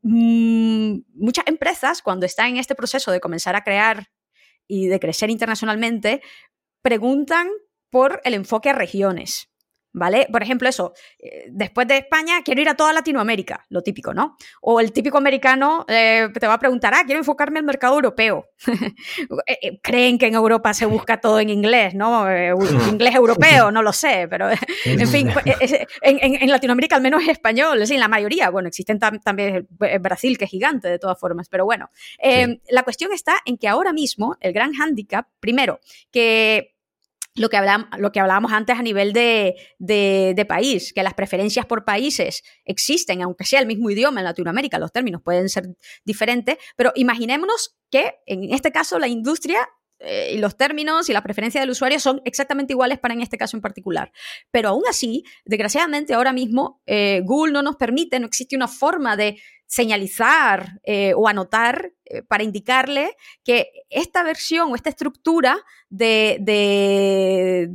Mm, 0.02 1.00
muchas 1.14 1.46
empresas, 1.46 2.02
cuando 2.02 2.26
están 2.26 2.50
en 2.50 2.56
este 2.58 2.74
proceso 2.74 3.10
de 3.10 3.20
comenzar 3.20 3.56
a 3.56 3.64
crear 3.64 4.08
y 4.68 4.86
de 4.86 5.00
crecer 5.00 5.30
internacionalmente, 5.30 6.22
preguntan 6.82 7.48
por 7.90 8.20
el 8.24 8.34
enfoque 8.34 8.70
a 8.70 8.72
regiones. 8.72 9.49
¿Vale? 9.92 10.28
Por 10.30 10.40
ejemplo, 10.42 10.68
eso, 10.68 10.92
eh, 11.18 11.46
después 11.50 11.88
de 11.88 11.96
España 11.98 12.42
quiero 12.44 12.60
ir 12.60 12.68
a 12.68 12.74
toda 12.76 12.92
Latinoamérica, 12.92 13.66
lo 13.70 13.82
típico, 13.82 14.14
¿no? 14.14 14.36
O 14.60 14.78
el 14.78 14.92
típico 14.92 15.18
americano 15.18 15.84
eh, 15.88 16.28
te 16.38 16.46
va 16.46 16.54
a 16.54 16.58
preguntar, 16.60 16.94
ah, 16.94 17.02
quiero 17.04 17.18
enfocarme 17.18 17.58
al 17.58 17.64
mercado 17.64 17.96
europeo. 17.96 18.46
Eh, 19.46 19.80
Creen 19.82 20.18
que 20.18 20.26
en 20.26 20.34
Europa 20.34 20.72
se 20.74 20.86
busca 20.86 21.20
todo 21.20 21.40
en 21.40 21.50
inglés, 21.50 21.94
¿no? 21.94 22.30
Eh, 22.30 22.52
inglés 22.88 23.14
europeo, 23.14 23.70
no 23.72 23.82
lo 23.82 23.92
sé, 23.92 24.26
pero 24.28 24.48
en 24.84 25.08
fin, 25.08 25.30
pues, 25.32 25.44
en, 26.02 26.18
en- 26.22 26.42
en 26.42 26.50
Latinoamérica 26.50 26.96
al 26.96 27.02
menos 27.02 27.22
es 27.22 27.28
español, 27.30 27.74
es 27.82 27.88
decir, 27.88 27.98
la 27.98 28.08
mayoría, 28.08 28.50
bueno, 28.50 28.68
existen 28.68 28.98
tam- 29.00 29.20
también 29.22 29.66
Brasil, 30.00 30.38
que 30.38 30.44
es 30.44 30.50
gigante 30.50 30.88
de 30.88 30.98
todas 30.98 31.18
formas, 31.18 31.48
pero 31.48 31.64
bueno, 31.64 31.90
eh, 32.22 32.60
la 32.68 32.82
cuestión 32.84 33.12
está 33.12 33.34
en 33.44 33.58
que 33.58 33.68
ahora 33.68 33.92
mismo 33.92 34.36
el 34.40 34.52
gran 34.52 34.72
hándicap, 34.72 35.26
primero, 35.40 35.80
que 36.12 36.76
lo 37.34 37.48
que, 37.48 37.56
hablam- 37.56 37.88
lo 37.98 38.12
que 38.12 38.20
hablábamos 38.20 38.52
antes 38.52 38.78
a 38.78 38.82
nivel 38.82 39.12
de, 39.12 39.54
país, 40.48 40.92
que 40.92 41.02
las 41.02 41.14
preferencias 41.14 41.66
por 41.66 41.84
países 41.84 42.42
existen, 42.64 43.22
aunque 43.22 43.44
sea 43.44 43.60
el 43.60 43.66
mismo 43.66 43.90
idioma 43.90 44.20
en 44.20 44.24
Latinoamérica, 44.24 44.78
los 44.78 44.92
términos 44.92 45.22
pueden 45.22 45.48
ser 45.48 45.64
diferentes, 46.04 46.56
pero 46.76 46.92
imaginémonos 46.94 47.76
que 47.90 48.14
en 48.26 48.52
este 48.52 48.72
caso 48.72 48.98
la 48.98 49.08
industria 49.08 49.68
eh, 50.00 50.32
y 50.34 50.38
los 50.38 50.56
términos 50.56 51.08
y 51.08 51.12
la 51.12 51.22
preferencia 51.22 51.60
del 51.60 51.70
usuario 51.70 52.00
son 52.00 52.22
exactamente 52.24 52.72
iguales 52.72 52.98
para 52.98 53.14
en 53.14 53.20
este 53.20 53.36
caso 53.36 53.56
en 53.56 53.60
particular. 53.60 54.12
Pero 54.50 54.70
aún 54.70 54.82
así, 54.88 55.24
desgraciadamente 55.44 56.14
ahora 56.14 56.32
mismo 56.32 56.82
eh, 56.86 57.20
Google 57.24 57.52
no 57.52 57.62
nos 57.62 57.76
permite, 57.76 58.18
no 58.18 58.26
existe 58.26 58.56
una 58.56 58.68
forma 58.68 59.16
de 59.16 59.40
señalizar 59.66 60.80
eh, 60.84 61.12
o 61.14 61.28
anotar 61.28 61.92
para 62.28 62.42
indicarle 62.44 63.16
que 63.44 63.70
esta 63.88 64.22
versión 64.22 64.72
o 64.72 64.74
esta 64.76 64.90
estructura 64.90 65.56
de, 65.88 66.38
de, 66.40 67.66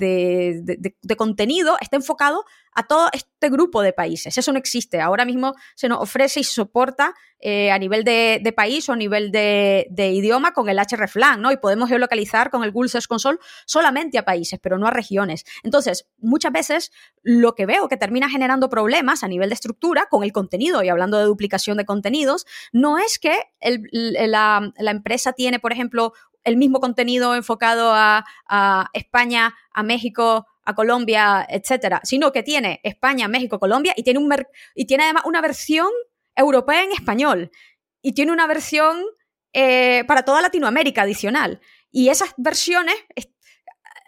de- 1.02 1.16
contenido 1.16 1.78
está 1.82 1.96
enfocado 1.98 2.44
a 2.78 2.84
todo 2.88 3.10
este 3.14 3.50
grupo 3.50 3.82
de 3.82 3.94
países. 3.94 4.38
Eso 4.38 4.52
no 4.52 4.60
existe. 4.60 5.00
Ahora 5.00 5.24
mismo 5.24 5.54
se 5.76 5.88
nos 5.88 6.00
ofrece 6.02 6.42
y 6.42 6.44
soporta 6.44 7.14
eh, 7.40 7.72
a 7.72 7.78
nivel 7.80 8.04
de, 8.04 8.54
país 8.56 8.90
o 8.90 8.94
a 8.94 8.96
nivel 8.98 9.32
de, 9.32 9.88
de 9.92 10.12
idioma 10.12 10.52
con 10.54 10.68
el 10.68 10.78
hreflang, 10.78 11.42
¿no? 11.42 11.52
Y 11.54 11.58
podemos 11.58 11.88
geolocalizar 11.90 12.50
con 12.50 12.64
el 12.64 12.72
Google 12.72 12.90
Search 12.90 13.08
Console 13.08 13.38
solamente 13.66 14.18
a 14.18 14.26
países, 14.26 14.60
pero 14.62 14.78
no 14.78 14.88
a 14.88 14.92
regiones. 14.92 15.46
Entonces, 15.64 16.08
muchas 16.18 16.52
veces 16.52 16.92
lo 17.24 17.56
que 17.56 17.66
veo 17.66 17.88
que 17.88 17.98
termina 17.98 18.30
generando 18.30 18.70
problemas 18.70 19.24
a 19.24 19.28
nivel 19.30 19.50
de 19.50 19.56
estructura 19.56 20.08
con 20.10 20.24
el 20.24 20.34
contenido, 20.34 20.84
y 20.84 20.90
hablando 20.90 21.18
de 21.18 21.26
duplicación 21.26 21.78
de 21.78 21.86
contenidos, 21.86 22.46
no 22.74 22.98
es 22.98 23.20
que 23.20 23.38
el- 23.60 23.88
la, 24.28 24.72
la 24.78 24.92
empresa 24.92 25.34
tiene, 25.34 25.60
por 25.60 25.72
ejemplo, 25.72 26.14
el 26.44 26.58
mismo 26.58 26.80
contenido 26.80 27.36
enfocado 27.36 27.92
a, 27.94 28.24
a 28.48 28.90
España, 28.94 29.56
a 29.72 29.84
México, 29.84 30.46
a 30.64 30.76
Colombia, 30.76 31.46
etcétera, 31.50 32.02
sino 32.04 32.32
que 32.32 32.44
tiene 32.44 32.80
España, 32.84 33.28
México, 33.28 33.60
Colombia 33.60 33.94
y 33.96 34.04
tiene, 34.04 34.20
un 34.20 34.34
y 34.76 34.86
tiene 34.86 35.04
además 35.06 35.24
una 35.26 35.42
versión 35.42 35.88
europea 36.36 36.84
en 36.84 36.92
español 36.92 37.52
y 38.02 38.14
tiene 38.14 38.32
una 38.32 38.46
versión 38.48 39.04
eh, 39.54 40.04
para 40.08 40.24
toda 40.24 40.42
Latinoamérica 40.42 41.04
adicional. 41.04 41.62
Y 41.92 42.10
esas 42.10 42.34
versiones 42.38 42.96
es- 43.16 43.30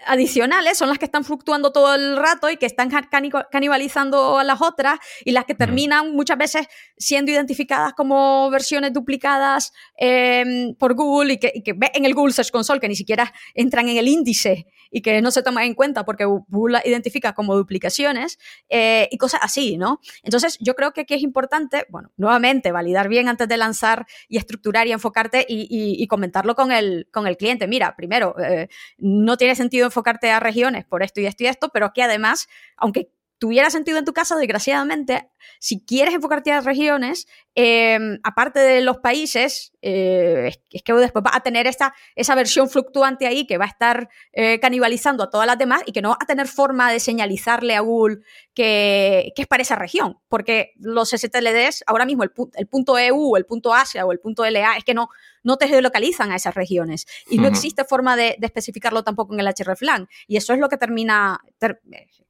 adicionales 0.05 0.77
son 0.77 0.89
las 0.89 0.99
que 0.99 1.05
están 1.05 1.23
fluctuando 1.23 1.71
todo 1.71 1.95
el 1.95 2.17
rato 2.17 2.49
y 2.49 2.57
que 2.57 2.65
están 2.65 2.89
ca- 2.89 3.09
cani- 3.09 3.31
canibalizando 3.51 4.37
a 4.37 4.43
las 4.43 4.61
otras 4.61 4.99
y 5.25 5.31
las 5.31 5.45
que 5.45 5.55
terminan 5.55 6.11
muchas 6.13 6.37
veces 6.37 6.67
siendo 6.97 7.31
identificadas 7.31 7.93
como 7.93 8.49
versiones 8.51 8.93
duplicadas 8.93 9.73
eh, 9.99 10.73
por 10.79 10.93
Google 10.93 11.33
y 11.33 11.37
que, 11.39 11.51
y 11.53 11.63
que 11.63 11.75
en 11.93 12.05
el 12.05 12.13
Google 12.13 12.33
Search 12.33 12.51
Console 12.51 12.79
que 12.79 12.87
ni 12.87 12.95
siquiera 12.95 13.33
entran 13.53 13.89
en 13.89 13.97
el 13.97 14.07
índice 14.07 14.67
y 14.89 15.01
que 15.01 15.21
no 15.21 15.31
se 15.31 15.43
toman 15.43 15.65
en 15.65 15.73
cuenta 15.73 16.05
porque 16.05 16.23
Google 16.25 16.73
la 16.73 16.81
identifica 16.87 17.33
como 17.33 17.55
duplicaciones 17.55 18.39
eh, 18.69 19.09
y 19.11 19.17
cosas 19.17 19.41
así, 19.43 19.77
¿no? 19.77 19.99
Entonces 20.23 20.57
yo 20.61 20.75
creo 20.75 20.93
que 20.93 21.01
aquí 21.01 21.13
es 21.15 21.21
importante, 21.23 21.85
bueno, 21.89 22.11
nuevamente 22.15 22.71
validar 22.71 23.09
bien 23.09 23.27
antes 23.27 23.47
de 23.49 23.57
lanzar 23.57 24.05
y 24.29 24.37
estructurar 24.37 24.87
y 24.87 24.93
enfocarte 24.93 25.45
y, 25.49 25.63
y- 25.69 26.01
y 26.01 26.07
comentarlo 26.07 26.55
con 26.55 26.71
el, 26.71 27.09
con 27.11 27.27
el 27.27 27.35
cliente. 27.35 27.67
Mira, 27.67 27.95
primero, 27.97 28.35
eh, 28.39 28.69
no 28.97 29.35
tiene 29.37 29.55
sentido 29.55 29.86
enfocarte 29.87 30.31
a 30.31 30.39
regiones 30.39 30.85
por 30.85 31.03
esto 31.03 31.19
y 31.21 31.25
esto 31.25 31.43
y 31.43 31.47
esto, 31.47 31.69
pero 31.69 31.91
que 31.93 32.03
además, 32.03 32.47
aunque 32.77 33.09
tuviera 33.39 33.69
sentido 33.69 33.97
en 33.99 34.05
tu 34.05 34.13
caso, 34.13 34.35
desgraciadamente, 34.37 35.29
si 35.59 35.83
quieres 35.85 36.13
enfocarte 36.13 36.51
a 36.51 36.61
regiones, 36.61 37.27
eh, 37.55 37.97
aparte 38.23 38.59
de 38.59 38.81
los 38.81 38.97
países, 38.97 39.73
eh, 39.81 40.51
es, 40.71 40.83
que 40.83 40.93
después 40.93 41.23
vas 41.23 41.35
a 41.35 41.39
tener 41.41 41.65
esta, 41.67 41.93
esa 42.15 42.35
versión 42.35 42.69
fluctuante 42.69 43.25
ahí 43.27 43.45
que 43.47 43.57
va 43.57 43.65
a 43.65 43.69
estar 43.69 44.09
eh, 44.33 44.59
canibalizando 44.59 45.23
a 45.23 45.29
todas 45.29 45.47
las 45.47 45.57
demás 45.57 45.83
y 45.85 45.91
que 45.91 46.01
no 46.01 46.09
vas 46.09 46.17
a 46.21 46.25
tener 46.25 46.47
forma 46.47 46.91
de 46.91 46.99
señalizarle 46.99 47.75
a 47.75 47.81
Google 47.81 48.17
que, 48.53 49.31
que 49.35 49.43
es 49.43 49.47
para 49.47 49.61
esa 49.63 49.75
región, 49.75 50.17
porque 50.27 50.73
los 50.77 51.09
STLDs, 51.09 51.83
ahora 51.87 52.05
mismo 52.05 52.23
el, 52.23 52.33
pu- 52.33 52.51
el 52.55 52.67
punto 52.67 52.97
EU, 52.97 53.35
el 53.37 53.45
punto 53.45 53.73
Asia 53.73 54.05
o 54.05 54.11
el 54.11 54.19
punto 54.19 54.45
LA, 54.45 54.77
es 54.77 54.83
que 54.83 54.93
no, 54.93 55.09
no 55.43 55.57
te 55.57 55.67
geolocalizan 55.67 56.31
a 56.31 56.35
esas 56.35 56.55
regiones 56.55 57.05
y 57.29 57.37
no 57.37 57.47
existe 57.47 57.83
forma 57.85 58.15
de, 58.15 58.35
de 58.39 58.45
especificarlo 58.47 59.03
tampoco 59.03 59.33
en 59.33 59.39
el 59.39 59.47
hreflang 59.47 60.07
y 60.27 60.37
eso 60.37 60.53
es 60.53 60.59
lo 60.59 60.69
que 60.69 60.77
termina, 60.77 61.39
ter- 61.59 61.81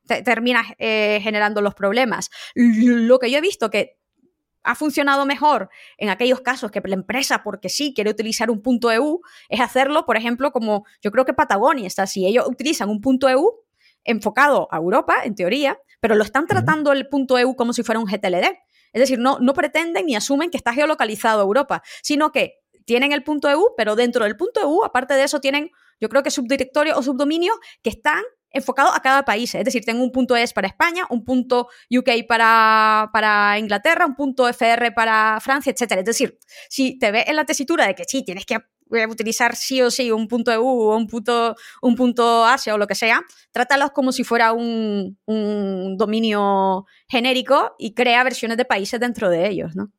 te- 0.08 0.24
termina 0.24 0.66
eh, 0.80 1.20
generando 1.22 1.62
los 1.62 1.76
problemas. 1.76 2.30
Lo 2.55 3.20
que 3.20 3.30
yo 3.30 3.38
he 3.38 3.41
visto 3.41 3.70
que 3.70 3.97
ha 4.64 4.76
funcionado 4.76 5.26
mejor 5.26 5.70
en 5.97 6.10
aquellos 6.10 6.41
casos 6.41 6.72
que 6.72 6.82
la 6.84 6.95
empresa, 6.95 7.41
porque 7.43 7.70
sí, 7.70 7.93
quiere 7.93 8.10
utilizar 8.10 8.51
un 8.51 8.62
punto 8.62 8.91
EU, 8.91 9.22
es 9.47 9.62
hacerlo, 9.62 10.05
por 10.05 10.18
ejemplo, 10.18 10.51
como 10.51 10.86
yo 11.01 11.12
creo 11.12 11.24
que 11.26 11.34
Patagonia 11.34 11.88
está, 11.88 12.05
si 12.05 12.26
ellos 12.26 12.45
utilizan 12.49 12.89
un 12.89 12.99
punto 12.99 13.30
EU 13.30 13.49
enfocado 14.03 14.68
a 14.72 14.78
Europa, 14.78 15.16
en 15.24 15.36
teoría, 15.36 15.78
pero 15.99 16.16
lo 16.16 16.24
están 16.24 16.47
tratando 16.47 16.91
el 16.91 17.08
punto 17.08 17.38
EU 17.38 17.55
como 17.55 17.74
si 17.74 17.84
fuera 17.84 17.99
un 17.99 18.05
GTLD. 18.08 18.45
Es 18.93 18.99
decir, 19.01 19.20
no, 19.20 19.39
no 19.39 19.53
pretenden 19.53 20.05
ni 20.05 20.16
asumen 20.16 20.49
que 20.49 20.58
está 20.58 20.74
geolocalizado 20.74 21.39
a 21.41 21.43
Europa, 21.43 21.82
sino 22.01 22.32
que 22.32 22.55
tienen 22.86 23.12
el 23.12 23.24
punto 23.24 23.49
EU, 23.49 23.74
pero 23.76 23.95
dentro 23.95 24.24
del 24.24 24.38
punto 24.38 24.62
EU, 24.62 24.84
aparte 24.84 25.14
de 25.14 25.24
eso, 25.24 25.39
tienen, 25.39 25.72
yo 25.99 26.10
creo 26.10 26.24
que 26.24 26.32
subdirectorios 26.32 26.97
o 26.97 27.03
subdominios 27.03 27.58
que 27.84 27.89
están 27.89 28.24
enfocados 28.58 28.95
a 28.95 28.99
cada 28.99 29.24
país. 29.24 29.53
Es 29.55 29.66
decir, 29.66 29.84
tengo 29.86 30.03
un 30.03 30.12
punto 30.12 30.36
ES 30.36 30.53
para 30.53 30.68
España, 30.68 31.05
un 31.10 31.24
punto 31.24 31.70
UK 31.89 32.28
para, 32.28 33.10
para 33.14 33.58
Inglaterra, 33.58 34.05
un 34.05 34.16
punto 34.16 34.47
FR 34.47 34.91
para 34.91 35.39
Francia, 35.41 35.72
etcétera. 35.72 36.01
Es 36.01 36.05
decir, 36.05 36.38
si 36.70 36.99
te 36.99 37.12
ves 37.12 37.26
en 37.28 37.36
la 37.36 37.45
tesitura 37.45 37.88
de 37.88 37.95
que 37.95 38.03
sí, 38.05 38.24
tienes 38.24 38.45
que 38.45 38.60
utilizar 39.10 39.55
sí 39.55 39.82
o 39.82 39.91
sí 39.91 40.12
un 40.12 40.28
punto 40.28 40.51
EU 40.51 40.66
o 40.66 40.95
un 40.95 41.08
punto, 41.08 41.55
un 41.82 41.95
punto 41.95 42.45
Asia 42.45 42.74
o 42.74 42.78
lo 42.78 42.88
que 42.88 42.95
sea, 42.95 43.22
trátalos 43.51 43.91
como 43.91 44.12
si 44.12 44.24
fuera 44.24 44.53
un, 44.53 45.18
un 45.26 45.97
dominio 45.97 46.86
genérico 47.08 47.76
y 47.78 47.93
crea 47.93 48.24
versiones 48.24 48.58
de 48.58 48.66
países 48.66 48.99
dentro 48.99 49.30
de 49.30 49.49
ellos, 49.49 49.76
¿no? 49.76 49.91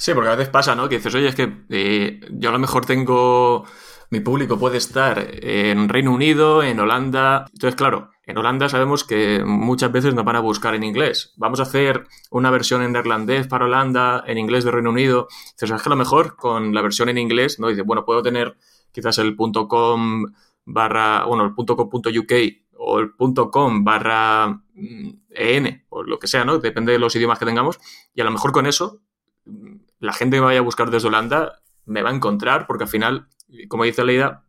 Sí, 0.00 0.14
porque 0.14 0.30
a 0.30 0.34
veces 0.34 0.48
pasa, 0.48 0.74
¿no? 0.74 0.88
Que 0.88 0.96
dices, 0.96 1.14
oye, 1.14 1.28
es 1.28 1.34
que 1.34 1.52
eh, 1.68 2.20
yo 2.30 2.48
a 2.48 2.52
lo 2.52 2.58
mejor 2.58 2.86
tengo. 2.86 3.66
Mi 4.10 4.18
público 4.18 4.58
puede 4.58 4.76
estar 4.78 5.24
en 5.40 5.88
Reino 5.88 6.12
Unido, 6.12 6.64
en 6.64 6.80
Holanda. 6.80 7.46
Entonces, 7.52 7.76
claro, 7.76 8.10
en 8.26 8.36
Holanda 8.36 8.68
sabemos 8.68 9.04
que 9.04 9.44
muchas 9.44 9.92
veces 9.92 10.14
nos 10.14 10.24
van 10.24 10.34
a 10.34 10.40
buscar 10.40 10.74
en 10.74 10.82
inglés. 10.82 11.32
Vamos 11.36 11.60
a 11.60 11.62
hacer 11.62 12.08
una 12.30 12.50
versión 12.50 12.82
en 12.82 12.92
neerlandés 12.92 13.46
para 13.46 13.66
Holanda, 13.66 14.24
en 14.26 14.38
inglés 14.38 14.64
de 14.64 14.72
Reino 14.72 14.90
Unido. 14.90 15.28
Entonces, 15.52 15.86
a 15.86 15.90
lo 15.90 15.96
mejor 15.96 16.34
con 16.34 16.74
la 16.74 16.82
versión 16.82 17.08
en 17.08 17.18
inglés, 17.18 17.60
¿no? 17.60 17.68
Dice, 17.68 17.82
bueno, 17.82 18.04
puedo 18.04 18.20
tener 18.20 18.56
quizás 18.90 19.18
el 19.18 19.36
.com 19.36 20.26
barra, 20.64 21.24
bueno, 21.26 21.44
el 21.44 21.54
.com.uk 21.54 22.32
o 22.78 22.98
el 22.98 23.12
.com 23.50 23.84
barra 23.84 24.48
mm, 24.74 25.10
en 25.30 25.84
o 25.88 26.02
lo 26.02 26.18
que 26.18 26.26
sea, 26.26 26.44
¿no? 26.44 26.58
Depende 26.58 26.90
de 26.92 26.98
los 26.98 27.14
idiomas 27.14 27.38
que 27.38 27.46
tengamos. 27.46 27.78
Y 28.12 28.20
a 28.20 28.24
lo 28.24 28.32
mejor 28.32 28.50
con 28.50 28.66
eso 28.66 29.00
la 30.00 30.12
gente 30.12 30.36
que 30.36 30.40
me 30.40 30.46
vaya 30.46 30.60
a 30.60 30.62
buscar 30.62 30.90
desde 30.90 31.08
Holanda 31.08 31.60
me 31.86 32.02
va 32.02 32.10
a 32.10 32.14
encontrar, 32.14 32.66
porque 32.66 32.84
al 32.84 32.90
final, 32.90 33.28
como 33.68 33.84
dice 33.84 34.04
Leida, 34.04 34.44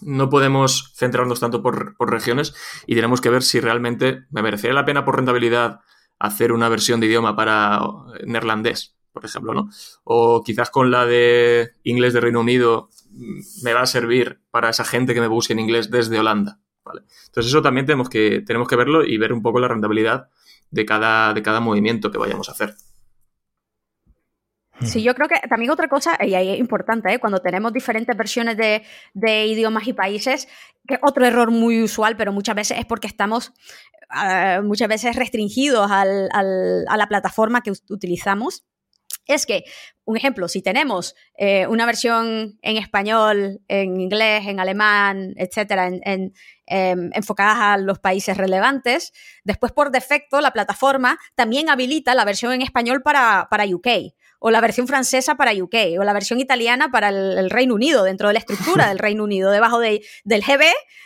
no 0.00 0.28
podemos 0.28 0.92
centrarnos 0.96 1.40
tanto 1.40 1.62
por, 1.62 1.94
regiones 1.98 2.54
y 2.86 2.94
tenemos 2.94 3.20
que 3.20 3.30
ver 3.30 3.42
si 3.42 3.60
realmente 3.60 4.24
me 4.30 4.42
merecería 4.42 4.74
la 4.74 4.84
pena 4.84 5.04
por 5.04 5.16
rentabilidad 5.16 5.80
hacer 6.18 6.52
una 6.52 6.68
versión 6.68 7.00
de 7.00 7.06
idioma 7.06 7.36
para 7.36 7.80
neerlandés 8.24 8.96
por 9.12 9.24
ejemplo, 9.24 9.54
¿no? 9.54 9.68
O 10.04 10.42
quizás 10.42 10.70
con 10.70 10.90
la 10.90 11.06
de 11.06 11.72
inglés 11.84 12.12
de 12.12 12.20
Reino 12.20 12.40
Unido 12.40 12.88
mm, 13.10 13.40
me 13.62 13.74
va 13.74 13.82
a 13.82 13.86
servir 13.86 14.40
para 14.50 14.70
esa 14.70 14.84
gente 14.84 15.14
que 15.14 15.20
me 15.20 15.26
busque 15.28 15.52
en 15.52 15.60
inglés 15.60 15.90
desde 15.90 16.18
Holanda, 16.18 16.60
¿vale? 16.84 17.02
Entonces 17.26 17.52
eso 17.52 17.62
también 17.62 17.86
tenemos 17.86 18.08
que, 18.08 18.42
tenemos 18.46 18.68
que 18.68 18.76
verlo 18.76 19.04
y 19.04 19.18
ver 19.18 19.32
un 19.32 19.42
poco 19.42 19.60
la 19.60 19.68
rentabilidad 19.68 20.30
de 20.70 20.86
cada, 20.86 21.34
de 21.34 21.42
cada 21.42 21.60
movimiento 21.60 22.10
que 22.10 22.18
vayamos 22.18 22.48
a 22.48 22.52
hacer. 22.52 22.74
Sí, 24.80 25.02
yo 25.02 25.14
creo 25.14 25.28
que 25.28 25.36
también 25.48 25.70
otra 25.70 25.86
cosa, 25.88 26.16
y 26.24 26.34
ahí 26.34 26.48
es 26.48 26.58
importante, 26.58 27.12
¿eh? 27.12 27.18
cuando 27.18 27.38
tenemos 27.38 27.72
diferentes 27.72 28.16
versiones 28.16 28.56
de, 28.56 28.82
de 29.14 29.46
idiomas 29.46 29.86
y 29.86 29.92
países, 29.92 30.48
que 30.88 30.98
otro 31.02 31.24
error 31.24 31.50
muy 31.50 31.82
usual, 31.82 32.16
pero 32.16 32.32
muchas 32.32 32.56
veces 32.56 32.78
es 32.78 32.86
porque 32.86 33.06
estamos 33.06 33.52
eh, 34.26 34.60
muchas 34.64 34.88
veces 34.88 35.14
restringidos 35.14 35.90
al- 35.90 36.28
al- 36.32 36.84
a 36.88 36.96
la 36.96 37.06
plataforma 37.06 37.60
que 37.62 37.72
utilizamos. 37.90 38.64
Es 39.26 39.46
que, 39.46 39.62
un 40.04 40.16
ejemplo, 40.16 40.48
si 40.48 40.62
tenemos 40.62 41.14
eh, 41.38 41.66
una 41.68 41.86
versión 41.86 42.58
en 42.60 42.76
español, 42.76 43.60
en 43.68 44.00
inglés, 44.00 44.48
en 44.48 44.58
alemán, 44.58 45.34
etcétera, 45.36 45.86
en- 45.86 46.00
en, 46.04 46.34
em, 46.66 47.10
enfocadas 47.14 47.58
a 47.58 47.76
los 47.76 48.00
países 48.00 48.36
relevantes, 48.36 49.12
después 49.44 49.70
por 49.70 49.92
defecto 49.92 50.40
la 50.40 50.50
plataforma 50.50 51.18
también 51.36 51.70
habilita 51.70 52.14
la 52.16 52.24
versión 52.24 52.52
en 52.52 52.62
español 52.62 53.02
para, 53.02 53.46
para 53.48 53.64
UK 53.64 53.86
o 54.44 54.50
la 54.50 54.60
versión 54.60 54.88
francesa 54.88 55.36
para 55.36 55.52
UK, 55.52 55.74
o 56.00 56.04
la 56.04 56.12
versión 56.12 56.40
italiana 56.40 56.90
para 56.90 57.10
el, 57.10 57.48
Reino 57.48 57.74
Unido, 57.74 58.02
dentro 58.02 58.28
de 58.28 58.34
la 58.34 58.40
estructura 58.40 58.88
del 58.88 58.98
Reino 58.98 59.22
Unido. 59.24 59.50
Debajo 59.52 59.78
de- 59.78 60.02
del 60.24 60.42
GB 60.42 60.64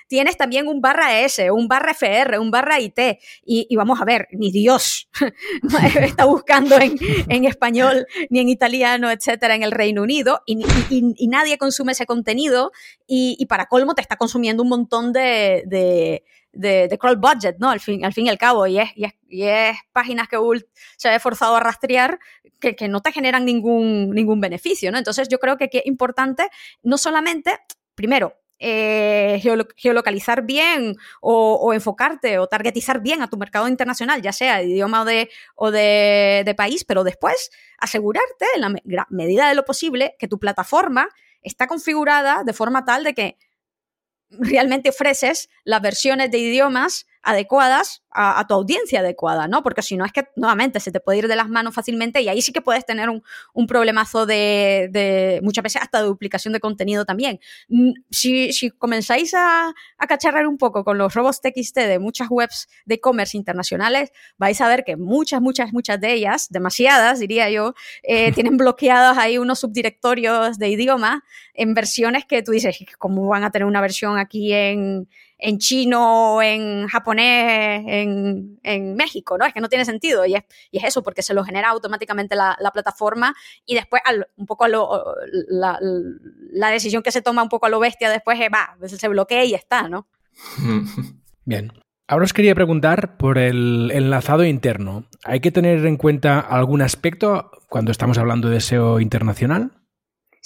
tienes 0.08 0.36
también 0.36 0.68
un 0.68 0.80
barra 0.80 1.20
S, 1.20 1.50
un 1.50 1.68
barra 1.68 1.90
FR, 1.92 2.38
un 2.38 2.50
barra 2.50 2.80
IT. 2.80 3.18
Y, 3.44 3.74
vamos 3.76 4.00
a 4.00 4.04
ver, 4.04 4.28
ni 4.32 4.50
Dios 4.52 5.08
está 6.00 6.24
buscando 6.24 6.78
en, 6.78 6.96
en 7.28 7.44
español, 7.44 8.06
ni 8.30 8.40
en 8.40 8.48
italiano, 8.48 9.10
etcétera, 9.10 9.54
en 9.54 9.62
el 9.62 9.72
Reino 9.72 10.02
Unido, 10.02 10.42
y, 10.46 10.58
y- 10.90 11.28
nadie 11.28 11.58
consume 11.58 11.92
ese 11.92 12.06
contenido, 12.06 12.70
y, 13.06 13.36
y 13.38 13.46
para 13.46 13.66
colmo 13.66 13.94
te 13.94 14.00
está 14.00 14.16
consumiendo 14.16 14.62
un 14.62 14.68
montón 14.70 15.12
de, 15.12 15.64
de, 15.66 16.24
de, 16.56 16.88
de 16.88 16.98
crawl 16.98 17.16
budget, 17.16 17.56
¿no? 17.58 17.70
Al 17.70 17.80
fin, 17.80 18.04
al 18.04 18.12
fin 18.12 18.26
y 18.26 18.28
al 18.28 18.38
cabo, 18.38 18.66
y 18.66 18.78
es, 18.78 18.90
y 18.96 19.04
es, 19.04 19.12
y 19.28 19.42
es 19.44 19.76
páginas 19.92 20.28
que 20.28 20.36
Google 20.36 20.66
se 20.96 21.08
ha 21.08 21.14
esforzado 21.16 21.56
a 21.56 21.60
rastrear 21.60 22.18
que, 22.58 22.74
que 22.74 22.88
no 22.88 23.00
te 23.00 23.12
generan 23.12 23.44
ningún, 23.44 24.10
ningún 24.10 24.40
beneficio, 24.40 24.90
¿no? 24.90 24.98
Entonces 24.98 25.28
yo 25.28 25.38
creo 25.38 25.56
que, 25.56 25.68
que 25.68 25.78
es 25.78 25.86
importante 25.86 26.48
no 26.82 26.98
solamente, 26.98 27.58
primero, 27.94 28.34
eh, 28.58 29.38
geolo- 29.42 29.68
geolocalizar 29.76 30.42
bien 30.46 30.96
o, 31.20 31.74
enfocarte 31.74 32.38
o 32.38 32.46
targetizar 32.46 33.00
bien 33.02 33.20
a 33.20 33.28
tu 33.28 33.36
mercado 33.36 33.68
internacional, 33.68 34.22
ya 34.22 34.32
sea 34.32 34.58
de 34.58 34.64
idioma 34.68 35.02
o 35.02 35.04
de, 35.04 35.28
o 35.54 35.70
de, 35.70 36.42
de 36.46 36.54
país, 36.54 36.82
pero 36.84 37.04
después 37.04 37.50
asegurarte, 37.78 38.46
en 38.54 38.62
la 38.62 39.06
medida 39.10 39.48
de 39.50 39.54
lo 39.54 39.66
posible, 39.66 40.16
que 40.18 40.26
tu 40.28 40.38
plataforma 40.38 41.06
está 41.42 41.66
configurada 41.66 42.44
de 42.44 42.52
forma 42.54 42.86
tal 42.86 43.04
de 43.04 43.12
que 43.12 43.36
realmente 44.30 44.90
ofreces 44.90 45.48
las 45.64 45.82
versiones 45.82 46.30
de 46.30 46.38
idiomas 46.38 47.06
adecuadas 47.26 48.04
a, 48.10 48.38
a 48.40 48.46
tu 48.46 48.54
audiencia 48.54 49.00
adecuada, 49.00 49.48
¿no? 49.48 49.62
Porque 49.62 49.82
si 49.82 49.96
no 49.96 50.04
es 50.04 50.12
que 50.12 50.28
nuevamente 50.36 50.78
se 50.80 50.92
te 50.92 51.00
puede 51.00 51.18
ir 51.18 51.28
de 51.28 51.34
las 51.36 51.48
manos 51.48 51.74
fácilmente 51.74 52.22
y 52.22 52.28
ahí 52.28 52.40
sí 52.40 52.52
que 52.52 52.60
puedes 52.60 52.86
tener 52.86 53.10
un, 53.10 53.22
un 53.52 53.66
problemazo 53.66 54.26
de, 54.26 54.88
de 54.92 55.40
muchas 55.42 55.64
veces 55.64 55.82
hasta 55.82 56.00
de 56.00 56.06
duplicación 56.06 56.52
de 56.54 56.60
contenido 56.60 57.04
también. 57.04 57.40
Mm, 57.68 57.90
Si, 58.10 58.52
si 58.52 58.70
comenzáis 58.70 59.34
a, 59.34 59.74
a 59.98 60.06
cacharrar 60.06 60.46
un 60.46 60.56
poco 60.56 60.84
con 60.84 60.98
los 60.98 61.14
robots 61.14 61.40
TXT 61.40 61.76
de 61.80 61.98
muchas 61.98 62.28
webs 62.30 62.68
de 62.84 62.94
e-commerce 62.94 63.36
internacionales, 63.36 64.12
vais 64.38 64.60
a 64.60 64.68
ver 64.68 64.84
que 64.84 64.96
muchas, 64.96 65.40
muchas, 65.40 65.72
muchas 65.72 66.00
de 66.00 66.12
ellas, 66.12 66.46
demasiadas 66.48 67.18
diría 67.18 67.50
yo, 67.50 67.74
eh, 68.04 68.30
tienen 68.34 68.56
bloqueados 68.56 69.18
ahí 69.18 69.36
unos 69.36 69.58
subdirectorios 69.58 70.58
de 70.58 70.68
idioma 70.68 71.24
en 71.54 71.74
versiones 71.74 72.24
que 72.24 72.42
tú 72.42 72.52
dices, 72.52 72.78
¿cómo 72.98 73.26
van 73.26 73.42
a 73.42 73.50
tener 73.50 73.66
una 73.66 73.80
versión 73.80 74.16
aquí 74.16 74.52
en, 74.52 75.08
en 75.38 75.58
chino, 75.58 76.40
en 76.42 76.86
japonés, 76.88 77.84
en, 77.86 78.58
en 78.62 78.94
México? 78.94 79.36
¿no? 79.38 79.44
Es 79.44 79.52
que 79.52 79.60
no 79.60 79.68
tiene 79.68 79.84
sentido. 79.84 80.24
Y 80.26 80.34
es, 80.34 80.44
y 80.70 80.78
es 80.78 80.84
eso, 80.84 81.02
porque 81.02 81.22
se 81.22 81.34
lo 81.34 81.44
genera 81.44 81.68
automáticamente 81.68 82.36
la, 82.36 82.56
la 82.60 82.70
plataforma 82.70 83.34
y 83.64 83.74
después 83.74 84.02
un 84.36 84.46
poco 84.46 84.66
la, 84.68 85.78
la 85.80 86.70
decisión 86.70 87.02
que 87.02 87.12
se 87.12 87.22
toma 87.22 87.42
un 87.42 87.48
poco 87.48 87.66
a 87.66 87.68
lo 87.68 87.80
bestia 87.80 88.10
después 88.10 88.38
es, 88.40 88.48
va, 88.52 88.76
se 88.86 89.08
bloquea 89.08 89.44
y 89.44 89.54
está, 89.54 89.88
¿no? 89.88 90.08
Bien. 91.44 91.72
Ahora 92.08 92.24
os 92.24 92.32
quería 92.32 92.54
preguntar 92.54 93.16
por 93.16 93.36
el 93.36 93.90
enlazado 93.92 94.44
interno. 94.44 95.06
¿Hay 95.24 95.40
que 95.40 95.50
tener 95.50 95.84
en 95.86 95.96
cuenta 95.96 96.38
algún 96.38 96.80
aspecto 96.80 97.50
cuando 97.68 97.90
estamos 97.90 98.16
hablando 98.16 98.48
de 98.48 98.60
SEO 98.60 99.00
internacional? 99.00 99.72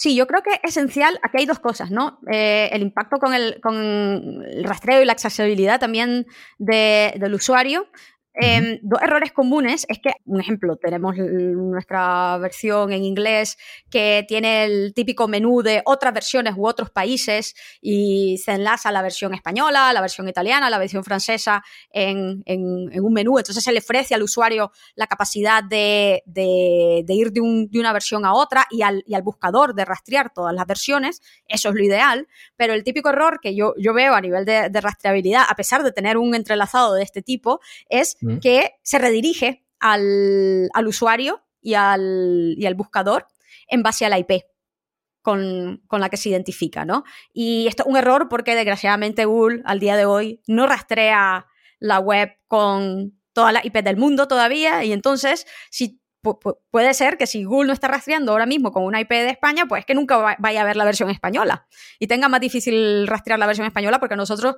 Sí, 0.03 0.17
yo 0.17 0.27
creo 0.27 0.41
que 0.43 0.49
es 0.63 0.75
esencial, 0.79 1.19
aquí 1.23 1.37
hay 1.41 1.45
dos 1.45 1.59
cosas, 1.59 1.91
¿no? 1.91 2.21
Eh, 2.33 2.71
el 2.73 2.81
impacto 2.81 3.19
con 3.19 3.35
el, 3.35 3.61
con 3.61 3.77
el 3.77 4.65
rastreo 4.65 5.03
y 5.03 5.05
la 5.05 5.13
accesibilidad 5.13 5.79
también 5.79 6.27
de- 6.57 7.13
del 7.19 7.35
usuario. 7.35 7.87
Eh, 8.35 8.79
Dos 8.83 9.03
errores 9.03 9.33
comunes 9.33 9.85
es 9.89 9.99
que, 9.99 10.13
un 10.25 10.41
ejemplo, 10.41 10.77
tenemos 10.77 11.17
nuestra 11.17 12.39
versión 12.39 12.93
en 12.93 13.05
inglés 13.05 13.59
que 13.91 14.25
tiene 14.29 14.65
el 14.65 14.95
típico 14.95 15.27
menú 15.27 15.63
de 15.63 15.83
otras 15.85 16.15
versiones 16.15 16.55
u 16.57 16.67
otros 16.67 16.91
países 16.91 17.55
y 17.81 18.39
se 18.39 18.53
enlaza 18.53 18.93
la 18.93 19.03
versión 19.03 19.35
española, 19.35 19.93
la 19.93 20.01
versión 20.01 20.29
italiana, 20.29 20.71
la 20.71 20.79
versión 20.79 21.03
francesa 21.05 21.63
en, 21.91 22.43
en- 22.47 23.01
un 23.03 23.13
menú. 23.13 23.39
Entonces 23.39 23.65
se 23.65 23.73
le 23.73 23.81
ofrece 23.81 24.15
al 24.15 24.23
usuario 24.23 24.71
la 24.95 25.07
capacidad 25.09 25.65
de, 25.65 26.23
de- 26.27 27.05
ir 27.09 27.33
de, 27.33 27.41
un- 27.41 27.69
de 27.69 27.81
una 27.81 27.93
versión 27.93 28.25
a 28.25 28.33
otra 28.35 28.67
y 28.71 28.83
al, 28.83 29.03
y 29.07 29.15
al 29.15 29.23
buscador 29.23 29.75
de 29.75 29.85
rastrear 29.85 30.33
todas 30.33 30.55
las 30.55 30.67
versiones. 30.67 31.21
Eso 31.49 31.71
es 31.71 31.75
lo 31.75 31.83
ideal. 31.83 32.29
Pero 32.57 32.75
el 32.75 32.85
típico 32.85 33.09
error 33.09 33.41
que 33.43 33.55
yo, 33.57 33.75
yo 33.77 33.93
veo 33.93 34.15
a 34.15 34.21
nivel 34.21 34.45
de 34.45 34.81
rastreabilidad, 34.81 35.45
a 35.49 35.55
pesar 35.57 35.83
de 35.83 35.91
tener 35.93 36.17
un 36.17 36.35
entrelazado 36.35 36.95
de 36.95 37.03
este 37.03 37.23
tipo, 37.23 37.61
es 37.89 38.17
Que 38.41 38.73
se 38.83 38.99
redirige 38.99 39.65
al, 39.79 40.69
al 40.75 40.87
usuario 40.87 41.43
y 41.61 41.75
al, 41.75 42.55
y 42.57 42.67
al 42.67 42.75
buscador 42.75 43.27
en 43.69 43.83
base 43.83 44.05
a 44.05 44.09
la 44.09 44.19
IP. 44.19 44.45
Con, 45.23 45.83
con 45.87 46.01
la 46.01 46.09
que 46.09 46.17
se 46.17 46.31
identifica, 46.31 46.87
¿no? 46.87 47.05
Y 47.35 47.67
esto 47.67 47.83
es 47.83 47.89
un 47.91 47.99
error 47.99 48.31
porque 48.31 48.55
desgraciadamente 48.55 49.27
Google 49.27 49.61
al 49.67 49.79
día 49.79 49.95
de 49.99 50.07
hoy 50.07 50.41
no 50.47 50.67
rastrea 50.67 51.47
la 51.79 51.99
web 51.99 52.31
con 52.47 53.21
todas 53.35 53.53
las 53.53 53.65
IP 53.65 53.77
del 53.83 53.99
mundo 53.99 54.29
todavía 54.29 54.83
y 54.83 54.93
entonces 54.93 55.47
si 55.71 56.00
puede 56.23 56.95
ser 56.95 57.17
que 57.17 57.27
si 57.27 57.45
Google 57.45 57.69
no 57.69 57.73
está 57.73 57.89
rastreando 57.89 58.33
ahora 58.33 58.47
mismo 58.47 58.73
con 58.73 58.85
una 58.85 59.01
IP 59.01 59.11
de 59.11 59.31
España, 59.31 59.67
pues 59.67 59.85
que 59.87 59.95
nunca 59.95 60.17
va- 60.19 60.37
vaya 60.39 60.61
a 60.63 60.65
ver 60.65 60.77
la 60.77 60.85
versión 60.85 61.09
española 61.11 61.67
y 61.99 62.07
tenga 62.07 62.29
más 62.29 62.41
difícil 62.41 63.07
rastrear 63.07 63.39
la 63.39 63.47
versión 63.47 63.67
española 63.67 63.99
porque 63.99 64.17
nosotros 64.17 64.57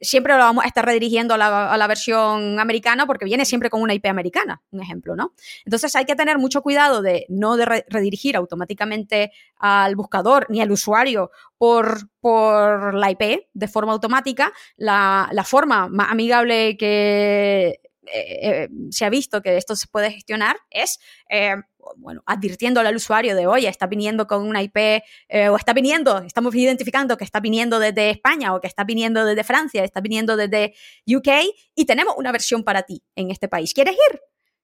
siempre 0.00 0.34
lo 0.34 0.40
vamos 0.40 0.64
a 0.64 0.66
estar 0.68 0.84
redirigiendo 0.84 1.34
a 1.34 1.38
la, 1.38 1.72
a 1.72 1.76
la 1.78 1.86
versión 1.86 2.60
americana 2.60 3.06
porque 3.06 3.24
viene 3.24 3.44
siempre 3.44 3.70
con 3.70 3.80
una 3.82 3.94
IP 3.94 4.06
americana, 4.06 4.62
un 4.70 4.82
ejemplo, 4.82 5.16
¿no? 5.16 5.32
Entonces 5.64 5.94
hay 5.96 6.04
que 6.04 6.14
tener 6.14 6.38
mucho 6.38 6.62
cuidado 6.62 7.00
de 7.02 7.24
no 7.28 7.56
de 7.56 7.64
re- 7.64 7.84
redirigir 7.88 8.36
automáticamente 8.36 9.32
al 9.56 9.96
buscador 9.96 10.46
ni 10.50 10.60
al 10.60 10.70
usuario 10.70 11.30
por, 11.56 12.08
por 12.20 12.94
la 12.94 13.10
IP 13.10 13.48
de 13.52 13.68
forma 13.68 13.92
automática. 13.92 14.52
La, 14.76 15.28
la 15.32 15.44
forma 15.44 15.88
más 15.88 16.10
amigable 16.10 16.76
que 16.76 17.80
eh, 18.12 18.38
eh, 18.42 18.68
se 18.90 19.04
ha 19.04 19.10
visto 19.10 19.42
que 19.42 19.56
esto 19.56 19.76
se 19.76 19.86
puede 19.86 20.10
gestionar 20.10 20.56
es 20.70 20.98
eh, 21.28 21.56
bueno, 21.96 22.22
advirtiéndole 22.26 22.88
al 22.88 22.96
usuario 22.96 23.34
de, 23.34 23.46
oye, 23.46 23.68
está 23.68 23.86
viniendo 23.86 24.26
con 24.26 24.46
una 24.46 24.62
IP 24.62 25.02
o 25.50 25.56
está 25.56 25.72
viniendo, 25.72 26.18
estamos 26.18 26.54
identificando 26.54 27.16
que 27.16 27.24
está 27.24 27.40
viniendo 27.40 27.78
desde 27.78 28.10
España 28.10 28.54
o 28.54 28.60
que 28.60 28.66
está 28.66 28.84
viniendo 28.84 29.24
desde 29.24 29.42
Francia, 29.42 29.84
está 29.84 30.00
viniendo 30.00 30.36
desde 30.36 30.74
UK 31.06 31.28
y 31.74 31.86
tenemos 31.86 32.14
una 32.18 32.30
versión 32.30 32.62
para 32.62 32.82
ti 32.82 33.02
en 33.16 33.30
este 33.30 33.48
país. 33.48 33.72
¿Quieres 33.72 33.94
ir? 33.94 34.20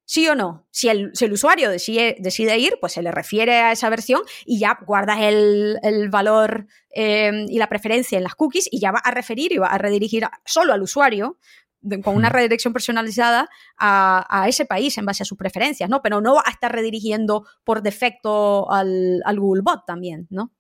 ¿Sí 0.07 0.28
o 0.28 0.34
no? 0.34 0.66
Si 0.70 0.90
el, 0.90 1.12
si 1.14 1.24
el 1.24 1.32
usuario 1.32 1.70
decide, 1.70 2.16
decide 2.18 2.59
ir, 2.59 2.76
pues 2.78 2.92
se 2.92 3.01
le 3.01 3.11
refiere 3.11 3.55
a 3.55 3.72
esa 3.72 3.88
versión 3.88 4.20
y 4.45 4.59
ya 4.59 4.78
guardas 4.86 5.20
el, 5.22 5.78
el 5.82 6.11
valor 6.11 6.66
y 6.97 7.59
la 7.59 7.68
preferencia 7.68 8.18
en 8.18 8.22
las 8.22 8.36
cookies 8.36 8.68
y 8.70 8.78
ya 8.78 8.92
va 8.92 9.01
a 9.01 9.11
referir 9.11 9.53
y 9.53 9.57
va 9.59 9.66
a 9.66 9.78
redirigir 9.78 10.26
solo 10.45 10.72
al 10.72 10.82
usuario 10.82 11.38
de- 11.85 12.01
con 12.03 12.16
una 12.16 12.28
redirección 12.30 12.72
personalizada 12.72 13.49
a, 13.78 14.26
a 14.28 14.49
ese 14.49 14.64
país 14.64 14.97
en 14.99 15.07
base 15.07 15.22
a 15.22 15.26
sus 15.26 15.39
preferencias, 15.39 15.89
¿no? 15.89 16.03
Pero 16.03 16.20
no 16.20 16.35
va 16.35 16.43
a 16.45 16.51
estar 16.51 16.72
redirigiendo 16.72 17.47
por 17.62 17.82
defecto 17.82 18.70
al, 18.72 19.20
al 19.24 19.39
Google 19.39 19.62
Bot 19.62 19.87
también, 19.87 20.26
¿no? 20.30 20.51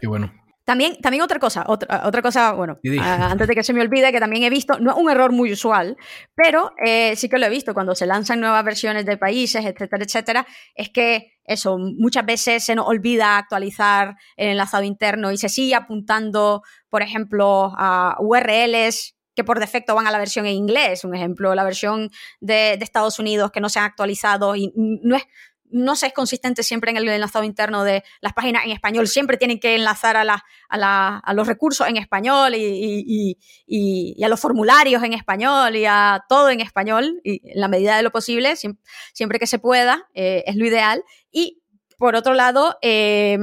Y 0.00 0.06
bueno. 0.06 0.32
También, 0.66 0.96
también 1.02 1.22
otra 1.22 1.38
cosa, 1.38 1.64
otra, 1.66 2.06
otra 2.06 2.22
cosa, 2.22 2.52
bueno, 2.52 2.78
a- 2.98 3.30
antes 3.32 3.46
de 3.46 3.54
que 3.54 3.62
se 3.62 3.74
me 3.74 3.82
olvide, 3.82 4.10
que 4.12 4.18
también 4.18 4.44
he 4.44 4.48
visto, 4.50 4.78
no 4.80 4.92
es 4.92 4.96
un 4.96 5.10
error 5.10 5.30
muy 5.30 5.52
usual, 5.52 5.94
pero 6.34 6.72
eh, 6.82 7.14
sí 7.16 7.28
que 7.28 7.38
lo 7.38 7.44
he 7.44 7.50
visto 7.50 7.74
cuando 7.74 7.94
se 7.94 8.06
lanzan 8.06 8.40
nuevas 8.40 8.64
versiones 8.64 9.04
de 9.04 9.18
países, 9.18 9.62
etcétera, 9.62 10.02
etcétera, 10.04 10.46
es 10.74 10.88
que 10.88 11.32
eso, 11.44 11.76
muchas 11.78 12.24
veces 12.24 12.64
se 12.64 12.74
nos 12.74 12.86
olvida 12.88 13.36
actualizar 13.36 14.16
el 14.38 14.48
enlazado 14.52 14.84
interno 14.84 15.30
y 15.32 15.36
se 15.36 15.50
sigue 15.50 15.74
apuntando, 15.74 16.62
por 16.88 17.02
ejemplo, 17.02 17.70
a 17.76 18.16
URLs 18.20 19.13
que 19.34 19.44
por 19.44 19.60
defecto 19.60 19.94
van 19.94 20.06
a 20.06 20.10
la 20.10 20.18
versión 20.18 20.46
en 20.46 20.54
inglés, 20.54 21.04
un 21.04 21.14
ejemplo, 21.14 21.54
la 21.54 21.64
versión 21.64 22.10
de, 22.40 22.78
Estados 22.84 23.18
Unidos 23.18 23.50
que 23.50 23.60
no 23.60 23.68
se 23.68 23.78
han 23.78 23.86
actualizado 23.86 24.54
y 24.56 24.70
no 24.76 25.16
es 25.16 25.24
no 25.70 25.96
se 25.96 26.06
es 26.06 26.12
consistente 26.12 26.62
siempre 26.62 26.92
en 26.92 26.96
el 26.96 27.08
enlazado 27.08 27.44
interno 27.44 27.82
de 27.82 28.04
las 28.20 28.32
páginas 28.32 28.64
en 28.64 28.70
español, 28.70 29.08
siempre 29.08 29.36
tienen 29.36 29.58
que 29.58 29.74
enlazar 29.74 30.16
a, 30.16 30.22
la, 30.22 30.44
a, 30.68 30.78
la, 30.78 31.18
a 31.18 31.34
los 31.34 31.48
recursos 31.48 31.88
en 31.88 31.96
español 31.96 32.54
y, 32.54 33.04
y, 33.06 33.38
y, 33.66 34.22
a 34.22 34.28
los 34.28 34.38
formularios 34.38 35.02
en 35.02 35.14
español 35.14 35.74
y 35.74 35.84
a 35.84 36.24
todo 36.28 36.50
en 36.50 36.60
español, 36.60 37.20
y 37.24 37.40
en 37.50 37.60
la 37.60 37.66
medida 37.66 37.96
de 37.96 38.04
lo 38.04 38.12
posible, 38.12 38.54
siempre, 38.54 39.40
que 39.40 39.48
se 39.48 39.58
pueda, 39.58 40.08
eh, 40.14 40.44
es 40.46 40.54
lo 40.54 40.64
ideal. 40.64 41.02
Y 41.32 41.60
por 41.98 42.14
otro 42.14 42.34
lado, 42.34 42.78
eh, 42.80 43.36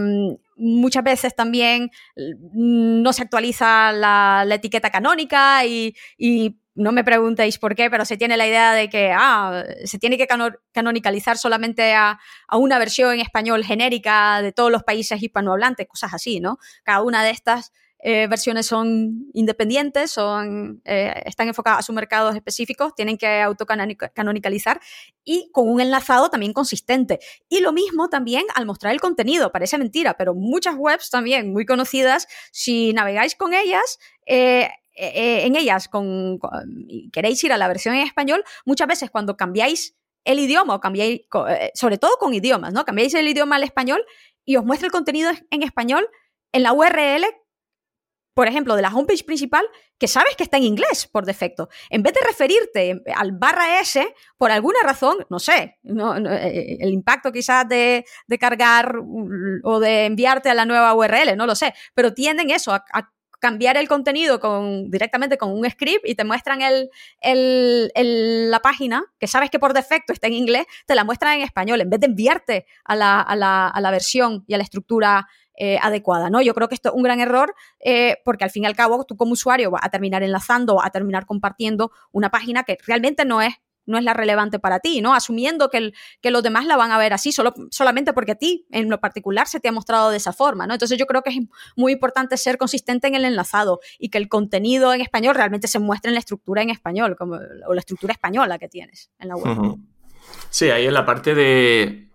muchas 0.62 1.04
veces 1.04 1.36
también 1.36 1.92
mm, 2.16 3.02
no 3.02 3.14
se 3.14 3.24
actualiza 3.24 3.92
la, 3.92 4.46
etiqueta 4.50 4.90
canónica 4.90 5.66
y, 5.66 5.96
y, 6.18 6.58
no 6.74 6.94
me 6.94 7.04
preguntéis 7.04 7.60
por 7.60 7.76
qué, 7.76 7.90
pero 7.90 8.06
se 8.06 8.16
tiene 8.16 8.38
la 8.38 8.48
idea 8.48 8.74
de 8.74 8.90
que 8.90 9.12
ah, 9.14 9.66
se 9.84 10.00
tiene 10.00 10.18
que 10.18 10.26
canonicalizar 10.72 11.38
solamente 11.38 11.94
a, 11.94 12.18
a, 12.48 12.58
una 12.58 12.80
versión 12.80 13.14
en 13.14 13.20
español 13.20 13.66
genérica 13.66 14.42
de 14.42 14.54
todos 14.54 14.72
los 14.72 14.84
países 14.84 15.22
hispanohablantes, 15.22 15.86
cosas 15.90 16.14
así, 16.14 16.40
¿no? 16.40 16.60
Cada 16.84 17.02
una 17.02 17.24
de 17.26 17.32
estas 17.32 17.74
eh, 18.02 18.28
versiones 18.28 18.66
son 18.66 19.28
independientes, 19.34 20.12
son, 20.12 20.82
eh, 20.86 21.14
están 21.26 21.48
enfocadas 21.48 21.80
a 21.80 21.82
sus 21.84 21.96
mercados 21.96 22.36
específicos, 22.36 22.96
tienen 22.96 23.18
que 23.18 23.42
autocanonicalizar 23.42 24.80
y 25.24 25.50
con 25.52 25.70
un 25.70 25.82
enlazado 25.82 26.30
también 26.30 26.54
consistente. 26.54 27.20
Y 27.50 27.60
lo 27.60 27.74
mismo 27.74 28.10
también 28.10 28.46
al 28.56 28.66
mostrar 28.66 28.94
el 28.94 29.02
contenido, 29.02 29.52
parece 29.52 29.78
mentira, 29.78 30.16
pero 30.16 30.34
muchas 30.34 30.76
webs 30.78 31.10
también 31.10 31.52
muy 31.52 31.66
conocidas, 31.66 32.28
si 32.52 32.94
navegáis 32.94 33.36
con 33.36 33.54
ellas, 33.54 34.00
eh, 34.26 34.70
eh, 34.96 35.46
en 35.46 35.56
ellas 35.56 35.88
con, 35.88 36.38
con, 36.38 36.52
queréis 37.12 37.44
ir 37.44 37.54
a 37.54 37.58
la 37.58 37.68
versión 37.68 37.96
en 37.96 38.06
español, 38.06 38.44
muchas 38.66 38.88
veces 38.88 39.10
cuando 39.10 39.38
cambiáis 39.38 39.96
el 40.26 40.40
idioma 40.40 40.76
o 40.76 40.80
cambiáis, 40.80 41.22
eh, 41.50 41.72
sobre 41.74 41.98
todo 41.98 42.18
con 42.18 42.34
idiomas, 42.34 42.74
¿no? 42.74 42.86
Cambiáis 42.86 43.14
el 43.14 43.28
idioma 43.28 43.56
al 43.56 43.64
español 43.64 44.06
y 44.46 44.58
os 44.58 44.66
muestra 44.66 44.88
el 44.88 44.92
contenido 44.92 45.32
en 45.50 45.64
español 45.64 46.08
en 46.52 46.64
la 46.64 46.74
URL, 46.74 47.26
por 48.34 48.48
ejemplo, 48.48 48.76
de 48.76 48.82
la 48.82 48.90
homepage 48.90 49.24
principal, 49.26 49.66
que 49.98 50.08
sabes 50.08 50.36
que 50.36 50.44
está 50.44 50.58
en 50.58 50.64
inglés 50.64 51.08
por 51.12 51.26
defecto. 51.26 51.70
En 51.90 52.04
vez 52.04 52.14
de 52.14 52.22
referirte 52.26 53.02
al 53.16 53.34
barra 53.34 53.80
S, 53.80 54.14
por 54.38 54.52
alguna 54.52 54.80
razón, 54.84 55.26
no 55.30 55.40
sé, 55.40 55.78
no, 55.84 56.20
no, 56.20 56.32
eh, 56.32 56.78
el 56.80 56.92
impacto 56.92 57.32
quizás 57.32 57.68
de, 57.68 58.06
de, 58.28 58.38
cargar 58.38 58.96
o 59.64 59.80
de 59.80 60.06
enviarte 60.06 60.50
a 60.50 60.54
la 60.54 60.66
nueva 60.66 60.94
URL, 60.96 61.36
no 61.36 61.46
lo 61.46 61.56
sé, 61.56 61.74
pero 61.94 62.14
tienden 62.14 62.50
eso, 62.50 62.74
a, 62.74 62.84
a 62.94 63.12
cambiar 63.42 63.76
el 63.76 63.88
contenido 63.88 64.40
con, 64.40 64.90
directamente 64.90 65.38
con 65.38 65.52
un 65.52 65.70
script 65.70 66.08
y 66.08 66.16
te 66.16 66.24
muestran 66.24 66.62
el, 66.62 66.90
el, 67.20 67.92
el, 67.96 68.52
la 68.52 68.60
página, 68.60 69.04
que 69.20 69.28
sabes 69.28 69.50
que 69.50 69.60
por 69.60 69.74
defecto 69.74 70.14
está 70.14 70.28
en 70.28 70.34
inglés, 70.34 70.66
te 70.86 70.96
la 70.96 71.04
muestran 71.04 71.34
en 71.34 71.42
español, 71.42 71.82
en 71.82 71.90
vez 71.90 72.00
de 72.00 72.06
enviarte 72.06 72.66
a 72.86 72.96
la, 72.96 73.20
a 73.20 73.36
la, 73.36 73.68
a 73.68 73.82
la 73.82 73.92
versión 73.92 74.46
y 74.48 74.54
a 74.54 74.58
la 74.58 74.64
estructura 74.64 75.28
eh, 75.64 75.78
adecuada, 75.80 76.32
¿no? 76.32 76.42
Yo 76.42 76.56
creo 76.56 76.68
que 76.68 76.74
esto 76.74 76.90
es 76.90 76.96
un 76.96 77.04
gran 77.04 77.20
error 77.20 77.54
eh, 77.82 78.18
porque 78.26 78.44
al 78.44 78.50
fin 78.50 78.64
y 78.64 78.66
al 78.66 78.76
cabo 78.76 79.04
tú 79.04 79.16
como 79.16 79.34
usuario 79.34 79.70
vas 79.70 79.84
a 79.84 79.90
terminar 79.90 80.24
enlazando, 80.24 80.84
a 80.84 80.90
terminar 80.90 81.28
compartiendo 81.28 81.92
una 82.12 82.32
página 82.32 82.64
que 82.64 82.80
realmente 82.84 83.26
no 83.26 83.44
es 83.44 83.54
no 83.86 84.00
es 84.00 84.04
la 84.04 84.16
relevante 84.16 84.58
para 84.58 84.80
ti, 84.80 85.02
¿no? 85.02 85.14
Asumiendo 85.14 85.70
que, 85.70 85.92
los 86.24 86.42
demás 86.42 86.66
la 86.66 86.78
van 86.78 86.92
a 86.92 86.98
ver 86.98 87.14
así, 87.14 87.32
solo, 87.32 87.54
solamente 87.70 88.12
porque 88.12 88.32
a 88.32 88.36
ti 88.36 88.66
en 88.72 88.90
lo 88.90 89.00
particular 89.00 89.48
se 89.48 89.60
te 89.60 89.68
ha 89.68 89.72
mostrado 89.72 90.10
de 90.10 90.18
esa 90.18 90.34
forma, 90.34 90.66
¿no? 90.66 90.74
Entonces 90.74 90.98
yo 90.98 91.06
creo 91.06 91.22
que 91.22 91.30
es 91.30 91.38
muy 91.76 91.92
importante 91.92 92.38
ser 92.38 92.58
consistente 92.58 93.08
en 93.08 93.14
el 93.14 93.26
enlazado 93.26 93.82
y 94.00 94.10
que 94.10 94.18
el 94.18 94.30
contenido 94.30 94.96
en 94.96 95.02
español 95.02 95.36
realmente 95.36 95.68
se 95.68 95.78
muestre 95.78 96.10
en 96.10 96.16
la 96.16 96.22
estructura 96.22 96.64
en 96.64 96.72
español, 96.72 97.16
como, 97.16 97.38
o 97.68 97.74
la 97.76 97.82
estructura 97.82 98.14
española 98.14 98.58
que 98.58 98.68
tienes 98.68 99.12
en 99.20 99.28
la 99.28 99.36
web. 99.36 99.78
Sí, 100.50 100.72
ahí 100.72 100.88
en 100.88 100.94
la 100.96 101.06
parte 101.06 101.36
de 101.36 102.11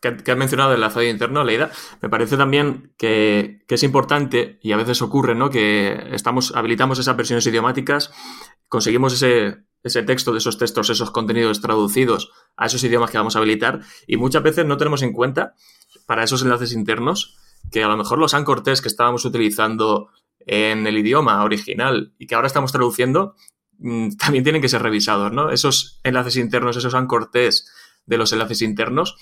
que, 0.00 0.30
has 0.30 0.38
mencionado 0.38 0.70
del 0.70 0.78
enlazado 0.78 1.04
interno, 1.04 1.44
Leida, 1.44 1.70
me 2.00 2.08
parece 2.08 2.36
también 2.36 2.92
que, 2.96 3.64
es 3.68 3.82
importante, 3.82 4.58
y 4.62 4.72
a 4.72 4.76
veces 4.76 5.02
ocurre, 5.02 5.34
¿no? 5.34 5.50
Que 5.50 6.08
estamos, 6.12 6.54
habilitamos 6.54 6.98
esas 6.98 7.16
versiones 7.16 7.46
idiomáticas, 7.46 8.12
conseguimos 8.68 9.14
ese 9.14 10.02
texto 10.02 10.32
de 10.32 10.38
esos 10.38 10.58
textos, 10.58 10.90
esos 10.90 11.10
contenidos 11.10 11.60
traducidos 11.60 12.30
a 12.56 12.66
esos 12.66 12.82
idiomas 12.84 13.10
que 13.10 13.18
vamos 13.18 13.36
a 13.36 13.38
habilitar 13.38 13.80
y 14.06 14.16
muchas 14.16 14.42
veces 14.42 14.66
no 14.66 14.76
tenemos 14.76 15.02
en 15.02 15.12
cuenta 15.12 15.54
para 16.06 16.24
esos 16.24 16.42
enlaces 16.42 16.72
internos 16.72 17.36
que 17.70 17.82
a 17.82 17.88
lo 17.88 17.96
mejor 17.96 18.18
los 18.18 18.34
ancortés 18.34 18.80
que 18.80 18.88
estábamos 18.88 19.24
utilizando 19.24 20.10
en 20.40 20.86
el 20.86 20.98
idioma 20.98 21.42
original 21.44 22.14
y 22.18 22.26
que 22.26 22.34
ahora 22.34 22.46
estamos 22.46 22.72
traduciendo 22.72 23.34
mmm, 23.78 24.10
también 24.18 24.44
tienen 24.44 24.62
que 24.62 24.68
ser 24.68 24.82
revisados, 24.82 25.32
¿no? 25.32 25.50
Esos 25.50 26.00
enlaces 26.02 26.36
internos, 26.36 26.76
esos 26.76 26.94
ancortés 26.94 27.70
de 28.06 28.16
los 28.16 28.32
enlaces 28.32 28.62
internos, 28.62 29.16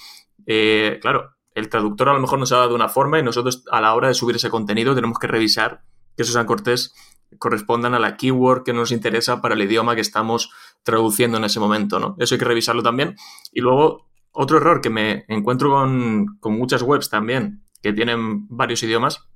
eh, 0.47 0.99
claro, 1.03 1.37
el 1.55 1.69
traductor 1.69 2.09
a 2.09 2.15
lo 2.15 2.21
mejor 2.21 2.39
nos 2.39 2.53
ha 2.53 2.59
dado 2.59 2.75
una 2.75 2.89
forma 2.89 3.19
y 3.19 3.23
nosotros 3.23 3.65
a 3.71 3.81
la 3.81 3.95
hora 3.95 4.09
de 4.09 4.15
subir 4.15 4.37
ese 4.37 4.51
contenido 4.51 4.95
tenemos 4.95 5.19
que 5.19 5.27
revisar 5.27 5.83
que 6.17 6.23
esos 6.23 6.37
ancortés 6.37 6.95
correspondan 7.39 7.95
a 7.95 7.99
la 7.99 8.17
keyword 8.17 8.63
que 8.63 8.73
nos 8.73 8.93
interesa 8.93 9.41
para 9.41 9.55
el 9.55 9.63
idioma 9.63 9.95
que 9.95 10.01
estamos 10.01 10.51
traduciendo 10.83 11.39
en 11.39 11.45
ese 11.45 11.61
momento, 11.61 11.99
¿no? 11.99 12.17
Eso 12.19 12.35
hay 12.35 12.39
que 12.39 12.45
revisarlo 12.45 12.83
también. 12.83 13.17
Y 13.53 13.61
luego, 13.61 14.09
otro 14.33 14.59
error 14.59 14.81
que 14.81 14.91
me 14.91 15.25
encuentro 15.29 15.71
con, 15.71 16.39
con 16.41 16.57
muchas 16.57 16.83
webs 16.83 17.11
también 17.11 17.65
que 17.83 17.93
tienen 17.93 18.47
varios 18.49 18.83
idiomas 18.83 19.27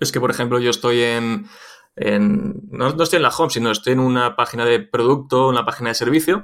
es 0.00 0.12
que, 0.12 0.20
por 0.20 0.30
ejemplo, 0.30 0.58
yo 0.58 0.70
estoy 0.70 1.00
en, 1.00 1.46
en 1.96 2.54
no, 2.70 2.90
no, 2.90 3.02
estoy 3.02 3.18
en 3.18 3.22
la 3.22 3.30
home, 3.30 3.50
sino 3.50 3.70
estoy 3.70 3.94
en 3.94 4.00
una 4.00 4.36
página 4.36 4.64
de 4.64 4.80
producto, 4.80 5.48
una 5.48 5.64
página 5.64 5.90
de 5.90 5.94
servicio, 5.94 6.42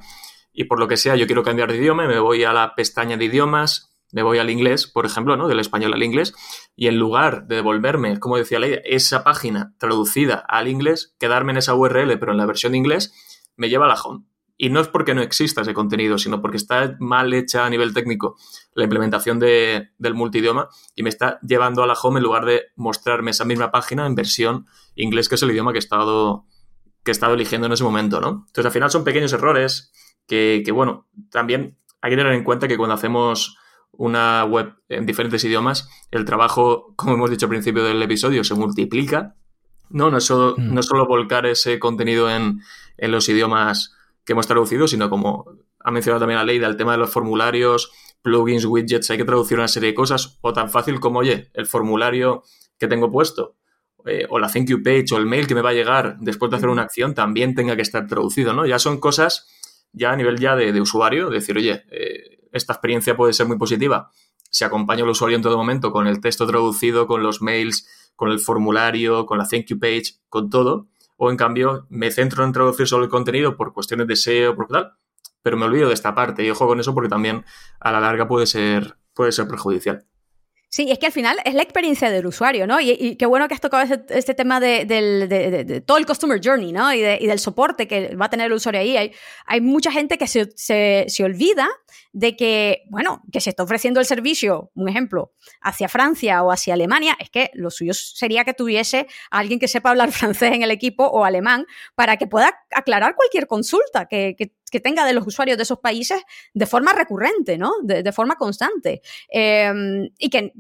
y 0.53 0.65
por 0.65 0.79
lo 0.79 0.89
que 0.89 0.97
sea 0.97 1.17
yo 1.17 1.27
quiero 1.27 1.43
cambiar 1.43 1.71
de 1.71 1.79
idioma, 1.79 2.07
me 2.07 2.19
voy 2.19 2.45
a 2.45 2.53
la 2.53 2.75
pestaña 2.75 3.17
de 3.17 3.25
idiomas, 3.25 3.92
me 4.13 4.23
voy 4.23 4.39
al 4.39 4.51
inglés, 4.51 4.87
por 4.87 5.07
ejemplo, 5.07 5.37
¿no? 5.37 5.49
Del 5.49 5.59
español 5.59 5.95
al 5.95 6.03
inglés, 6.03 6.35
y 6.77 6.87
en 6.87 6.99
lugar 6.99 7.47
de 7.47 7.57
devolverme, 7.57 8.21
como 8.21 8.37
decía 8.37 8.61
Leia, 8.61 8.81
esa 8.85 9.25
página 9.25 9.75
traducida 9.79 10.45
al 10.49 10.69
inglés, 10.69 11.17
quedarme 11.19 11.53
en 11.53 11.59
esa 11.59 11.75
URL, 11.75 12.19
pero 12.19 12.33
en 12.33 12.39
la 12.39 12.47
versión 12.47 12.75
inglés, 12.75 13.13
me 13.57 13.69
lleva 13.69 13.87
a 13.87 13.89
la 13.89 14.01
home. 14.01 14.25
Y 14.59 14.69
no 14.69 14.81
es 14.81 14.87
porque 14.87 15.15
no 15.15 15.23
exista 15.23 15.63
ese 15.63 15.75
contenido, 15.75 16.19
sino 16.19 16.41
porque 16.41 16.59
está 16.59 16.95
mal 17.01 17.33
hecha 17.35 17.65
a 17.65 17.71
nivel 17.71 17.95
técnico 17.95 18.37
la 18.75 18.85
implementación 18.85 19.41
de, 19.41 19.89
del 19.99 20.15
multidioma 20.15 20.69
y 20.95 21.03
me 21.03 21.09
está 21.09 21.41
llevando 21.41 21.83
a 21.83 21.87
la 21.87 21.95
home 21.95 22.21
en 22.21 22.25
lugar 22.25 22.45
de 22.45 22.67
mostrarme 22.77 23.33
esa 23.33 23.45
misma 23.45 23.73
página 23.73 24.07
en 24.07 24.15
versión 24.15 24.67
inglés, 24.95 25.29
que 25.29 25.35
es 25.35 25.43
el 25.43 25.51
idioma 25.51 25.73
que 25.73 25.79
he 25.79 25.81
estado, 25.81 26.45
que 27.03 27.11
he 27.11 27.13
estado 27.13 27.35
eligiendo 27.35 27.67
en 27.67 27.73
ese 27.73 27.83
momento, 27.83 28.21
¿no? 28.21 28.45
Entonces, 28.47 28.67
al 28.67 28.73
final 28.73 28.91
son 28.91 29.05
pequeños 29.05 29.33
errores 29.33 29.91
que 30.29 30.71
bueno, 30.73 31.09
también 31.31 31.79
hay 32.01 32.11
que 32.11 32.17
tener 32.17 32.33
en 32.33 32.45
cuenta 32.45 32.69
que 32.69 32.77
cuando 32.77 32.95
hacemos 32.95 33.57
una 33.93 34.45
web 34.45 34.75
en 34.89 35.07
diferentes 35.07 35.45
idiomas, 35.45 35.89
el 36.11 36.25
trabajo, 36.25 36.95
como 36.97 37.15
hemos 37.15 37.31
dicho 37.31 37.47
al 37.47 37.51
principio 37.51 37.85
del 37.85 38.03
episodio, 38.03 38.45
se 38.45 38.55
multiplica. 38.55 39.37
No, 39.91 40.11
no 40.11 40.19
es 40.19 40.25
solo, 40.25 40.55
mm. 40.57 40.75
no 40.75 40.81
es 40.81 40.87
solo 40.87 41.07
volcar 41.07 41.47
ese 41.47 41.79
contenido 41.79 42.31
en, 42.31 42.61
en, 42.97 43.13
los 43.13 43.29
idiomas 43.29 43.95
que 44.25 44.33
hemos 44.33 44.47
traducido, 44.47 44.89
sino 44.89 45.11
como 45.11 45.45
ha 45.81 45.91
mencionado 45.91 46.21
también 46.21 46.39
la 46.39 46.45
ley 46.45 46.59
del 46.59 46.77
tema 46.77 46.93
de 46.93 46.99
los 46.99 47.11
formularios, 47.11 47.93
plugins, 48.23 48.65
widgets, 48.65 49.11
hay 49.11 49.19
que 49.19 49.25
traducir 49.25 49.59
una 49.59 49.69
serie 49.69 49.91
de 49.91 49.95
cosas, 49.95 50.39
o 50.41 50.53
tan 50.53 50.71
fácil 50.71 51.01
como, 51.01 51.19
oye, 51.19 51.51
el 51.53 51.67
formulario 51.67 52.43
que 52.79 52.87
tengo 52.87 53.11
puesto, 53.11 53.57
eh, 54.07 54.27
o 54.31 54.39
la 54.39 54.49
thank 54.49 54.69
you 54.69 54.83
page, 54.83 55.07
o 55.13 55.19
el 55.19 55.27
mail 55.27 55.47
que 55.47 55.55
me 55.55 55.61
va 55.61 55.71
a 55.71 55.75
llegar 55.75 56.17
después 56.21 56.51
de 56.51 56.57
hacer 56.57 56.69
una 56.69 56.83
acción, 56.83 57.15
también 57.15 57.55
tenga 57.55 57.77
que 57.77 57.83
estar 57.83 58.07
traducido, 58.07 58.53
¿no? 58.55 58.65
Ya 58.65 58.79
son 58.79 58.99
cosas 58.99 59.49
ya 59.93 60.13
a 60.13 60.17
nivel 60.17 60.39
ya 60.39 60.57
de, 60.57 60.73
de 60.73 60.81
usuario, 60.81 61.29
decir, 61.29 61.57
oye, 61.57 61.85
eh, 61.91 62.42
esta 62.53 62.75
experiencia 62.75 63.17
puede 63.17 63.33
ser 63.33 63.47
muy 63.47 63.59
positiva 63.59 64.11
si 64.53 64.65
acompaño 64.65 65.05
al 65.05 65.11
usuario 65.11 65.37
en 65.37 65.43
todo 65.43 65.57
momento 65.57 65.91
con 65.93 66.07
el 66.07 66.21
texto 66.21 66.47
traducido, 66.47 67.07
con 67.07 67.23
los 67.23 67.41
mails, 67.41 67.89
con 68.15 68.31
el 68.31 68.39
formulario, 68.39 69.25
con 69.25 69.39
la 69.39 69.49
thank 69.49 69.65
you 69.67 69.79
page, 69.79 70.21
con 70.29 70.51
todo. 70.51 70.89
O 71.17 71.31
en 71.31 71.39
cambio, 71.39 71.87
me 71.89 72.11
centro 72.11 72.45
en 72.45 72.53
traducir 72.53 72.87
solo 72.87 73.05
el 73.05 73.11
contenido 73.11 73.57
por 73.57 73.73
cuestiones 73.73 74.07
de 74.07 74.17
SEO, 74.17 74.55
por 74.55 74.69
tal, 74.69 74.93
pero 75.43 75.57
me 75.57 75.65
olvido 75.65 75.89
de 75.89 75.95
esta 75.95 76.15
parte 76.15 76.45
y 76.45 76.51
ojo 76.51 76.67
con 76.67 76.79
eso 76.79 76.95
porque 76.95 77.09
también 77.09 77.45
a 77.81 77.93
la 77.93 78.01
larga 78.01 78.29
puede 78.29 78.47
ser, 78.47 78.99
puede 79.15 79.33
ser 79.33 79.49
perjudicial. 79.49 80.07
Sí, 80.69 80.91
es 80.91 80.99
que 80.99 81.05
al 81.05 81.13
final 81.13 81.37
es 81.45 81.53
la 81.53 81.63
experiencia 81.63 82.11
del 82.11 82.27
usuario, 82.27 82.67
¿no? 82.67 82.81
Y, 82.81 83.17
qué 83.17 83.27
bueno 83.27 83.47
que 83.47 83.53
has 83.53 83.61
tocado 83.61 83.85
este, 84.09 84.33
tema 84.33 84.59
de, 84.59 84.87
de, 84.87 85.27
de, 85.65 85.81
todo 85.83 85.99
el 85.99 86.07
customer 86.07 86.41
journey, 86.43 86.73
¿no? 86.73 86.95
Y, 86.95 87.01
y, 87.01 87.27
del 87.27 87.39
soporte 87.39 87.87
que 87.87 88.17
va 88.17 88.25
a 88.25 88.31
tener 88.31 88.47
el 88.47 88.55
usuario 88.55 88.81
ahí. 88.81 88.97
Hay, 88.97 89.13
hay 89.45 89.61
mucha 89.61 89.93
gente 89.93 90.17
que 90.17 90.27
se, 90.27 90.51
se, 90.57 91.05
se, 91.09 91.25
olvida 91.25 91.69
de 92.13 92.37
que, 92.37 92.83
bueno, 92.89 93.23
que 93.33 93.41
se 93.41 93.51
está 93.51 93.63
ofreciendo 93.63 94.01
el 94.01 94.07
servicio, 94.07 94.71
un 94.75 94.89
ejemplo, 94.89 95.33
hacia 95.61 95.89
Francia 95.89 96.43
o 96.43 96.51
hacia 96.53 96.75
Alemania, 96.75 97.17
es 97.19 97.31
que 97.31 97.51
lo 97.55 97.71
suyo 97.71 97.95
sería 97.95 98.45
que 98.45 98.55
tuviese 98.55 99.07
a 99.31 99.39
alguien 99.39 99.59
que 99.59 99.69
sepa 99.69 99.91
hablar 99.91 100.13
francés 100.13 100.53
en 100.53 100.63
el 100.63 100.71
equipo 100.71 101.05
o 101.05 101.25
alemán 101.25 101.67
para 101.95 102.17
que 102.17 102.27
pueda 102.27 102.53
aclarar 102.71 103.15
cualquier 103.17 103.47
consulta 103.47 104.07
que, 104.07 104.37
que 104.73 104.81
tenga 104.81 105.05
de 105.05 105.13
los 105.13 105.27
usuarios 105.27 105.59
de 105.59 105.65
esos 105.65 105.79
países 105.79 106.23
de 106.55 106.67
forma 106.67 106.93
recurrente, 106.95 107.59
¿no? 107.59 107.75
De, 107.83 108.11
forma 108.13 108.37
constante. 108.37 109.03
Eh, 109.31 109.71
y 110.19 110.31
que 110.31 110.53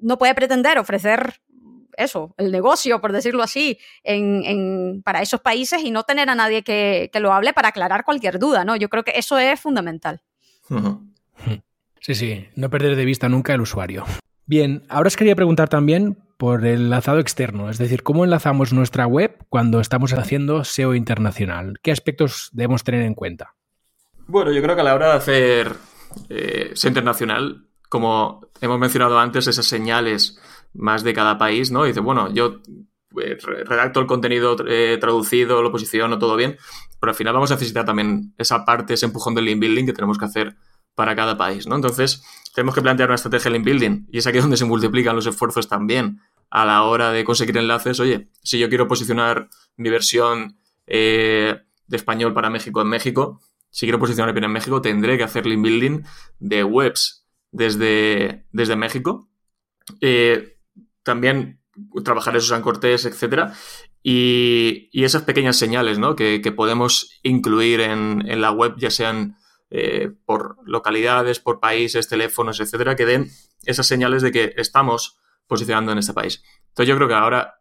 no 0.00 0.16
puede 0.16 0.34
pretender 0.34 0.78
ofrecer 0.78 1.40
eso, 1.96 2.34
el 2.36 2.52
negocio, 2.52 3.00
por 3.00 3.12
decirlo 3.12 3.42
así, 3.42 3.78
en, 4.04 4.44
en, 4.44 5.02
para 5.02 5.22
esos 5.22 5.40
países 5.40 5.82
y 5.82 5.90
no 5.90 6.04
tener 6.04 6.30
a 6.30 6.34
nadie 6.34 6.62
que, 6.62 7.10
que, 7.12 7.20
lo 7.20 7.32
hable 7.32 7.52
para 7.54 7.68
aclarar 7.68 8.04
cualquier 8.04 8.38
duda, 8.38 8.64
¿no? 8.64 8.76
Yo 8.76 8.88
creo 8.88 9.02
que 9.02 9.12
eso 9.16 9.38
es 9.38 9.58
fundamental. 9.58 10.22
Uh 10.70 10.76
-huh. 10.76 11.62
Sí, 12.00 12.14
sí, 12.14 12.46
no 12.54 12.70
perder 12.70 12.94
de 12.94 13.04
vista 13.04 13.28
nunca 13.28 13.52
el 13.52 13.60
usuario. 13.60 14.04
Bien, 14.46 14.84
ahora 14.88 15.08
os 15.08 15.16
quería 15.16 15.34
preguntar 15.34 15.68
también 15.68 16.16
por 16.36 16.64
el 16.64 16.82
enlazado 16.82 17.18
externo, 17.18 17.68
es 17.68 17.78
decir, 17.78 18.04
cómo 18.04 18.24
enlazamos 18.24 18.72
nuestra 18.72 19.06
web 19.06 19.36
cuando 19.48 19.80
estamos 19.80 20.12
haciendo 20.12 20.62
SEO 20.62 20.94
internacional. 20.94 21.80
¿Qué 21.82 21.90
aspectos 21.90 22.50
debemos 22.52 22.84
tener 22.84 23.02
en 23.02 23.14
cuenta? 23.14 23.54
Bueno, 24.28 24.52
yo 24.52 24.62
creo 24.62 24.76
que 24.76 24.82
a 24.82 24.84
la 24.84 24.94
hora 24.94 25.08
de 25.08 25.16
hacer 25.16 25.72
eh, 26.28 26.70
SEO 26.74 26.90
internacional, 26.90 27.66
como 27.88 28.46
hemos 28.60 28.78
mencionado 28.78 29.18
antes, 29.18 29.48
esas 29.48 29.66
señales 29.66 30.38
más 30.74 31.02
de 31.02 31.14
cada 31.14 31.38
país, 31.38 31.72
¿no? 31.72 31.84
dice, 31.84 32.00
bueno, 32.00 32.32
yo 32.32 32.60
redacto 33.66 34.00
el 34.00 34.06
contenido 34.06 34.56
eh, 34.68 34.98
traducido, 35.00 35.62
lo 35.62 35.72
posiciono, 35.72 36.18
todo 36.18 36.36
bien, 36.36 36.56
pero 37.00 37.10
al 37.10 37.16
final 37.16 37.34
vamos 37.34 37.50
a 37.50 37.54
necesitar 37.54 37.84
también 37.84 38.34
esa 38.38 38.64
parte, 38.64 38.94
ese 38.94 39.06
empujón 39.06 39.34
del 39.34 39.44
link 39.44 39.60
building 39.60 39.86
que 39.86 39.92
tenemos 39.92 40.18
que 40.18 40.24
hacer 40.24 40.56
para 40.94 41.14
cada 41.14 41.36
país, 41.36 41.66
¿no? 41.66 41.76
Entonces, 41.76 42.22
tenemos 42.54 42.74
que 42.74 42.82
plantear 42.82 43.08
una 43.08 43.16
estrategia 43.16 43.50
de 43.50 43.58
link 43.58 43.66
building 43.66 44.06
y 44.10 44.18
es 44.18 44.26
aquí 44.26 44.38
donde 44.38 44.56
se 44.56 44.64
multiplican 44.64 45.14
los 45.14 45.26
esfuerzos 45.26 45.68
también 45.68 46.20
a 46.50 46.64
la 46.64 46.82
hora 46.84 47.12
de 47.12 47.24
conseguir 47.24 47.56
enlaces. 47.58 48.00
Oye, 48.00 48.28
si 48.42 48.58
yo 48.58 48.68
quiero 48.68 48.88
posicionar 48.88 49.48
mi 49.76 49.90
versión 49.90 50.58
eh, 50.86 51.60
de 51.86 51.96
español 51.96 52.32
para 52.32 52.50
México 52.50 52.80
en 52.80 52.88
México, 52.88 53.40
si 53.70 53.86
quiero 53.86 53.98
posicionar 53.98 54.32
bien 54.32 54.44
en 54.44 54.52
México, 54.52 54.80
tendré 54.80 55.18
que 55.18 55.24
hacer 55.24 55.46
link 55.46 55.62
building 55.62 56.02
de 56.38 56.64
webs 56.64 57.26
desde, 57.50 58.46
desde 58.52 58.76
México. 58.76 59.28
Eh, 60.00 60.56
también 61.02 61.60
trabajar 62.04 62.36
esos 62.36 62.52
ancortés, 62.52 63.04
etcétera. 63.04 63.54
Y, 64.02 64.88
y, 64.92 65.04
esas 65.04 65.22
pequeñas 65.22 65.56
señales 65.56 65.98
¿no? 65.98 66.14
que, 66.14 66.40
que 66.40 66.52
podemos 66.52 67.18
incluir 67.22 67.80
en, 67.80 68.22
en, 68.28 68.40
la 68.40 68.52
web, 68.52 68.74
ya 68.78 68.90
sean 68.90 69.36
eh, 69.68 70.12
por 70.24 70.58
localidades, 70.64 71.40
por 71.40 71.58
países, 71.58 72.08
teléfonos, 72.08 72.60
etcétera, 72.60 72.94
que 72.94 73.04
den 73.04 73.30
esas 73.64 73.86
señales 73.86 74.22
de 74.22 74.30
que 74.30 74.54
estamos 74.56 75.18
posicionando 75.48 75.90
en 75.90 75.98
este 75.98 76.12
país. 76.12 76.42
Entonces 76.68 76.88
yo 76.88 76.96
creo 76.96 77.08
que 77.08 77.14
ahora, 77.14 77.60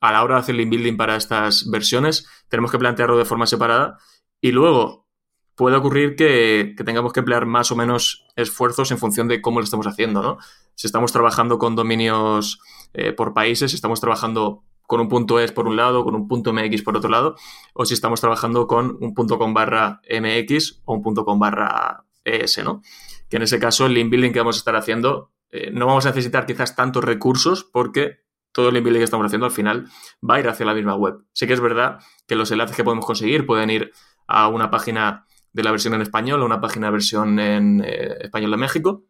a 0.00 0.12
la 0.12 0.24
hora 0.24 0.34
de 0.34 0.40
hacer 0.40 0.54
link 0.56 0.70
building 0.70 0.96
para 0.96 1.16
estas 1.16 1.70
versiones, 1.70 2.28
tenemos 2.48 2.72
que 2.72 2.78
plantearlo 2.78 3.16
de 3.16 3.24
forma 3.24 3.46
separada 3.46 3.98
y 4.40 4.50
luego 4.50 5.06
puede 5.54 5.76
ocurrir 5.76 6.16
que, 6.16 6.74
que, 6.76 6.84
tengamos 6.84 7.12
que 7.12 7.20
emplear 7.20 7.46
más 7.46 7.70
o 7.70 7.76
menos 7.76 8.26
esfuerzos 8.34 8.90
en 8.90 8.98
función 8.98 9.28
de 9.28 9.40
cómo 9.40 9.60
lo 9.60 9.64
estamos 9.64 9.86
haciendo, 9.86 10.22
¿no? 10.22 10.38
Si 10.74 10.86
estamos 10.86 11.12
trabajando 11.12 11.58
con 11.58 11.76
dominios 11.76 12.60
eh, 12.94 13.12
por 13.12 13.34
países, 13.34 13.70
si 13.70 13.74
estamos 13.74 14.00
trabajando 14.00 14.64
con 14.86 15.00
un 15.00 15.08
punto 15.08 15.40
es 15.40 15.52
por 15.52 15.66
un 15.66 15.76
lado, 15.76 16.04
con 16.04 16.14
un 16.14 16.28
punto 16.28 16.52
MX 16.52 16.82
por 16.82 16.96
otro 16.96 17.10
lado, 17.10 17.36
o 17.74 17.84
si 17.84 17.94
estamos 17.94 18.20
trabajando 18.20 18.66
con 18.66 18.96
un 19.00 19.14
punto 19.14 19.38
con 19.38 19.52
barra 19.52 20.00
MX 20.08 20.82
o 20.84 20.94
un 20.94 21.02
punto 21.02 21.24
con 21.24 21.38
barra 21.38 22.04
ES, 22.24 22.64
¿no? 22.64 22.82
Que 23.28 23.36
en 23.36 23.42
ese 23.42 23.58
caso 23.58 23.86
el 23.86 23.94
link 23.94 24.10
building 24.10 24.32
que 24.32 24.38
vamos 24.38 24.56
a 24.56 24.58
estar 24.58 24.76
haciendo 24.76 25.32
eh, 25.50 25.70
no 25.72 25.86
vamos 25.86 26.06
a 26.06 26.10
necesitar 26.10 26.46
quizás 26.46 26.74
tantos 26.76 27.04
recursos 27.04 27.64
porque 27.64 28.24
todo 28.52 28.68
el 28.68 28.74
link 28.74 28.84
building 28.84 29.00
que 29.00 29.04
estamos 29.04 29.26
haciendo 29.26 29.46
al 29.46 29.52
final 29.52 29.86
va 30.28 30.36
a 30.36 30.40
ir 30.40 30.48
hacia 30.48 30.66
la 30.66 30.74
misma 30.74 30.94
web. 30.94 31.24
Sí 31.32 31.46
que 31.46 31.52
es 31.52 31.60
verdad 31.60 31.98
que 32.26 32.36
los 32.36 32.50
enlaces 32.50 32.76
que 32.76 32.84
podemos 32.84 33.06
conseguir 33.06 33.46
pueden 33.46 33.70
ir 33.70 33.92
a 34.26 34.48
una 34.48 34.70
página 34.70 35.26
de 35.52 35.62
la 35.62 35.70
versión 35.70 35.94
en 35.94 36.02
español 36.02 36.42
o 36.42 36.46
una 36.46 36.60
página 36.60 36.88
de 36.88 36.92
versión 36.92 37.38
en 37.38 37.82
eh, 37.84 38.16
español 38.20 38.50
de 38.50 38.56
México 38.56 39.04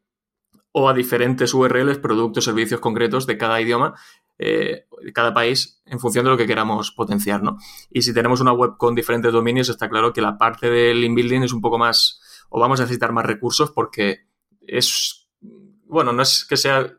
o 0.79 0.91
a 0.91 0.93
diferentes 0.93 1.55
URLs, 1.55 1.97
productos, 1.97 2.45
servicios 2.45 2.81
concretos 2.81 3.27
de 3.27 3.39
cada 3.39 3.59
idioma, 3.62 3.95
eh, 4.39 4.85
cada 5.14 5.33
país, 5.33 5.81
en 5.87 5.99
función 5.99 6.27
de 6.27 6.31
lo 6.31 6.37
que 6.37 6.47
queramos 6.47 6.93
potenciar, 6.93 7.43
¿no? 7.43 7.57
Y 7.89 8.03
si 8.03 8.12
tenemos 8.12 8.43
una 8.43 8.53
web 8.53 8.77
con 8.77 8.95
diferentes 8.95 9.33
dominios, 9.33 9.70
está 9.70 9.89
claro 9.89 10.12
que 10.12 10.20
la 10.20 10.37
parte 10.37 10.68
del 10.68 11.01
link 11.01 11.14
building 11.14 11.45
es 11.45 11.55
un 11.55 11.62
poco 11.62 11.79
más, 11.79 12.20
o 12.51 12.61
vamos 12.61 12.79
a 12.79 12.83
necesitar 12.83 13.11
más 13.12 13.24
recursos 13.24 13.72
porque 13.72 14.27
es, 14.66 15.31
bueno, 15.87 16.12
no 16.12 16.20
es 16.20 16.45
que 16.47 16.59
sea 16.59 16.93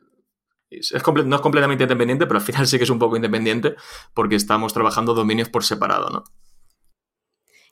es 0.72 0.92
no 0.92 1.36
es 1.36 1.42
completamente 1.42 1.84
independiente, 1.84 2.26
pero 2.26 2.40
al 2.40 2.46
final 2.46 2.66
sí 2.66 2.80
que 2.80 2.86
es 2.86 2.90
un 2.90 2.98
poco 2.98 3.16
independiente 3.16 3.76
porque 4.16 4.36
estamos 4.36 4.74
trabajando 4.74 5.14
dominios 5.14 5.50
por 5.50 5.64
separado, 5.64 6.10
¿no? 6.10 6.24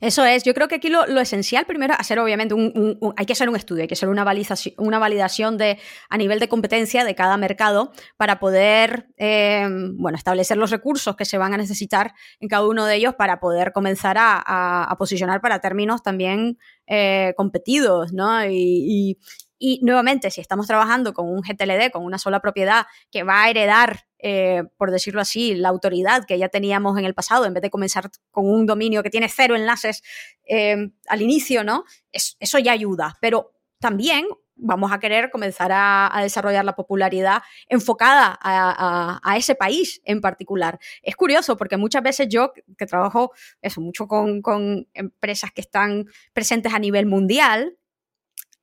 Eso 0.01 0.25
es, 0.25 0.43
yo 0.43 0.53
creo 0.53 0.67
que 0.67 0.75
aquí 0.75 0.89
lo, 0.89 1.05
lo 1.07 1.21
esencial 1.21 1.65
primero 1.65 1.93
es 1.93 1.99
hacer 1.99 2.19
obviamente 2.19 2.53
un, 2.53 2.99
hay 3.15 3.25
que 3.25 3.33
hacer 3.33 3.49
un 3.49 3.55
estudio, 3.55 3.83
hay 3.83 3.87
que 3.87 3.93
hacer 3.93 4.09
una 4.09 4.23
validación, 4.23 4.75
una 4.77 4.99
validación 4.99 5.57
de, 5.57 5.79
a 6.09 6.17
nivel 6.17 6.39
de 6.39 6.49
competencia 6.49 7.03
de 7.05 7.15
cada 7.15 7.37
mercado 7.37 7.91
para 8.17 8.39
poder 8.39 9.07
eh, 9.17 9.67
bueno, 9.93 10.17
establecer 10.17 10.57
los 10.57 10.71
recursos 10.71 11.15
que 11.15 11.25
se 11.25 11.37
van 11.37 11.53
a 11.53 11.57
necesitar 11.57 12.13
en 12.39 12.49
cada 12.49 12.67
uno 12.67 12.85
de 12.85 12.95
ellos 12.95 13.15
para 13.15 13.39
poder 13.39 13.71
comenzar 13.71 14.17
a, 14.17 14.41
a, 14.45 14.83
a 14.83 14.97
posicionar 14.97 15.41
para 15.41 15.59
términos 15.59 16.03
también 16.03 16.57
eh, 16.87 17.33
competidos, 17.37 18.13
¿no? 18.13 18.45
Y, 18.45 18.51
y, 18.53 19.17
y 19.57 19.79
nuevamente, 19.83 20.29
si 20.31 20.41
estamos 20.41 20.67
trabajando 20.67 21.13
con 21.13 21.27
un 21.27 21.41
GTLD, 21.41 21.91
con 21.91 22.03
una 22.03 22.17
sola 22.17 22.41
propiedad 22.41 22.85
que 23.09 23.23
va 23.23 23.43
a 23.43 23.49
heredar 23.49 24.05
eh, 24.27 24.63
por 24.77 24.89
decirlo 24.89 25.21
así, 25.21 25.53
la 25.53 25.69
autoridad 25.69 26.25
que 26.25 26.39
ya 26.39 26.49
teníamos 26.49 26.97
en 26.97 27.05
el 27.05 27.13
pasado, 27.13 27.45
en 27.45 27.53
vez 27.53 27.61
de 27.61 27.69
comenzar 27.69 28.09
con 28.31 28.47
un 28.47 28.65
dominio 28.65 29.03
que 29.03 29.11
tiene 29.11 29.29
cero 29.29 29.55
enlaces 29.55 30.01
eh, 30.45 30.89
al 31.07 31.21
inicio, 31.21 31.63
¿no? 31.63 31.83
Es, 32.11 32.35
eso 32.39 32.57
ya 32.57 32.71
ayuda, 32.71 33.19
pero 33.21 33.53
también 33.77 34.25
vamos 34.55 34.91
a 34.91 34.97
querer 34.97 35.29
comenzar 35.29 35.69
a, 35.71 36.09
desarrollar 36.23 36.65
la 36.65 36.75
popularidad 36.75 37.43
enfocada 37.67 38.39
a, 38.41 39.35
ese 39.37 39.53
país 39.53 40.01
en 40.05 40.21
particular. 40.21 40.79
Es 41.03 41.15
curioso 41.15 41.55
porque 41.55 41.77
muchas 41.77 42.01
veces 42.01 42.27
yo, 42.27 42.51
que 42.79 42.87
trabajo 42.87 43.31
eso, 43.61 43.79
mucho 43.79 44.07
con, 44.07 44.41
con 44.41 44.87
empresas 44.95 45.51
que 45.51 45.61
están 45.61 46.07
presentes 46.33 46.73
a 46.73 46.79
nivel 46.79 47.05
mundial, 47.05 47.77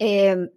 eh, 0.01 0.49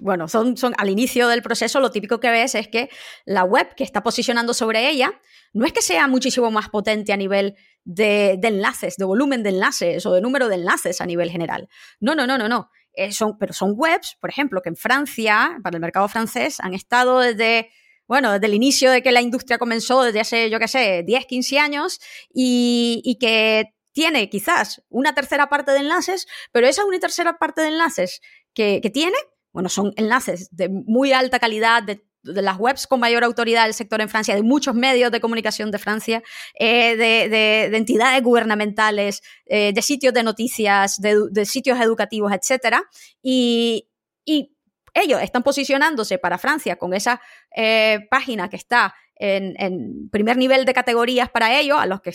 bueno, 0.00 0.28
son, 0.28 0.54
al 0.76 0.88
inicio 0.90 1.28
del 1.28 1.42
proceso 1.42 1.80
lo 1.80 1.90
típico 1.90 2.20
que 2.20 2.30
ves 2.30 2.54
es 2.54 2.68
que 2.68 2.88
la 3.24 3.44
web 3.44 3.74
que 3.74 3.84
está 3.84 4.02
posicionando 4.02 4.54
sobre 4.54 4.88
ella 4.88 5.12
no 5.52 5.66
es 5.66 5.72
que 5.72 5.82
sea 5.82 6.06
muchísimo 6.08 6.50
más 6.50 6.68
potente 6.68 7.12
a 7.12 7.16
nivel 7.16 7.56
de, 7.84 8.36
de 8.38 8.48
enlaces, 8.48 8.96
de 8.96 9.04
volumen 9.04 9.42
de 9.42 9.50
enlaces 9.50 10.04
o 10.06 10.12
de 10.12 10.20
número 10.20 10.48
de 10.48 10.56
enlaces 10.56 11.00
a 11.00 11.06
nivel 11.06 11.30
general. 11.30 11.68
No, 12.00 12.14
no, 12.14 12.26
no, 12.26 12.38
no, 12.38 12.48
no. 12.48 12.70
Eh, 12.92 13.12
son, 13.12 13.38
pero 13.38 13.52
son 13.52 13.74
webs, 13.76 14.16
por 14.20 14.30
ejemplo, 14.30 14.62
que 14.62 14.68
en 14.68 14.76
Francia, 14.76 15.58
para 15.62 15.76
el 15.76 15.80
mercado 15.80 16.08
francés, 16.08 16.60
han 16.60 16.74
estado 16.74 17.20
desde, 17.20 17.70
bueno, 18.06 18.32
desde 18.32 18.46
el 18.46 18.54
inicio 18.54 18.90
de 18.90 19.02
que 19.02 19.12
la 19.12 19.22
industria 19.22 19.58
comenzó, 19.58 20.02
desde 20.02 20.20
hace, 20.20 20.50
yo 20.50 20.58
qué 20.58 20.68
sé, 20.68 21.02
10, 21.06 21.26
15 21.26 21.58
años, 21.58 22.00
y, 22.34 23.00
y 23.04 23.16
que 23.18 23.74
tiene 23.92 24.28
quizás 24.28 24.82
una 24.88 25.14
tercera 25.14 25.48
parte 25.48 25.72
de 25.72 25.78
enlaces, 25.78 26.26
pero 26.52 26.66
esa 26.66 26.84
una 26.84 26.98
tercera 26.98 27.38
parte 27.38 27.62
de 27.62 27.68
enlaces 27.68 28.20
que, 28.54 28.80
que 28.82 28.90
tiene, 28.90 29.16
bueno, 29.52 29.68
son 29.68 29.92
enlaces 29.96 30.48
de 30.50 30.68
muy 30.68 31.12
alta 31.12 31.38
calidad, 31.38 31.82
de, 31.82 32.04
de, 32.22 32.42
las 32.42 32.58
webs 32.58 32.86
con 32.86 33.00
mayor 33.00 33.24
autoridad 33.24 33.64
del 33.64 33.74
sector 33.74 34.00
en 34.00 34.08
Francia, 34.08 34.34
de 34.34 34.42
muchos 34.42 34.74
medios 34.74 35.10
de 35.10 35.20
comunicación 35.20 35.70
de 35.70 35.78
Francia, 35.78 36.22
eh, 36.54 36.96
de, 36.96 37.28
de, 37.28 37.68
de, 37.70 37.76
entidades 37.76 38.22
gubernamentales, 38.22 39.22
eh, 39.46 39.72
de 39.72 39.82
sitios 39.82 40.14
de 40.14 40.22
noticias, 40.22 41.00
de, 41.00 41.44
sitios 41.44 41.80
educativos, 41.80 42.32
etc. 42.32 42.76
Y, 43.22 43.88
y, 44.24 44.56
ellos 44.92 45.22
están 45.22 45.44
posicionándose 45.44 46.18
para 46.18 46.36
Francia 46.36 46.74
con 46.74 46.94
esa 46.94 47.20
eh, 47.54 48.08
página 48.10 48.50
que 48.50 48.56
está 48.56 48.92
en, 49.14 49.54
en, 49.56 50.10
primer 50.10 50.36
nivel 50.36 50.64
de 50.64 50.74
categorías 50.74 51.30
para 51.30 51.60
ellos, 51.60 51.78
a 51.78 51.86
los 51.86 52.00
que 52.00 52.12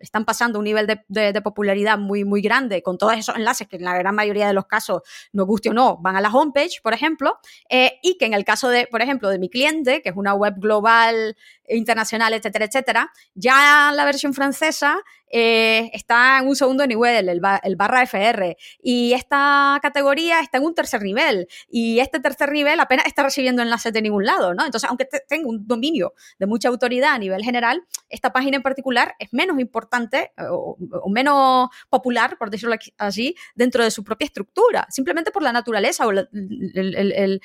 están 0.00 0.24
pasando 0.24 0.58
un 0.58 0.64
nivel 0.64 0.86
de, 0.86 1.04
de, 1.08 1.32
de, 1.32 1.42
popularidad 1.42 1.98
muy, 1.98 2.24
muy 2.24 2.40
grande 2.40 2.82
con 2.82 2.98
todos 2.98 3.14
esos 3.14 3.36
enlaces 3.36 3.66
que 3.68 3.76
en 3.76 3.84
la 3.84 3.96
gran 3.98 4.14
mayoría 4.14 4.46
de 4.46 4.52
los 4.52 4.66
casos, 4.66 5.02
nos 5.32 5.46
guste 5.46 5.70
o 5.70 5.72
no, 5.72 5.98
van 5.98 6.16
a 6.16 6.20
la 6.20 6.30
homepage, 6.30 6.80
por 6.82 6.94
ejemplo, 6.94 7.38
eh, 7.68 7.98
y 8.02 8.16
que 8.16 8.26
en 8.26 8.34
el 8.34 8.44
caso 8.44 8.68
de, 8.68 8.86
por 8.86 9.02
ejemplo, 9.02 9.28
de 9.28 9.38
mi 9.38 9.48
cliente, 9.48 10.02
que 10.02 10.10
es 10.10 10.16
una 10.16 10.34
web 10.34 10.54
global, 10.56 11.36
internacional, 11.68 12.32
etcétera, 12.34 12.66
etcétera, 12.66 13.12
ya 13.34 13.92
la 13.94 14.04
versión 14.04 14.34
francesa 14.34 15.00
eh, 15.34 15.90
está 15.94 16.38
en 16.38 16.46
un 16.46 16.54
segundo 16.54 16.86
nivel, 16.86 17.28
el, 17.28 17.40
el, 17.62 17.76
barra 17.76 18.02
FR, 18.02 18.56
y 18.82 19.14
esta 19.14 19.78
categoría 19.80 20.40
está 20.40 20.58
en 20.58 20.64
un 20.64 20.74
tercer 20.74 21.02
nivel, 21.02 21.48
y 21.70 22.00
este 22.00 22.20
tercer 22.20 22.52
nivel 22.52 22.78
apenas 22.80 23.06
está 23.06 23.22
recibiendo 23.22 23.62
enlaces 23.62 23.92
de 23.94 24.02
ningún 24.02 24.26
lado, 24.26 24.52
¿no? 24.52 24.64
Entonces, 24.64 24.88
aunque 24.90 25.06
tenga 25.26 25.48
un 25.48 25.66
dominio 25.66 26.12
de 26.38 26.46
mucha 26.46 26.68
autoridad 26.68 27.12
a 27.12 27.18
nivel 27.18 27.42
general, 27.42 27.82
esta 28.10 28.30
página 28.32 28.58
en 28.58 28.62
particular 28.62 29.14
es 29.18 29.32
menos 29.32 29.58
importante 29.62 30.32
o, 30.50 30.76
o 31.02 31.10
menos 31.10 31.68
popular, 31.88 32.36
por 32.38 32.50
decirlo 32.50 32.76
así, 32.98 33.34
dentro 33.54 33.82
de 33.84 33.90
su 33.90 34.04
propia 34.04 34.26
estructura, 34.26 34.86
simplemente 34.90 35.30
por 35.30 35.42
la 35.42 35.52
naturaleza 35.52 36.06
o 36.06 36.10
el, 36.10 37.40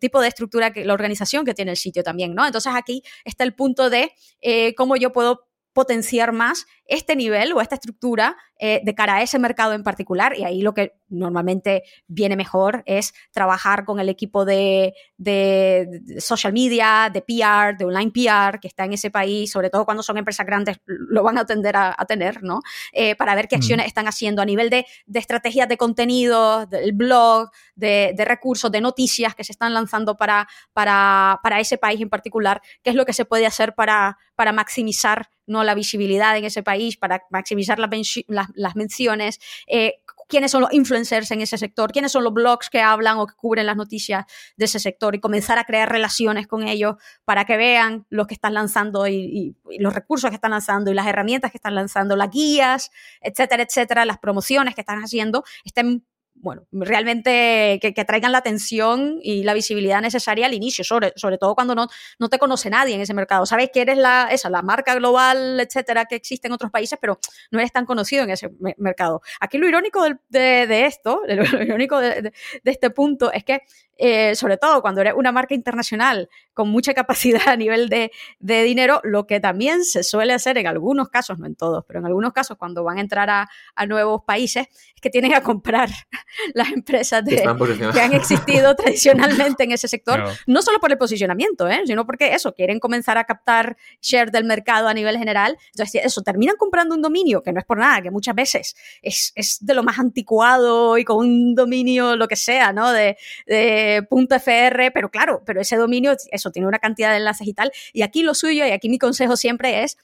tipo 0.00 0.20
de 0.20 0.28
estructura, 0.28 0.72
que 0.72 0.84
la 0.84 0.94
organización 0.94 1.44
que 1.44 1.54
tiene 1.54 1.72
el 1.72 1.76
sitio 1.76 2.02
también, 2.02 2.34
¿no? 2.34 2.46
Entonces, 2.46 2.72
aquí 2.74 3.02
está 3.24 3.44
el 3.44 3.54
punto 3.54 3.90
de 3.90 4.12
eh, 4.40 4.74
cómo 4.74 4.96
yo 4.96 5.12
puedo 5.12 5.48
potenciar 5.72 6.32
más 6.32 6.66
este 6.84 7.16
nivel 7.16 7.52
o 7.52 7.60
esta 7.60 7.76
estructura 7.76 8.36
eh, 8.64 8.80
de 8.84 8.94
cara 8.94 9.16
a 9.16 9.22
ese 9.22 9.40
mercado 9.40 9.72
en 9.72 9.82
particular. 9.82 10.38
Y 10.38 10.44
ahí 10.44 10.62
lo 10.62 10.72
que 10.72 10.92
normalmente 11.08 11.82
viene 12.06 12.36
mejor 12.36 12.84
es 12.86 13.12
trabajar 13.32 13.84
con 13.84 13.98
el 13.98 14.08
equipo 14.08 14.44
de, 14.44 14.94
de- 15.16 15.86
de 16.02 16.20
social 16.20 16.52
media, 16.52 17.10
de 17.12 17.22
PR, 17.22 17.76
de 17.76 17.84
online 17.84 18.12
PR, 18.12 18.60
que 18.60 18.68
está 18.68 18.84
en 18.84 18.92
ese 18.92 19.10
país, 19.10 19.50
sobre 19.50 19.68
todo 19.68 19.84
cuando 19.84 20.02
son 20.04 20.16
empresas 20.16 20.46
grandes, 20.46 20.78
lo 20.86 21.24
van 21.24 21.38
a 21.38 21.44
tender 21.44 21.74
a, 21.76 21.92
a 21.98 22.04
tener, 22.06 22.42
¿no? 22.44 22.60
Eh, 22.92 23.16
para 23.16 23.34
ver 23.34 23.48
qué 23.48 23.56
Mm. 23.56 23.58
acciones 23.62 23.86
están 23.86 24.06
haciendo 24.06 24.42
a 24.42 24.44
nivel 24.44 24.70
de, 24.70 24.86
de 25.06 25.18
estrategias 25.18 25.68
de 25.68 25.76
contenido, 25.76 26.66
del 26.66 26.92
blog, 26.92 27.50
de, 27.74 28.12
de 28.16 28.24
recursos, 28.24 28.70
de 28.70 28.80
noticias 28.80 29.34
que 29.34 29.42
se 29.44 29.50
están 29.52 29.74
lanzando 29.74 30.16
para, 30.16 30.46
para, 30.72 31.40
para 31.42 31.58
ese 31.58 31.78
país 31.78 32.00
en 32.00 32.08
particular, 32.10 32.60
qué 32.84 32.90
es 32.90 32.96
lo 32.96 33.04
que 33.06 33.12
se 33.12 33.24
puede 33.24 33.44
hacer 33.46 33.74
para, 33.74 34.18
para 34.36 34.52
maximizar 34.52 35.28
¿no? 35.46 35.64
la 35.64 35.74
visibilidad 35.74 36.36
en 36.36 36.44
ese 36.44 36.62
país, 36.62 36.96
para 36.96 37.22
maximizar 37.30 37.78
las, 37.78 37.90
menci- 37.90 38.24
las, 38.54 38.76
menciones, 38.76 39.38
eh, 39.66 39.94
quiénes 40.28 40.50
son 40.50 40.62
los 40.62 40.72
influencers 40.72 41.30
en 41.30 41.42
ese 41.42 41.58
sector, 41.58 41.92
quiénes 41.92 42.10
son 42.12 42.24
los 42.24 42.32
blogs 42.32 42.70
que 42.70 42.80
hablan 42.80 43.18
o 43.18 43.26
que 43.26 43.34
cubren 43.34 43.66
las 43.66 43.76
noticias 43.76 44.24
de 44.56 44.64
ese 44.64 44.78
sector 44.78 45.14
y 45.14 45.20
comenzar 45.20 45.58
a 45.58 45.64
crear 45.64 45.90
relaciones 45.90 46.46
con 46.46 46.66
ellos 46.66 46.96
para 47.24 47.44
que 47.44 47.56
vean 47.58 48.06
lo 48.08 48.26
que 48.26 48.32
están 48.34 48.54
lanzando 48.54 49.06
y- 49.06 49.56
y 49.70 49.78
los 49.78 49.92
recursos 49.92 50.30
que 50.30 50.36
están 50.36 50.52
lanzando 50.52 50.90
y 50.90 50.94
las 50.94 51.06
herramientas 51.06 51.50
que 51.50 51.58
están 51.58 51.74
lanzando, 51.74 52.16
las 52.16 52.30
guías, 52.30 52.90
etcétera, 53.20 53.62
etcétera, 53.64 54.04
las 54.06 54.18
promociones 54.18 54.74
que 54.74 54.80
están 54.80 55.00
haciendo, 55.02 55.44
estén 55.64 56.04
bueno, 56.42 56.66
realmente 56.72 57.78
que, 57.80 57.94
que 57.94 58.04
traigan 58.04 58.32
la 58.32 58.38
atención 58.38 59.20
y 59.22 59.44
la 59.44 59.54
visibilidad 59.54 60.02
necesaria 60.02 60.46
al 60.46 60.54
inicio, 60.54 60.82
sobre, 60.84 61.12
todo 61.38 61.54
cuando 61.54 61.76
no, 61.76 61.86
no 62.18 62.28
te 62.28 62.38
conoce 62.38 62.68
nadie 62.68 62.96
en 62.96 63.00
ese 63.00 63.14
mercado. 63.14 63.46
Sabes 63.46 63.70
que 63.72 63.80
eres 63.80 63.96
la, 63.96 64.28
esa, 64.28 64.50
la 64.50 64.60
marca 64.60 64.96
global, 64.96 65.60
etcétera, 65.60 66.04
que 66.06 66.16
existe 66.16 66.48
en 66.48 66.52
otros 66.52 66.72
países, 66.72 66.98
pero 67.00 67.20
no 67.52 67.60
eres 67.60 67.70
tan 67.70 67.86
conocido 67.86 68.24
en 68.24 68.30
ese 68.30 68.50
me- 68.58 68.74
mercado. 68.76 69.22
Aquí 69.40 69.56
lo 69.56 69.68
irónico 69.68 70.04
de, 70.30 70.86
esto, 70.86 71.22
lo, 71.28 71.62
irónico 71.62 72.00
de, 72.00 72.32
este 72.64 72.90
punto 72.90 73.32
es 73.32 73.44
que, 73.44 73.60
eh, 73.96 74.34
sobre 74.34 74.56
todo 74.56 74.82
cuando 74.82 75.00
eres 75.00 75.14
una 75.16 75.30
marca 75.30 75.54
internacional 75.54 76.28
con 76.54 76.68
mucha 76.68 76.92
capacidad 76.92 77.46
a 77.46 77.56
nivel 77.56 77.88
de, 77.88 78.10
de 78.40 78.64
dinero, 78.64 79.00
lo 79.04 79.28
que 79.28 79.38
también 79.38 79.84
se 79.84 80.02
suele 80.02 80.32
hacer 80.32 80.58
en 80.58 80.66
algunos 80.66 81.08
casos, 81.08 81.38
no 81.38 81.46
en 81.46 81.54
todos, 81.54 81.84
pero 81.86 82.00
en 82.00 82.06
algunos 82.06 82.32
casos 82.32 82.56
cuando 82.58 82.82
van 82.82 82.98
a 82.98 83.00
entrar 83.00 83.30
a, 83.30 83.48
a 83.76 83.86
nuevos 83.86 84.22
países, 84.24 84.66
es 84.94 85.00
que 85.00 85.08
tienen 85.08 85.30
que 85.30 85.40
comprar 85.42 85.88
las 86.54 86.70
empresas 86.72 87.22
Que 87.24 87.36
de, 87.36 87.92
que 87.92 88.00
han 88.00 88.12
existido 88.12 88.74
tradicionalmente 88.76 89.64
en 89.64 89.72
ese 89.72 89.88
sector, 89.88 90.24
no 90.46 90.62
solo 90.62 90.80
por 90.80 90.90
el 90.90 90.98
posicionamiento, 90.98 91.68
¿eh? 91.68 91.82
sino 91.86 92.06
porque 92.06 92.34
eso, 92.34 92.54
quieren 92.54 92.80
comenzar 92.80 93.18
a 93.18 93.24
captar 93.24 93.76
share 94.00 94.30
del 94.30 94.44
mercado 94.44 94.88
a 94.88 94.94
nivel 94.94 95.18
general. 95.18 95.56
Entonces, 95.74 96.02
eso, 96.04 96.22
terminan 96.22 96.56
comprando 96.56 96.94
un 96.94 97.02
dominio, 97.02 97.42
que 97.42 97.52
no 97.52 97.60
es 97.60 97.66
por 97.66 97.78
nada, 97.78 98.02
que 98.02 98.10
muchas 98.10 98.34
veces 98.34 98.74
es, 99.02 99.32
es 99.34 99.58
de 99.60 99.74
lo 99.74 99.82
más 99.82 99.98
anticuado 99.98 100.98
y 100.98 101.04
con 101.04 101.18
un 101.18 101.54
dominio, 101.54 102.16
lo 102.16 102.28
que 102.28 102.36
sea, 102.36 102.72
¿no? 102.72 102.92
De, 102.92 103.16
de 103.46 104.06
punto 104.08 104.36
.fr, 104.38 104.92
pero 104.92 105.10
claro, 105.10 105.42
pero 105.44 105.60
ese 105.60 105.76
dominio, 105.76 106.16
eso, 106.30 106.50
tiene 106.50 106.68
una 106.68 106.78
cantidad 106.78 107.10
de 107.10 107.18
enlaces 107.18 107.46
y 107.46 107.54
tal. 107.54 107.72
Y 107.92 108.02
aquí 108.02 108.22
lo 108.22 108.34
suyo, 108.34 108.66
y 108.66 108.70
aquí 108.70 108.88
mi 108.88 108.98
consejo 108.98 109.36
siempre 109.36 109.82
es, 109.82 109.98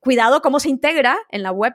cuidado 0.00 0.42
cómo 0.42 0.60
se 0.60 0.68
integra 0.68 1.16
en 1.30 1.42
la 1.42 1.52
web 1.52 1.74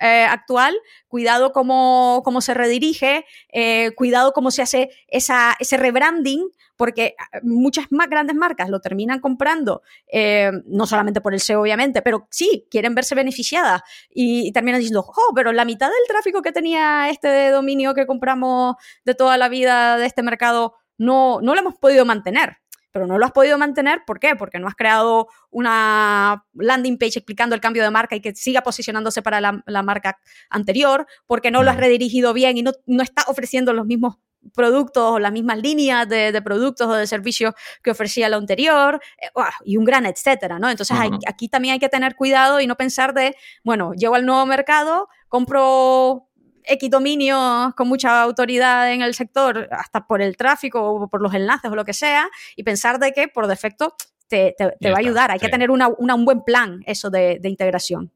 eh, 0.00 0.24
actual, 0.24 0.78
cuidado 1.08 1.52
cómo, 1.52 2.22
cómo 2.24 2.40
se 2.40 2.54
redirige, 2.54 3.24
eh, 3.52 3.92
cuidado 3.96 4.32
cómo 4.32 4.50
se 4.50 4.62
hace 4.62 4.90
esa, 5.08 5.56
ese 5.58 5.76
rebranding, 5.76 6.48
porque 6.76 7.14
ah, 7.18 7.40
muchas 7.42 7.86
más 7.90 8.08
grandes 8.08 8.36
marcas 8.36 8.70
lo 8.70 8.80
terminan 8.80 9.20
comprando, 9.20 9.82
eh, 10.12 10.52
no 10.66 10.86
solamente 10.86 11.20
por 11.20 11.34
el 11.34 11.40
SEO, 11.40 11.60
obviamente, 11.60 12.02
pero 12.02 12.28
sí, 12.30 12.66
quieren 12.70 12.94
verse 12.94 13.14
beneficiadas 13.14 13.82
y, 14.10 14.48
y 14.48 14.52
terminan 14.52 14.80
diciendo, 14.80 15.04
oh, 15.06 15.32
pero 15.34 15.52
la 15.52 15.64
mitad 15.64 15.88
del 15.88 16.06
tráfico 16.06 16.42
que 16.42 16.52
tenía 16.52 17.10
este 17.10 17.50
dominio 17.50 17.94
que 17.94 18.06
compramos 18.06 18.76
de 19.04 19.14
toda 19.14 19.36
la 19.36 19.48
vida 19.48 19.96
de 19.96 20.06
este 20.06 20.22
mercado 20.22 20.74
no, 20.98 21.40
no 21.40 21.54
lo 21.54 21.60
hemos 21.60 21.76
podido 21.76 22.04
mantener. 22.04 22.58
Pero 22.90 23.06
no 23.06 23.18
lo 23.18 23.26
has 23.26 23.32
podido 23.32 23.58
mantener, 23.58 24.02
¿por 24.06 24.18
qué? 24.18 24.34
Porque 24.36 24.58
no 24.58 24.66
has 24.68 24.74
creado 24.74 25.28
una 25.50 26.44
landing 26.54 26.98
page 26.98 27.18
explicando 27.18 27.54
el 27.54 27.60
cambio 27.60 27.82
de 27.82 27.90
marca 27.90 28.16
y 28.16 28.20
que 28.20 28.34
siga 28.34 28.62
posicionándose 28.62 29.22
para 29.22 29.40
la, 29.40 29.62
la 29.66 29.82
marca 29.82 30.18
anterior, 30.50 31.06
porque 31.26 31.50
no 31.50 31.62
lo 31.62 31.70
has 31.70 31.76
Mm. 31.76 31.80
redirigido 31.80 32.32
bien 32.32 32.56
y 32.56 32.62
no, 32.62 32.72
no 32.86 33.02
está 33.02 33.24
ofreciendo 33.28 33.72
los 33.72 33.84
mismos 33.86 34.16
productos 34.54 35.02
o 35.02 35.18
las 35.18 35.32
mismas 35.32 35.58
líneas 35.58 36.08
de, 36.08 36.32
de 36.32 36.40
productos 36.42 36.86
o 36.86 36.94
de 36.94 37.06
servicios 37.06 37.54
que 37.82 37.90
ofrecía 37.90 38.28
la 38.28 38.36
anterior 38.36 39.00
eh, 39.20 39.28
y 39.64 39.76
un 39.76 39.84
gran 39.84 40.06
etcétera, 40.06 40.58
¿no? 40.58 40.70
Entonces 40.70 40.96
hay- 40.98 41.10
aquí 41.26 41.48
también 41.48 41.74
hay 41.74 41.78
que 41.80 41.88
tener 41.88 42.14
cuidado 42.14 42.60
y 42.60 42.66
no 42.66 42.76
pensar 42.76 43.12
de, 43.14 43.36
bueno, 43.64 43.92
llego 43.94 44.14
al 44.14 44.24
nuevo 44.24 44.46
mercado, 44.46 45.08
compro 45.28 46.27
X 46.68 46.90
dominios 46.90 47.74
con 47.74 47.88
mucha 47.88 48.22
autoridad 48.22 48.92
en 48.92 49.02
el 49.02 49.14
sector, 49.14 49.68
hasta 49.70 50.06
por 50.06 50.20
el 50.22 50.36
tráfico 50.36 50.80
o 50.82 51.08
por 51.08 51.22
los 51.22 51.34
enlaces 51.34 51.70
o 51.70 51.74
lo 51.74 51.84
que 51.84 51.92
sea, 51.94 52.28
y 52.56 52.62
pensar 52.62 52.98
de 52.98 53.12
que 53.12 53.28
por 53.28 53.46
defecto 53.46 53.94
te, 54.28 54.54
te- 54.58 54.74
te 54.78 54.90
va 54.90 54.96
a 54.96 55.00
ayudar. 55.00 55.30
Hay 55.30 55.38
sí. 55.38 55.46
que 55.46 55.50
tener 55.50 55.70
una- 55.70 55.88
una- 55.88 56.14
un 56.14 56.24
buen 56.24 56.42
plan 56.44 56.82
eso 56.86 57.10
de, 57.10 57.38
de 57.40 57.48
integración. 57.48 58.12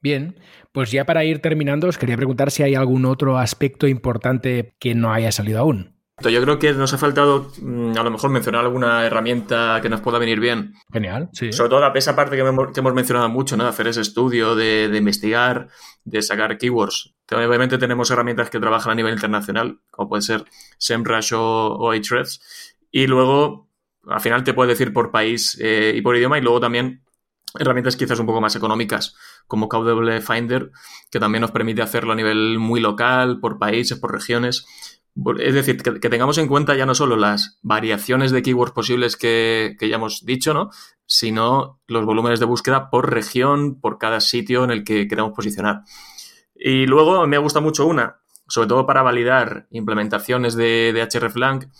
Bien, 0.00 0.36
pues 0.72 0.90
ya 0.90 1.06
para 1.06 1.24
ir 1.24 1.40
terminando, 1.40 1.88
os 1.88 1.96
quería 1.96 2.16
preguntar 2.16 2.50
si 2.50 2.62
hay 2.62 2.74
algún 2.74 3.06
otro 3.06 3.38
aspecto 3.38 3.86
importante 3.88 4.74
que 4.78 4.94
no 4.94 5.12
haya 5.14 5.32
salido 5.32 5.60
aún. 5.60 5.93
Yo 6.22 6.40
creo 6.42 6.58
que 6.60 6.72
nos 6.72 6.92
ha 6.94 6.98
faltado 6.98 7.50
mm, 7.60 7.98
a 7.98 8.02
lo 8.02 8.10
mejor 8.10 8.30
mencionar 8.30 8.64
alguna 8.64 9.04
herramienta 9.04 9.80
que 9.82 9.88
nos 9.88 10.00
pueda 10.00 10.18
venir 10.18 10.38
bien. 10.38 10.74
Genial, 10.92 11.28
sí. 11.32 11.52
Sobre 11.52 11.70
todo 11.70 11.94
esa 11.94 12.14
parte 12.14 12.36
que 12.36 12.42
hemos, 12.42 12.72
que 12.72 12.80
hemos 12.80 12.94
mencionado 12.94 13.28
mucho, 13.28 13.56
¿no? 13.56 13.64
De 13.64 13.70
hacer 13.70 13.88
ese 13.88 14.00
estudio, 14.00 14.54
de, 14.54 14.88
de 14.88 14.98
investigar, 14.98 15.68
de 16.04 16.22
sacar 16.22 16.56
keywords. 16.56 17.14
Obviamente 17.32 17.78
tenemos 17.78 18.10
herramientas 18.10 18.48
que 18.48 18.60
trabajan 18.60 18.92
a 18.92 18.94
nivel 18.94 19.14
internacional, 19.14 19.80
como 19.90 20.08
puede 20.08 20.22
ser 20.22 20.44
SEMrush 20.78 21.34
o, 21.34 21.40
o 21.40 21.90
Ahrefs. 21.90 22.76
Y 22.92 23.08
luego, 23.08 23.68
al 24.06 24.20
final 24.20 24.44
te 24.44 24.54
puede 24.54 24.70
decir 24.70 24.92
por 24.92 25.10
país 25.10 25.58
eh, 25.60 25.94
y 25.96 26.00
por 26.00 26.16
idioma, 26.16 26.38
y 26.38 26.42
luego 26.42 26.60
también 26.60 27.02
herramientas 27.58 27.96
quizás 27.96 28.18
un 28.18 28.26
poco 28.26 28.40
más 28.40 28.56
económicas, 28.56 29.16
como 29.46 29.68
KW 29.68 30.20
Finder, 30.20 30.70
que 31.10 31.20
también 31.20 31.42
nos 31.42 31.50
permite 31.50 31.82
hacerlo 31.82 32.12
a 32.12 32.16
nivel 32.16 32.58
muy 32.58 32.80
local, 32.80 33.40
por 33.40 33.58
países, 33.58 33.98
por 33.98 34.12
regiones. 34.12 34.66
Es 35.38 35.54
decir, 35.54 35.80
que, 35.80 36.08
tengamos 36.08 36.38
en 36.38 36.48
cuenta 36.48 36.74
ya 36.74 36.86
no 36.86 36.94
solo 36.94 37.16
las 37.16 37.58
variaciones 37.62 38.32
de 38.32 38.42
keywords 38.42 38.72
posibles 38.72 39.16
que, 39.16 39.76
ya 39.80 39.96
hemos 39.96 40.24
dicho, 40.24 40.54
¿no? 40.54 40.70
sino 41.06 41.80
los 41.86 42.04
volúmenes 42.04 42.40
de 42.40 42.46
búsqueda 42.46 42.90
por 42.90 43.12
región, 43.12 43.80
por 43.80 43.98
cada 43.98 44.20
sitio 44.20 44.64
en 44.64 44.70
el 44.70 44.84
que 44.84 45.06
queramos 45.06 45.32
posicionar. 45.34 45.82
Y 46.54 46.86
luego 46.86 47.26
me 47.26 47.38
gusta 47.38 47.60
mucho 47.60 47.86
una, 47.86 48.20
sobre 48.48 48.68
todo 48.68 48.86
para 48.86 49.02
validar 49.02 49.66
implementaciones 49.70 50.56
de, 50.56 50.92
de 50.92 51.06
hreflang, 51.06 51.70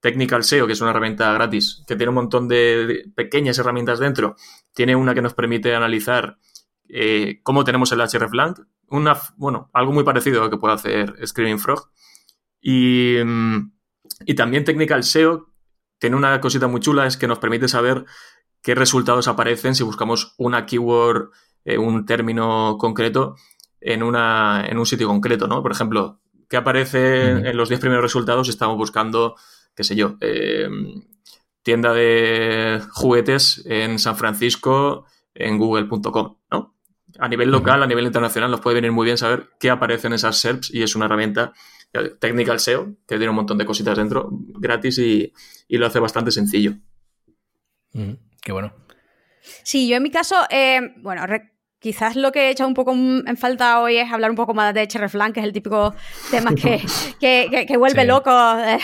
Technical 0.00 0.44
SEO, 0.44 0.68
que 0.68 0.74
es 0.74 0.80
una 0.80 0.90
herramienta 0.90 1.32
gratis, 1.32 1.82
que 1.86 1.96
tiene 1.96 2.10
un 2.10 2.14
montón 2.14 2.46
de, 2.46 2.86
de 2.86 3.12
pequeñas 3.16 3.58
herramientas 3.58 3.98
dentro. 3.98 4.36
Tiene 4.72 4.94
una 4.94 5.12
que 5.12 5.22
nos 5.22 5.34
permite 5.34 5.74
analizar 5.74 6.38
eh, 6.88 7.40
cómo 7.42 7.64
tenemos 7.64 7.92
el 7.92 8.00
hreflang, 8.00 8.54
una, 8.88 9.16
bueno, 9.36 9.70
algo 9.74 9.92
muy 9.92 10.04
parecido 10.04 10.40
a 10.40 10.44
lo 10.44 10.50
que 10.50 10.56
puede 10.56 10.74
hacer 10.74 11.14
Screaming 11.26 11.58
Frog. 11.58 11.90
Y, 12.60 13.16
mm, 13.24 13.72
y 14.26 14.34
también 14.34 14.64
Technical 14.64 15.04
SEO 15.04 15.48
tiene 15.98 16.16
una 16.16 16.40
cosita 16.40 16.68
muy 16.68 16.80
chula, 16.80 17.06
es 17.06 17.16
que 17.16 17.26
nos 17.26 17.38
permite 17.38 17.68
saber 17.68 18.04
qué 18.62 18.74
resultados 18.74 19.28
aparecen 19.28 19.74
si 19.74 19.82
buscamos 19.82 20.34
una 20.38 20.66
keyword, 20.66 21.30
eh, 21.64 21.78
un 21.78 22.06
término 22.06 22.76
concreto 22.78 23.36
en, 23.80 24.02
una, 24.02 24.64
en 24.66 24.78
un 24.78 24.86
sitio 24.86 25.08
concreto, 25.08 25.46
¿no? 25.46 25.62
Por 25.62 25.72
ejemplo, 25.72 26.20
¿qué 26.48 26.56
aparece 26.56 27.30
en 27.30 27.56
los 27.56 27.68
10 27.68 27.80
primeros 27.80 28.02
resultados 28.02 28.46
si 28.46 28.50
estamos 28.52 28.76
buscando, 28.76 29.36
qué 29.74 29.84
sé 29.84 29.96
yo, 29.96 30.16
eh, 30.20 30.68
tienda 31.62 31.92
de 31.92 32.80
juguetes 32.90 33.64
en 33.66 33.98
San 33.98 34.16
Francisco 34.16 35.06
en 35.34 35.58
google.com, 35.58 36.36
¿no? 36.50 36.74
A 37.18 37.28
nivel 37.28 37.50
local, 37.50 37.82
a 37.82 37.86
nivel 37.86 38.06
internacional, 38.06 38.50
nos 38.50 38.60
puede 38.60 38.76
venir 38.76 38.92
muy 38.92 39.04
bien 39.04 39.18
saber 39.18 39.50
qué 39.58 39.70
aparece 39.70 40.06
en 40.06 40.12
esas 40.12 40.38
SERPs 40.38 40.72
y 40.72 40.82
es 40.82 40.94
una 40.94 41.06
herramienta 41.06 41.52
Technical 42.20 42.56
SEO 42.56 42.94
que 43.06 43.16
tiene 43.16 43.30
un 43.30 43.36
montón 43.36 43.58
de 43.58 43.64
cositas 43.64 43.96
dentro 43.96 44.28
gratis 44.30 44.98
y, 44.98 45.32
y 45.68 45.78
lo 45.78 45.86
hace 45.86 45.98
bastante 45.98 46.30
sencillo. 46.30 46.74
Mm, 47.92 48.12
qué 48.42 48.52
bueno. 48.52 48.72
Sí, 49.62 49.88
yo 49.88 49.96
en 49.96 50.02
mi 50.02 50.10
caso, 50.10 50.36
eh, 50.50 50.80
bueno, 50.98 51.26
re- 51.26 51.52
quizás 51.80 52.16
lo 52.16 52.32
que 52.32 52.46
he 52.46 52.50
hecho 52.50 52.66
un 52.66 52.74
poco 52.74 52.92
en 52.92 53.36
falta 53.36 53.80
hoy 53.80 53.96
es 53.96 54.10
hablar 54.12 54.30
un 54.30 54.36
poco 54.36 54.54
más 54.54 54.74
de 54.74 54.86
hreflang, 54.86 55.32
que 55.32 55.40
es 55.40 55.46
el 55.46 55.52
típico 55.52 55.94
tema 56.30 56.54
que, 56.54 56.82
que, 57.20 57.48
que- 57.50 57.66
que 57.66 57.76
vuelve 57.76 58.02
Sí. 58.02 58.06
loco 58.08 58.30
eh, 58.30 58.78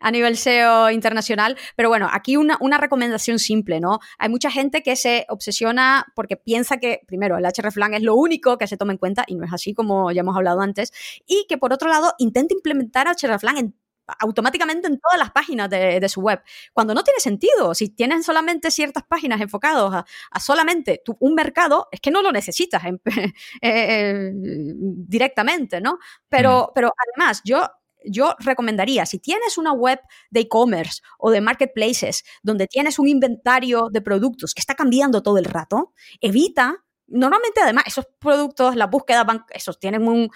a 0.00 0.10
nivel 0.10 0.36
SEO 0.36 0.90
internacional. 0.90 1.56
Pero 1.76 1.88
bueno, 1.88 2.08
aquí 2.12 2.36
una, 2.36 2.56
una 2.60 2.78
recomendación 2.78 3.38
simple, 3.38 3.80
¿no? 3.80 3.98
Hay 4.18 4.28
mucha 4.28 4.50
gente 4.50 4.82
que 4.82 4.96
se 4.96 5.26
obsesiona 5.28 6.06
porque 6.14 6.36
piensa 6.36 6.78
que, 6.78 7.00
primero, 7.06 7.36
el 7.38 7.44
hreflang 7.44 7.94
es 7.94 8.02
lo 8.02 8.14
único 8.14 8.58
que 8.58 8.66
se 8.66 8.76
toma 8.76 8.92
en 8.92 8.98
cuenta 8.98 9.24
y 9.26 9.34
no 9.36 9.44
es 9.44 9.52
así 9.52 9.74
como 9.74 10.10
ya 10.12 10.20
hemos 10.20 10.36
hablado 10.36 10.60
antes. 10.60 10.92
Y 11.26 11.46
que 11.48 11.58
por 11.58 11.72
otro 11.72 11.88
lado, 11.88 12.12
intenta 12.18 12.54
implementar 12.54 13.06
hreflang 13.20 13.58
en 13.58 13.76
automáticamente 14.18 14.88
en 14.88 14.98
todas 14.98 15.18
las 15.18 15.30
páginas 15.30 15.70
de, 15.70 16.00
de, 16.00 16.08
su 16.08 16.20
web, 16.20 16.42
cuando 16.72 16.94
no 16.94 17.02
tiene 17.02 17.20
sentido. 17.20 17.74
Si 17.74 17.88
tienen 17.88 18.22
solamente 18.22 18.70
ciertas 18.70 19.04
páginas 19.04 19.40
enfocadas 19.40 19.92
a, 19.92 20.06
a 20.30 20.40
solamente 20.40 21.02
tu, 21.04 21.16
un 21.20 21.34
mercado, 21.34 21.88
es 21.90 22.00
que 22.00 22.10
no 22.10 22.22
lo 22.22 22.32
necesitas 22.32 22.82
eh, 22.84 23.32
eh, 23.62 24.32
directamente, 24.34 25.80
¿no? 25.80 25.98
Pero, 26.28 26.68
mm. 26.68 26.72
pero 26.74 26.90
además, 26.96 27.42
yo 27.44 27.62
yo 28.04 28.34
recomendaría, 28.40 29.06
si 29.06 29.20
tienes 29.20 29.58
una 29.58 29.72
web 29.72 30.00
de 30.30 30.40
e-commerce 30.40 31.02
o 31.18 31.30
de 31.30 31.40
marketplaces 31.40 32.24
donde 32.42 32.66
tienes 32.66 32.98
un 32.98 33.06
inventario 33.06 33.88
de 33.92 34.00
productos 34.00 34.54
que 34.54 34.60
está 34.60 34.74
cambiando 34.74 35.22
todo 35.22 35.38
el 35.38 35.44
rato, 35.44 35.92
evita 36.20 36.84
normalmente 37.12 37.60
además 37.62 37.84
esos 37.86 38.06
productos, 38.18 38.76
las 38.76 38.90
búsquedas 38.90 39.24
van, 39.26 39.44
esos 39.50 39.78
tienen 39.78 40.06
un, 40.08 40.30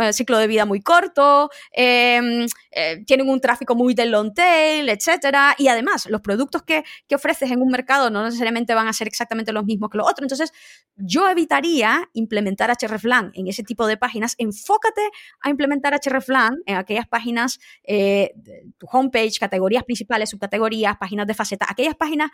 eh, 0.00 0.12
ciclo 0.12 0.38
de 0.38 0.46
vida 0.46 0.64
muy 0.64 0.80
corto, 0.80 1.50
eh, 1.72 2.46
eh, 2.70 3.04
tienen 3.06 3.28
un 3.28 3.40
tráfico 3.40 3.74
muy 3.74 3.94
del 3.94 4.10
long 4.10 4.34
tail, 4.34 4.88
etcétera, 4.88 5.54
y 5.58 5.68
además 5.68 6.06
los 6.06 6.20
productos 6.20 6.62
que, 6.62 6.84
que, 7.06 7.14
ofreces 7.14 7.50
en 7.50 7.60
un 7.60 7.68
mercado 7.68 8.10
no 8.10 8.24
necesariamente 8.24 8.74
van 8.74 8.88
a 8.88 8.92
ser 8.92 9.06
exactamente 9.06 9.52
los 9.52 9.64
mismos 9.64 9.90
que 9.90 9.98
los 9.98 10.08
otros, 10.08 10.24
entonces 10.24 10.52
yo 10.96 11.28
evitaría 11.28 12.08
implementar 12.12 12.70
hreflang 12.70 13.30
en 13.34 13.48
ese 13.48 13.62
tipo 13.62 13.86
de 13.86 13.96
páginas, 13.96 14.34
enfócate 14.38 15.02
a 15.40 15.50
implementar 15.50 15.98
hreflang 15.98 16.58
en 16.66 16.76
aquellas 16.76 17.06
páginas, 17.06 17.58
eh, 17.84 18.34
tu 18.78 18.86
homepage, 18.90 19.38
categorías 19.38 19.84
principales, 19.84 20.30
subcategorías, 20.30 20.96
páginas 20.98 21.26
de 21.26 21.34
faceta, 21.34 21.66
aquellas 21.68 21.94
páginas 21.94 22.30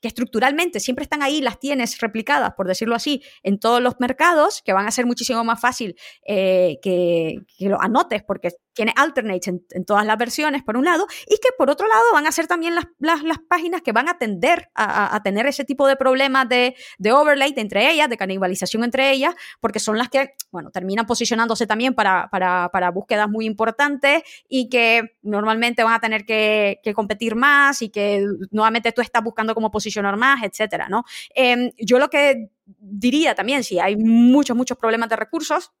que 0.00 0.08
estructuralmente 0.08 0.80
siempre 0.80 1.02
están 1.02 1.22
ahí, 1.22 1.40
las 1.40 1.58
tienes 1.58 2.00
replicadas, 2.00 2.54
por 2.54 2.66
decirlo 2.66 2.94
así, 2.94 3.22
en 3.42 3.58
todos 3.58 3.80
los 3.80 3.94
mercados, 3.98 4.62
que 4.64 4.72
van 4.72 4.86
a 4.86 4.90
ser 4.90 5.06
muchísimo 5.06 5.44
más 5.44 5.60
fácil 5.60 5.96
eh, 6.26 6.78
que, 6.82 7.40
que, 7.58 7.68
lo 7.68 7.80
anotes, 7.80 8.22
porque 8.22 8.50
tiene 8.74 8.92
alternates 8.96 9.48
en, 9.48 9.64
en, 9.70 9.84
todas 9.84 10.06
las 10.06 10.16
versiones, 10.18 10.62
por 10.62 10.76
un 10.76 10.84
lado, 10.84 11.06
y 11.26 11.36
que 11.36 11.48
por 11.56 11.70
otro 11.70 11.86
lado 11.86 12.02
van 12.12 12.26
a 12.26 12.32
ser 12.32 12.46
también 12.46 12.74
las, 12.74 12.86
las, 12.98 13.22
las 13.22 13.38
páginas 13.38 13.82
que 13.82 13.92
van 13.92 14.08
a 14.08 14.18
tender 14.18 14.70
a, 14.74 15.14
a, 15.14 15.22
tener 15.22 15.46
ese 15.46 15.64
tipo 15.64 15.86
de 15.86 15.96
problemas 15.96 16.48
de, 16.48 16.74
de 16.98 17.12
overlay 17.12 17.52
entre 17.56 17.90
ellas, 17.90 18.08
de 18.08 18.16
canibalización 18.16 18.84
entre 18.84 19.10
ellas, 19.10 19.34
porque 19.60 19.78
son 19.78 19.98
las 19.98 20.08
que, 20.08 20.34
bueno, 20.50 20.70
terminan 20.70 21.06
posicionándose 21.06 21.66
también 21.66 21.94
para, 21.94 22.28
para, 22.30 22.70
para 22.72 22.90
búsquedas 22.90 23.28
muy 23.28 23.46
importantes 23.46 24.22
y 24.48 24.68
que 24.68 25.16
normalmente 25.22 25.84
van 25.84 25.94
a 25.94 26.00
tener 26.00 26.24
que, 26.24 26.80
que, 26.82 26.94
competir 26.94 27.34
más 27.34 27.82
y 27.82 27.90
que 27.90 28.24
nuevamente 28.50 28.92
tú 28.92 29.00
estás 29.00 29.22
buscando 29.22 29.54
cómo 29.54 29.70
posicionar 29.70 30.16
más, 30.16 30.42
etcétera, 30.42 30.88
¿no? 30.88 31.04
Eh, 31.34 31.72
yo 31.78 31.98
lo 31.98 32.08
que 32.08 32.50
diría 32.78 33.34
también, 33.34 33.64
si 33.64 33.78
hay 33.78 33.96
muchos, 33.96 34.56
muchos 34.56 34.78
problemas 34.78 35.08
de 35.08 35.16
recursos, 35.16 35.72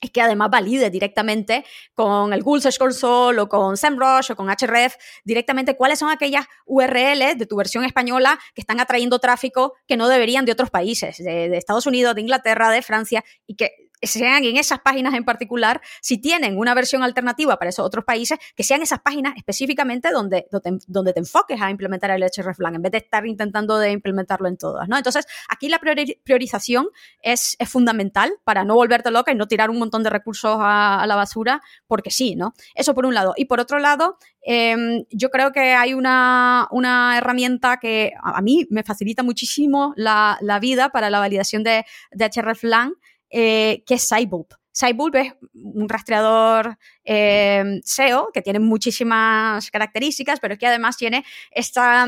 es 0.00 0.10
que 0.10 0.20
además 0.20 0.50
valide 0.50 0.90
directamente 0.90 1.64
con 1.94 2.32
el 2.32 2.42
Google 2.42 2.62
Search 2.62 2.78
Console 2.78 3.40
o 3.40 3.48
con 3.48 3.76
SEMrush 3.76 4.32
o 4.32 4.36
con 4.36 4.48
Href 4.48 4.96
directamente 5.24 5.76
cuáles 5.76 5.98
son 5.98 6.10
aquellas 6.10 6.46
URLs 6.66 7.38
de 7.38 7.46
tu 7.46 7.56
versión 7.56 7.84
española 7.84 8.38
que 8.54 8.60
están 8.60 8.80
atrayendo 8.80 9.18
tráfico 9.18 9.74
que 9.86 9.96
no 9.96 10.08
deberían 10.08 10.44
de 10.44 10.52
otros 10.52 10.70
países, 10.70 11.18
de, 11.18 11.48
de 11.48 11.56
Estados 11.56 11.86
Unidos, 11.86 12.14
de 12.14 12.20
Inglaterra, 12.20 12.70
de 12.70 12.82
Francia, 12.82 13.24
y 13.46 13.56
que 13.56 13.85
sean 14.02 14.44
en 14.44 14.56
esas 14.56 14.80
páginas 14.80 15.14
en 15.14 15.24
particular, 15.24 15.80
si 16.00 16.18
tienen 16.18 16.58
una 16.58 16.74
versión 16.74 17.02
alternativa 17.02 17.58
para 17.58 17.70
esos 17.70 17.84
otros 17.84 18.04
países, 18.04 18.38
que 18.54 18.62
sean 18.62 18.82
esas 18.82 19.00
páginas 19.00 19.34
específicamente 19.36 20.10
donde, 20.10 20.46
donde, 20.50 20.78
donde 20.86 21.12
te 21.12 21.20
enfoques 21.20 21.60
a 21.60 21.70
implementar 21.70 22.10
el 22.10 22.22
hreflang, 22.22 22.74
en 22.74 22.82
vez 22.82 22.92
de 22.92 22.98
estar 22.98 23.26
intentando 23.26 23.78
de 23.78 23.90
implementarlo 23.90 24.48
en 24.48 24.56
todas, 24.56 24.88
¿no? 24.88 24.96
Entonces, 24.96 25.26
aquí 25.48 25.68
la 25.68 25.78
priori 25.78 26.20
priorización 26.24 26.88
es, 27.22 27.56
es, 27.58 27.68
fundamental 27.68 28.32
para 28.44 28.64
no 28.64 28.74
volverte 28.74 29.10
loca 29.10 29.32
y 29.32 29.34
no 29.34 29.46
tirar 29.46 29.70
un 29.70 29.78
montón 29.78 30.02
de 30.02 30.10
recursos 30.10 30.56
a, 30.60 31.02
a, 31.02 31.06
la 31.06 31.16
basura, 31.16 31.62
porque 31.86 32.10
sí, 32.10 32.36
¿no? 32.36 32.54
Eso 32.74 32.94
por 32.94 33.06
un 33.06 33.14
lado. 33.14 33.34
Y 33.36 33.46
por 33.46 33.60
otro 33.60 33.78
lado, 33.78 34.18
eh, 34.46 35.04
yo 35.10 35.30
creo 35.30 35.52
que 35.52 35.74
hay 35.74 35.94
una, 35.94 36.68
una 36.70 37.18
herramienta 37.18 37.78
que 37.78 38.12
a, 38.22 38.38
a, 38.38 38.42
mí 38.42 38.66
me 38.70 38.82
facilita 38.82 39.22
muchísimo 39.22 39.92
la, 39.96 40.38
la 40.40 40.60
vida 40.60 40.90
para 40.90 41.10
la 41.10 41.18
validación 41.18 41.64
de, 41.64 41.84
de 42.12 42.30
hreflang, 42.30 42.94
eh, 43.38 43.84
que 43.84 43.94
es 43.94 44.08
Sybulb. 44.08 44.46
Sybulb 44.72 45.14
es 45.16 45.34
un 45.52 45.90
rastreador 45.90 46.78
eh, 47.04 47.80
SEO 47.84 48.30
que 48.32 48.40
tiene 48.40 48.60
muchísimas 48.60 49.70
características, 49.70 50.40
pero 50.40 50.56
que 50.56 50.66
además 50.66 50.96
tiene 50.96 51.22
esta, 51.50 52.06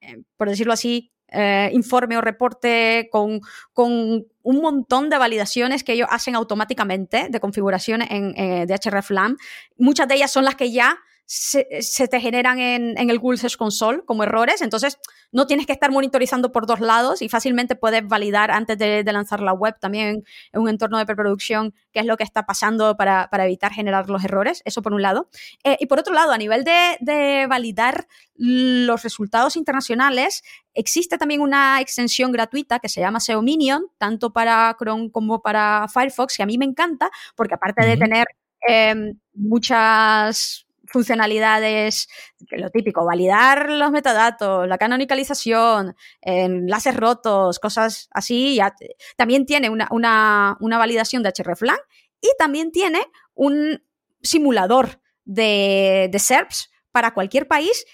eh, 0.00 0.22
por 0.38 0.48
decirlo 0.48 0.72
así, 0.72 1.12
eh, 1.28 1.68
informe 1.74 2.16
o 2.16 2.22
reporte 2.22 3.08
con, 3.12 3.40
con, 3.74 4.26
un 4.42 4.60
montón 4.60 5.10
de 5.10 5.18
validaciones 5.18 5.84
que 5.84 5.92
ellos 5.92 6.08
hacen 6.10 6.34
automáticamente 6.34 7.28
de 7.28 7.40
configuración 7.40 8.00
en, 8.02 8.34
eh, 8.38 8.64
de 8.66 8.74
hreflang. 8.74 9.36
Muchas 9.76 10.08
de 10.08 10.14
ellas 10.14 10.30
son 10.30 10.44
las 10.44 10.54
que 10.54 10.72
ya 10.72 10.98
se, 11.26 11.66
se, 11.80 12.06
te 12.06 12.20
generan 12.20 12.58
en, 12.58 12.98
en, 12.98 13.08
el 13.08 13.18
Google 13.18 13.38
Search 13.38 13.56
Console 13.56 14.02
como 14.04 14.24
errores, 14.24 14.60
entonces 14.60 14.98
no 15.32 15.46
tienes 15.46 15.66
que 15.66 15.72
estar 15.72 15.90
monitorizando 15.90 16.52
por 16.52 16.66
dos 16.66 16.80
lados 16.80 17.22
y 17.22 17.28
fácilmente 17.28 17.76
puedes 17.76 18.06
validar 18.06 18.50
antes 18.50 18.76
de, 18.76 19.02
de 19.02 19.12
lanzar 19.12 19.40
la 19.40 19.54
web 19.54 19.74
también 19.80 20.24
en 20.52 20.60
un 20.60 20.68
entorno 20.68 20.98
de 20.98 21.06
preproducción 21.06 21.74
qué 21.92 22.00
es 22.00 22.06
lo 22.06 22.16
que 22.16 22.24
está 22.24 22.44
pasando 22.44 22.96
para, 22.96 23.28
para 23.30 23.46
evitar 23.46 23.72
generar 23.72 24.10
los 24.10 24.22
errores, 24.22 24.60
eso 24.64 24.82
por 24.82 24.92
un 24.92 25.00
lado. 25.00 25.30
Eh, 25.64 25.76
y 25.80 25.86
por 25.86 25.98
otro 25.98 26.12
lado, 26.12 26.32
a 26.32 26.38
nivel 26.38 26.62
de, 26.62 26.98
de 27.00 27.46
validar 27.48 28.06
los 28.34 29.02
resultados 29.02 29.56
internacionales, 29.56 30.42
existe 30.74 31.16
también 31.16 31.40
una 31.40 31.80
extensión 31.80 32.32
gratuita 32.32 32.80
que 32.80 32.88
se 32.88 33.00
llama 33.00 33.20
SEO 33.20 33.40
Minion, 33.42 33.86
tanto 33.96 34.32
para 34.32 34.76
Chrome 34.78 35.10
como 35.10 35.40
para 35.40 35.86
Firefox, 35.88 36.36
que 36.36 36.42
a 36.42 36.46
mí 36.46 36.58
me 36.58 36.64
encanta, 36.64 37.10
porque 37.34 37.54
aparte 37.54 37.82
uh 37.82 37.84
-huh. 37.84 37.90
de 37.90 37.96
tener 37.96 38.26
eh, 38.68 39.14
muchas 39.34 40.63
funcionalidades, 40.94 42.08
lo 42.52 42.70
típico, 42.70 43.04
validar 43.04 43.68
los 43.68 43.90
metadatos, 43.90 44.66
la 44.68 44.78
canonicalización, 44.78 45.96
enlaces 46.22 46.96
rotos, 46.96 47.58
cosas 47.58 48.08
así. 48.12 48.54
Ya, 48.54 48.74
también 49.16 49.44
tiene 49.44 49.68
una, 49.68 49.88
una, 49.90 50.56
una 50.60 50.78
validación 50.78 51.22
de 51.22 51.32
hreflang 51.36 51.80
y 52.20 52.28
también 52.38 52.70
tiene 52.70 53.00
un 53.34 53.82
simulador 54.22 55.00
de, 55.24 56.08
de 56.10 56.18
SERPs 56.18 56.70
para 56.92 57.12
cualquier 57.12 57.48
país 57.48 57.84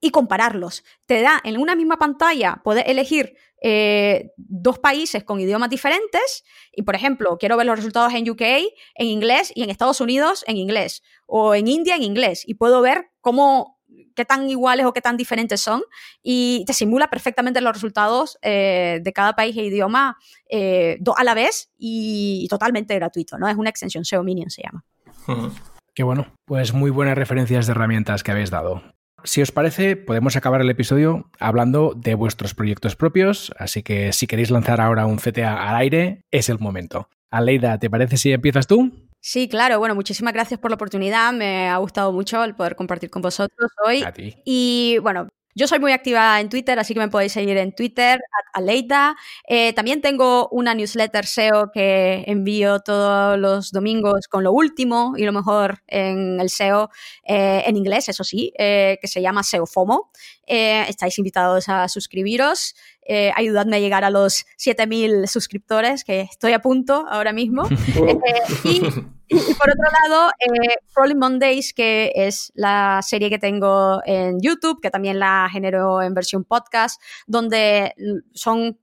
y 0.00 0.10
compararlos. 0.10 0.84
Te 1.06 1.20
da 1.20 1.40
en 1.44 1.58
una 1.58 1.74
misma 1.74 1.98
pantalla, 1.98 2.60
puedes 2.62 2.86
elegir 2.86 3.34
eh, 3.60 4.30
dos 4.36 4.78
países 4.78 5.24
con 5.24 5.40
idiomas 5.40 5.70
diferentes 5.70 6.44
y, 6.72 6.82
por 6.82 6.94
ejemplo, 6.94 7.38
quiero 7.38 7.56
ver 7.56 7.66
los 7.66 7.76
resultados 7.76 8.14
en 8.14 8.28
UK 8.28 8.42
en 8.42 9.06
inglés 9.06 9.50
y 9.54 9.64
en 9.64 9.70
Estados 9.70 10.00
Unidos 10.00 10.44
en 10.46 10.56
inglés 10.56 11.02
o 11.26 11.54
en 11.54 11.66
India 11.66 11.96
en 11.96 12.02
inglés 12.02 12.44
y 12.46 12.54
puedo 12.54 12.80
ver 12.80 13.10
cómo 13.20 13.78
qué 14.14 14.24
tan 14.24 14.48
iguales 14.50 14.84
o 14.84 14.92
qué 14.92 15.00
tan 15.00 15.16
diferentes 15.16 15.60
son 15.60 15.82
y 16.22 16.64
te 16.66 16.72
simula 16.72 17.08
perfectamente 17.08 17.60
los 17.60 17.72
resultados 17.72 18.38
eh, 18.42 19.00
de 19.02 19.12
cada 19.12 19.34
país 19.34 19.56
e 19.56 19.62
idioma 19.62 20.18
eh, 20.50 20.98
a 21.16 21.24
la 21.24 21.34
vez 21.34 21.70
y, 21.78 22.40
y, 22.44 22.48
totalmente 22.48 22.94
gratuito, 22.94 23.38
¿no? 23.38 23.48
Es 23.48 23.56
una 23.56 23.70
extensión 23.70 24.04
SEO 24.04 24.24
Minion 24.24 24.50
se 24.50 24.62
llama. 24.62 24.84
Uh 25.28 25.32
-huh. 25.32 25.52
Qué 25.94 26.02
bueno, 26.02 26.32
pues 26.44 26.72
muy 26.72 26.90
buenas 26.90 27.18
referencias 27.18 27.66
de 27.66 27.72
herramientas 27.72 28.22
que 28.22 28.30
habéis 28.30 28.50
dado. 28.50 28.82
Si 29.24 29.42
os 29.42 29.50
parece, 29.50 29.96
podemos 29.96 30.36
acabar 30.36 30.60
el 30.60 30.70
episodio 30.70 31.30
hablando 31.40 31.92
de 31.96 32.14
vuestros 32.14 32.54
proyectos 32.54 32.94
propios, 32.94 33.52
así 33.58 33.82
que 33.82 34.12
si 34.12 34.26
queréis 34.26 34.50
lanzar 34.50 34.80
ahora 34.80 35.06
un 35.06 35.18
CTA 35.18 35.68
al 35.68 35.76
aire, 35.76 36.24
es 36.30 36.48
el 36.48 36.58
momento. 36.58 37.08
Aleida, 37.30 37.78
¿te 37.78 37.90
parece 37.90 38.16
si 38.16 38.32
empiezas 38.32 38.66
tú? 38.66 38.92
Sí, 39.20 39.48
claro. 39.48 39.78
Bueno, 39.78 39.94
muchísimas 39.94 40.32
gracias 40.32 40.60
por 40.60 40.70
la 40.70 40.76
oportunidad. 40.76 41.32
Me 41.32 41.68
ha 41.68 41.76
gustado 41.78 42.12
mucho 42.12 42.42
el 42.44 42.54
poder 42.54 42.76
compartir 42.76 43.10
con 43.10 43.20
vosotros 43.20 43.70
hoy. 43.84 44.02
A 44.02 44.12
ti. 44.12 44.36
Y 44.44 44.98
bueno, 45.02 45.28
yo 45.58 45.66
soy 45.66 45.80
muy 45.80 45.90
activa 45.90 46.38
en 46.40 46.48
Twitter, 46.48 46.78
así 46.78 46.94
que 46.94 47.00
me 47.00 47.08
podéis 47.08 47.32
seguir 47.32 47.56
en 47.56 47.72
Twitter, 47.72 48.20
Aleida. 48.52 49.16
Eh, 49.48 49.72
también 49.72 50.00
tengo 50.00 50.48
una 50.50 50.72
newsletter 50.72 51.26
SEO 51.26 51.72
que 51.72 52.22
envío 52.28 52.78
todos 52.78 53.36
los 53.36 53.72
domingos 53.72 54.28
con 54.28 54.44
lo 54.44 54.52
último 54.52 55.14
y 55.16 55.24
lo 55.24 55.32
mejor 55.32 55.82
en 55.88 56.40
el 56.40 56.48
SEO 56.48 56.90
eh, 57.24 57.64
en 57.66 57.76
inglés, 57.76 58.08
eso 58.08 58.22
sí, 58.22 58.52
eh, 58.56 58.98
que 59.00 59.08
se 59.08 59.20
llama 59.20 59.42
SEO 59.42 59.66
FOMO. 59.66 60.12
Estáis 60.46 61.18
invitados 61.18 61.68
a 61.68 61.88
suscribiros. 61.88 62.76
Eh, 63.10 63.32
ayudadme 63.34 63.76
a 63.76 63.80
llegar 63.80 64.04
a 64.04 64.10
los 64.10 64.44
7000 64.58 65.26
suscriptores, 65.28 66.04
que 66.04 66.20
estoy 66.20 66.52
a 66.52 66.60
punto 66.60 67.06
ahora 67.08 67.32
mismo. 67.32 67.62
eh, 67.96 68.18
y, 68.64 68.86
y, 69.28 69.54
por 69.54 69.70
otro 69.70 69.86
lado, 70.02 70.30
eh, 70.38 70.76
Rolling 70.94 71.16
Mondays, 71.16 71.72
que 71.72 72.12
es 72.14 72.52
la 72.54 73.00
serie 73.02 73.30
que 73.30 73.38
tengo 73.38 74.02
en 74.04 74.38
YouTube, 74.42 74.82
que 74.82 74.90
también 74.90 75.18
la 75.18 75.48
genero 75.50 76.02
en 76.02 76.12
versión 76.12 76.44
podcast, 76.44 77.00
donde 77.26 77.94
son 78.34 78.78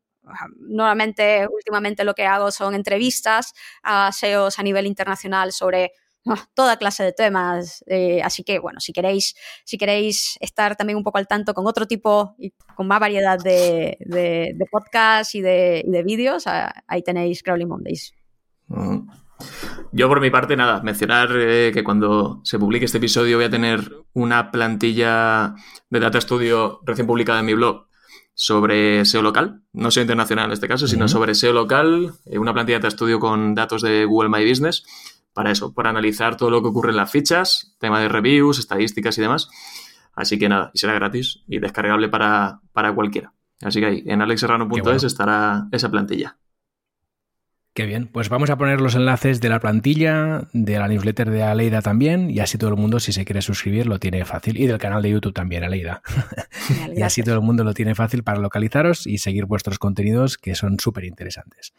nuevamente, 0.58 1.48
últimamente 1.48 2.04
lo 2.04 2.16
que 2.16 2.26
hago 2.26 2.50
son 2.50 2.74
entrevistas 2.74 3.54
a 3.84 4.12
SEOs 4.12 4.58
a 4.58 4.64
nivel 4.64 4.88
internacional 4.88 5.52
sobre 5.52 5.92
toda 6.54 6.78
clase 6.78 7.04
de 7.04 7.14
temas. 7.14 7.84
Eh, 7.88 8.22
así 8.24 8.44
que, 8.44 8.60
bueno, 8.60 8.80
si 8.80 8.94
queréis, 8.94 9.36
si 9.64 9.78
queréis 9.78 10.38
estar 10.40 10.76
también 10.76 10.98
un 10.98 11.04
poco 11.04 11.18
al 11.18 11.28
tanto 11.28 11.54
con 11.54 11.68
otro 11.68 11.86
tipo 11.86 12.36
y 12.38 12.52
con 12.76 12.88
más 12.88 13.00
variedad 13.00 13.40
de, 13.40 13.98
de, 14.00 14.54
de 14.56 14.66
podcasts 14.72 15.36
y 15.36 15.42
de, 15.42 15.84
y 15.86 15.92
de 15.92 16.04
vídeos, 16.04 16.46
ahí 16.48 17.02
tenéis 17.04 17.44
Crowley 17.44 17.66
Mondays. 17.66 18.14
Uh 18.68 18.76
-huh. 18.76 19.26
Yo 19.92 20.08
por 20.08 20.22
mi 20.22 20.30
parte, 20.30 20.56
nada, 20.56 20.82
mencionar 20.82 21.30
eh, 21.36 21.72
que 21.74 21.84
cuando 21.84 22.42
se 22.44 22.60
publique 22.60 22.86
este 22.86 22.98
episodio 22.98 23.38
voy 23.38 23.46
a 23.46 23.50
tener 23.50 23.92
una 24.14 24.52
plantilla 24.52 25.56
de 25.90 26.00
Data 26.00 26.20
Studio 26.20 26.80
recién 26.86 27.08
publicada 27.08 27.40
en 27.40 27.46
mi 27.46 27.54
blog 27.54 27.88
sobre 28.34 29.06
SEO 29.06 29.22
local, 29.22 29.62
no 29.72 29.92
SEO 29.92 30.02
internacional 30.02 30.48
en 30.48 30.52
este 30.52 30.68
caso, 30.68 30.88
sino 30.88 31.08
sobre 31.08 31.36
SEO 31.36 31.54
local, 31.54 32.14
eh, 32.26 32.38
una 32.38 32.54
plantilla 32.54 32.78
de 32.78 32.84
Data 32.84 32.96
Studio 32.96 33.20
con 33.20 33.56
datos 33.56 33.82
de 33.82 34.06
Google 34.06 34.30
My 34.30 34.48
Business, 34.48 34.84
para 35.36 35.52
eso, 35.52 35.74
para 35.74 35.90
analizar 35.90 36.38
todo 36.38 36.50
lo 36.50 36.62
que 36.62 36.70
ocurre 36.70 36.92
en 36.92 36.96
las 36.96 37.12
fichas, 37.12 37.76
tema 37.78 38.00
de 38.00 38.08
reviews, 38.08 38.58
estadísticas 38.58 39.18
y 39.18 39.22
demás. 39.22 39.50
Así 40.14 40.40
que 40.40 40.48
nada, 40.48 40.72
y 40.74 40.80
será 40.80 40.94
gratis 40.94 41.44
y 41.46 41.60
descargable 41.60 42.08
para, 42.08 42.62
para 42.72 42.96
cualquiera. 42.96 43.34
Así 43.62 43.82
que 43.82 43.86
ahí, 43.86 44.04
en 44.06 44.22
alexserrano.es 44.22 44.82
bueno. 44.82 44.96
estará 44.96 45.68
esa 45.74 45.92
plantilla. 45.92 46.38
Qué 47.74 47.86
bien, 47.86 48.08
pues 48.08 48.30
vamos 48.30 48.50
a 48.50 48.58
poner 48.58 48.80
los 48.80 48.96
enlaces 48.96 49.42
de 49.42 49.50
la 49.50 49.60
plantilla, 49.60 50.48
de 50.54 50.80
la 50.80 50.88
newsletter 50.88 51.30
de 51.30 51.44
Aleida 51.44 51.82
también, 51.82 52.32
y 52.32 52.40
así 52.40 52.58
todo 52.58 52.70
el 52.70 52.78
mundo, 52.78 53.02
si 53.02 53.12
se 53.12 53.26
quiere 53.26 53.42
suscribir, 53.42 53.88
lo 53.88 54.00
tiene 54.00 54.24
fácil. 54.24 54.58
Y 54.58 54.68
del 54.68 54.78
canal 54.78 55.02
de 55.02 55.10
YouTube 55.10 55.34
también, 55.34 55.66
Aleida. 55.66 56.02
Y 56.96 57.02
así 57.02 57.22
todo 57.24 57.36
el 57.36 57.42
mundo 57.42 57.66
lo 57.66 57.74
tiene 57.74 57.94
fácil 57.94 58.24
para 58.24 58.40
localizaros 58.40 59.06
y 59.06 59.18
seguir 59.18 59.46
vuestros 59.46 59.80
contenidos 59.80 60.38
que 60.38 60.56
son 60.56 60.80
súper 60.80 61.04
interesantes. 61.04 61.74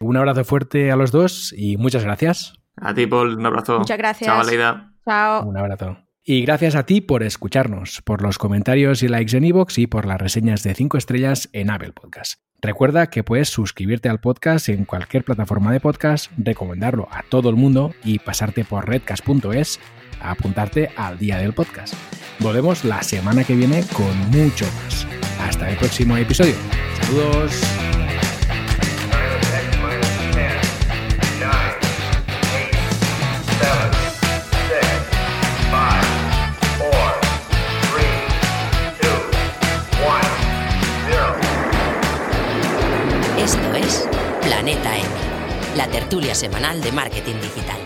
Un 0.00 0.18
abrazo 0.18 0.44
fuerte 0.44 0.90
a 0.90 0.96
los 0.96 1.12
dos 1.12 1.54
y 1.56 1.78
muchas 1.78 2.04
gracias. 2.04 2.59
A 2.80 2.94
ti, 2.94 3.06
Paul, 3.06 3.38
un 3.38 3.46
abrazo. 3.46 3.78
Muchas 3.78 3.98
gracias. 3.98 4.26
Chao, 4.26 4.40
Aleida. 4.40 4.92
Chao. 5.04 5.44
Un 5.46 5.56
abrazo. 5.56 5.98
Y 6.22 6.42
gracias 6.42 6.74
a 6.74 6.84
ti 6.84 7.00
por 7.00 7.22
escucharnos, 7.22 8.02
por 8.02 8.22
los 8.22 8.38
comentarios 8.38 9.02
y 9.02 9.08
likes 9.08 9.36
en 9.36 9.44
iVoox 9.44 9.78
y 9.78 9.86
por 9.86 10.04
las 10.06 10.20
reseñas 10.20 10.62
de 10.62 10.74
5 10.74 10.98
estrellas 10.98 11.48
en 11.52 11.70
Apple 11.70 11.92
Podcast. 11.92 12.40
Recuerda 12.62 13.08
que 13.08 13.24
puedes 13.24 13.48
suscribirte 13.48 14.10
al 14.10 14.20
podcast 14.20 14.68
en 14.68 14.84
cualquier 14.84 15.24
plataforma 15.24 15.72
de 15.72 15.80
podcast, 15.80 16.30
recomendarlo 16.36 17.08
a 17.10 17.22
todo 17.22 17.48
el 17.48 17.56
mundo 17.56 17.94
y 18.04 18.18
pasarte 18.18 18.64
por 18.64 18.86
redcast.es 18.86 19.80
a 20.20 20.32
apuntarte 20.32 20.90
al 20.96 21.18
día 21.18 21.38
del 21.38 21.54
podcast. 21.54 21.94
Volvemos 22.38 22.84
la 22.84 23.02
semana 23.02 23.44
que 23.44 23.54
viene 23.54 23.82
con 23.94 24.16
mucho 24.30 24.66
más. 24.82 25.06
Hasta 25.40 25.70
el 25.70 25.76
próximo 25.78 26.18
episodio. 26.18 26.54
Saludos. 27.00 28.09
Planeta 44.60 44.94
M, 44.94 45.08
la 45.74 45.86
tertulia 45.86 46.34
semanal 46.34 46.82
de 46.82 46.92
marketing 46.92 47.40
digital. 47.40 47.79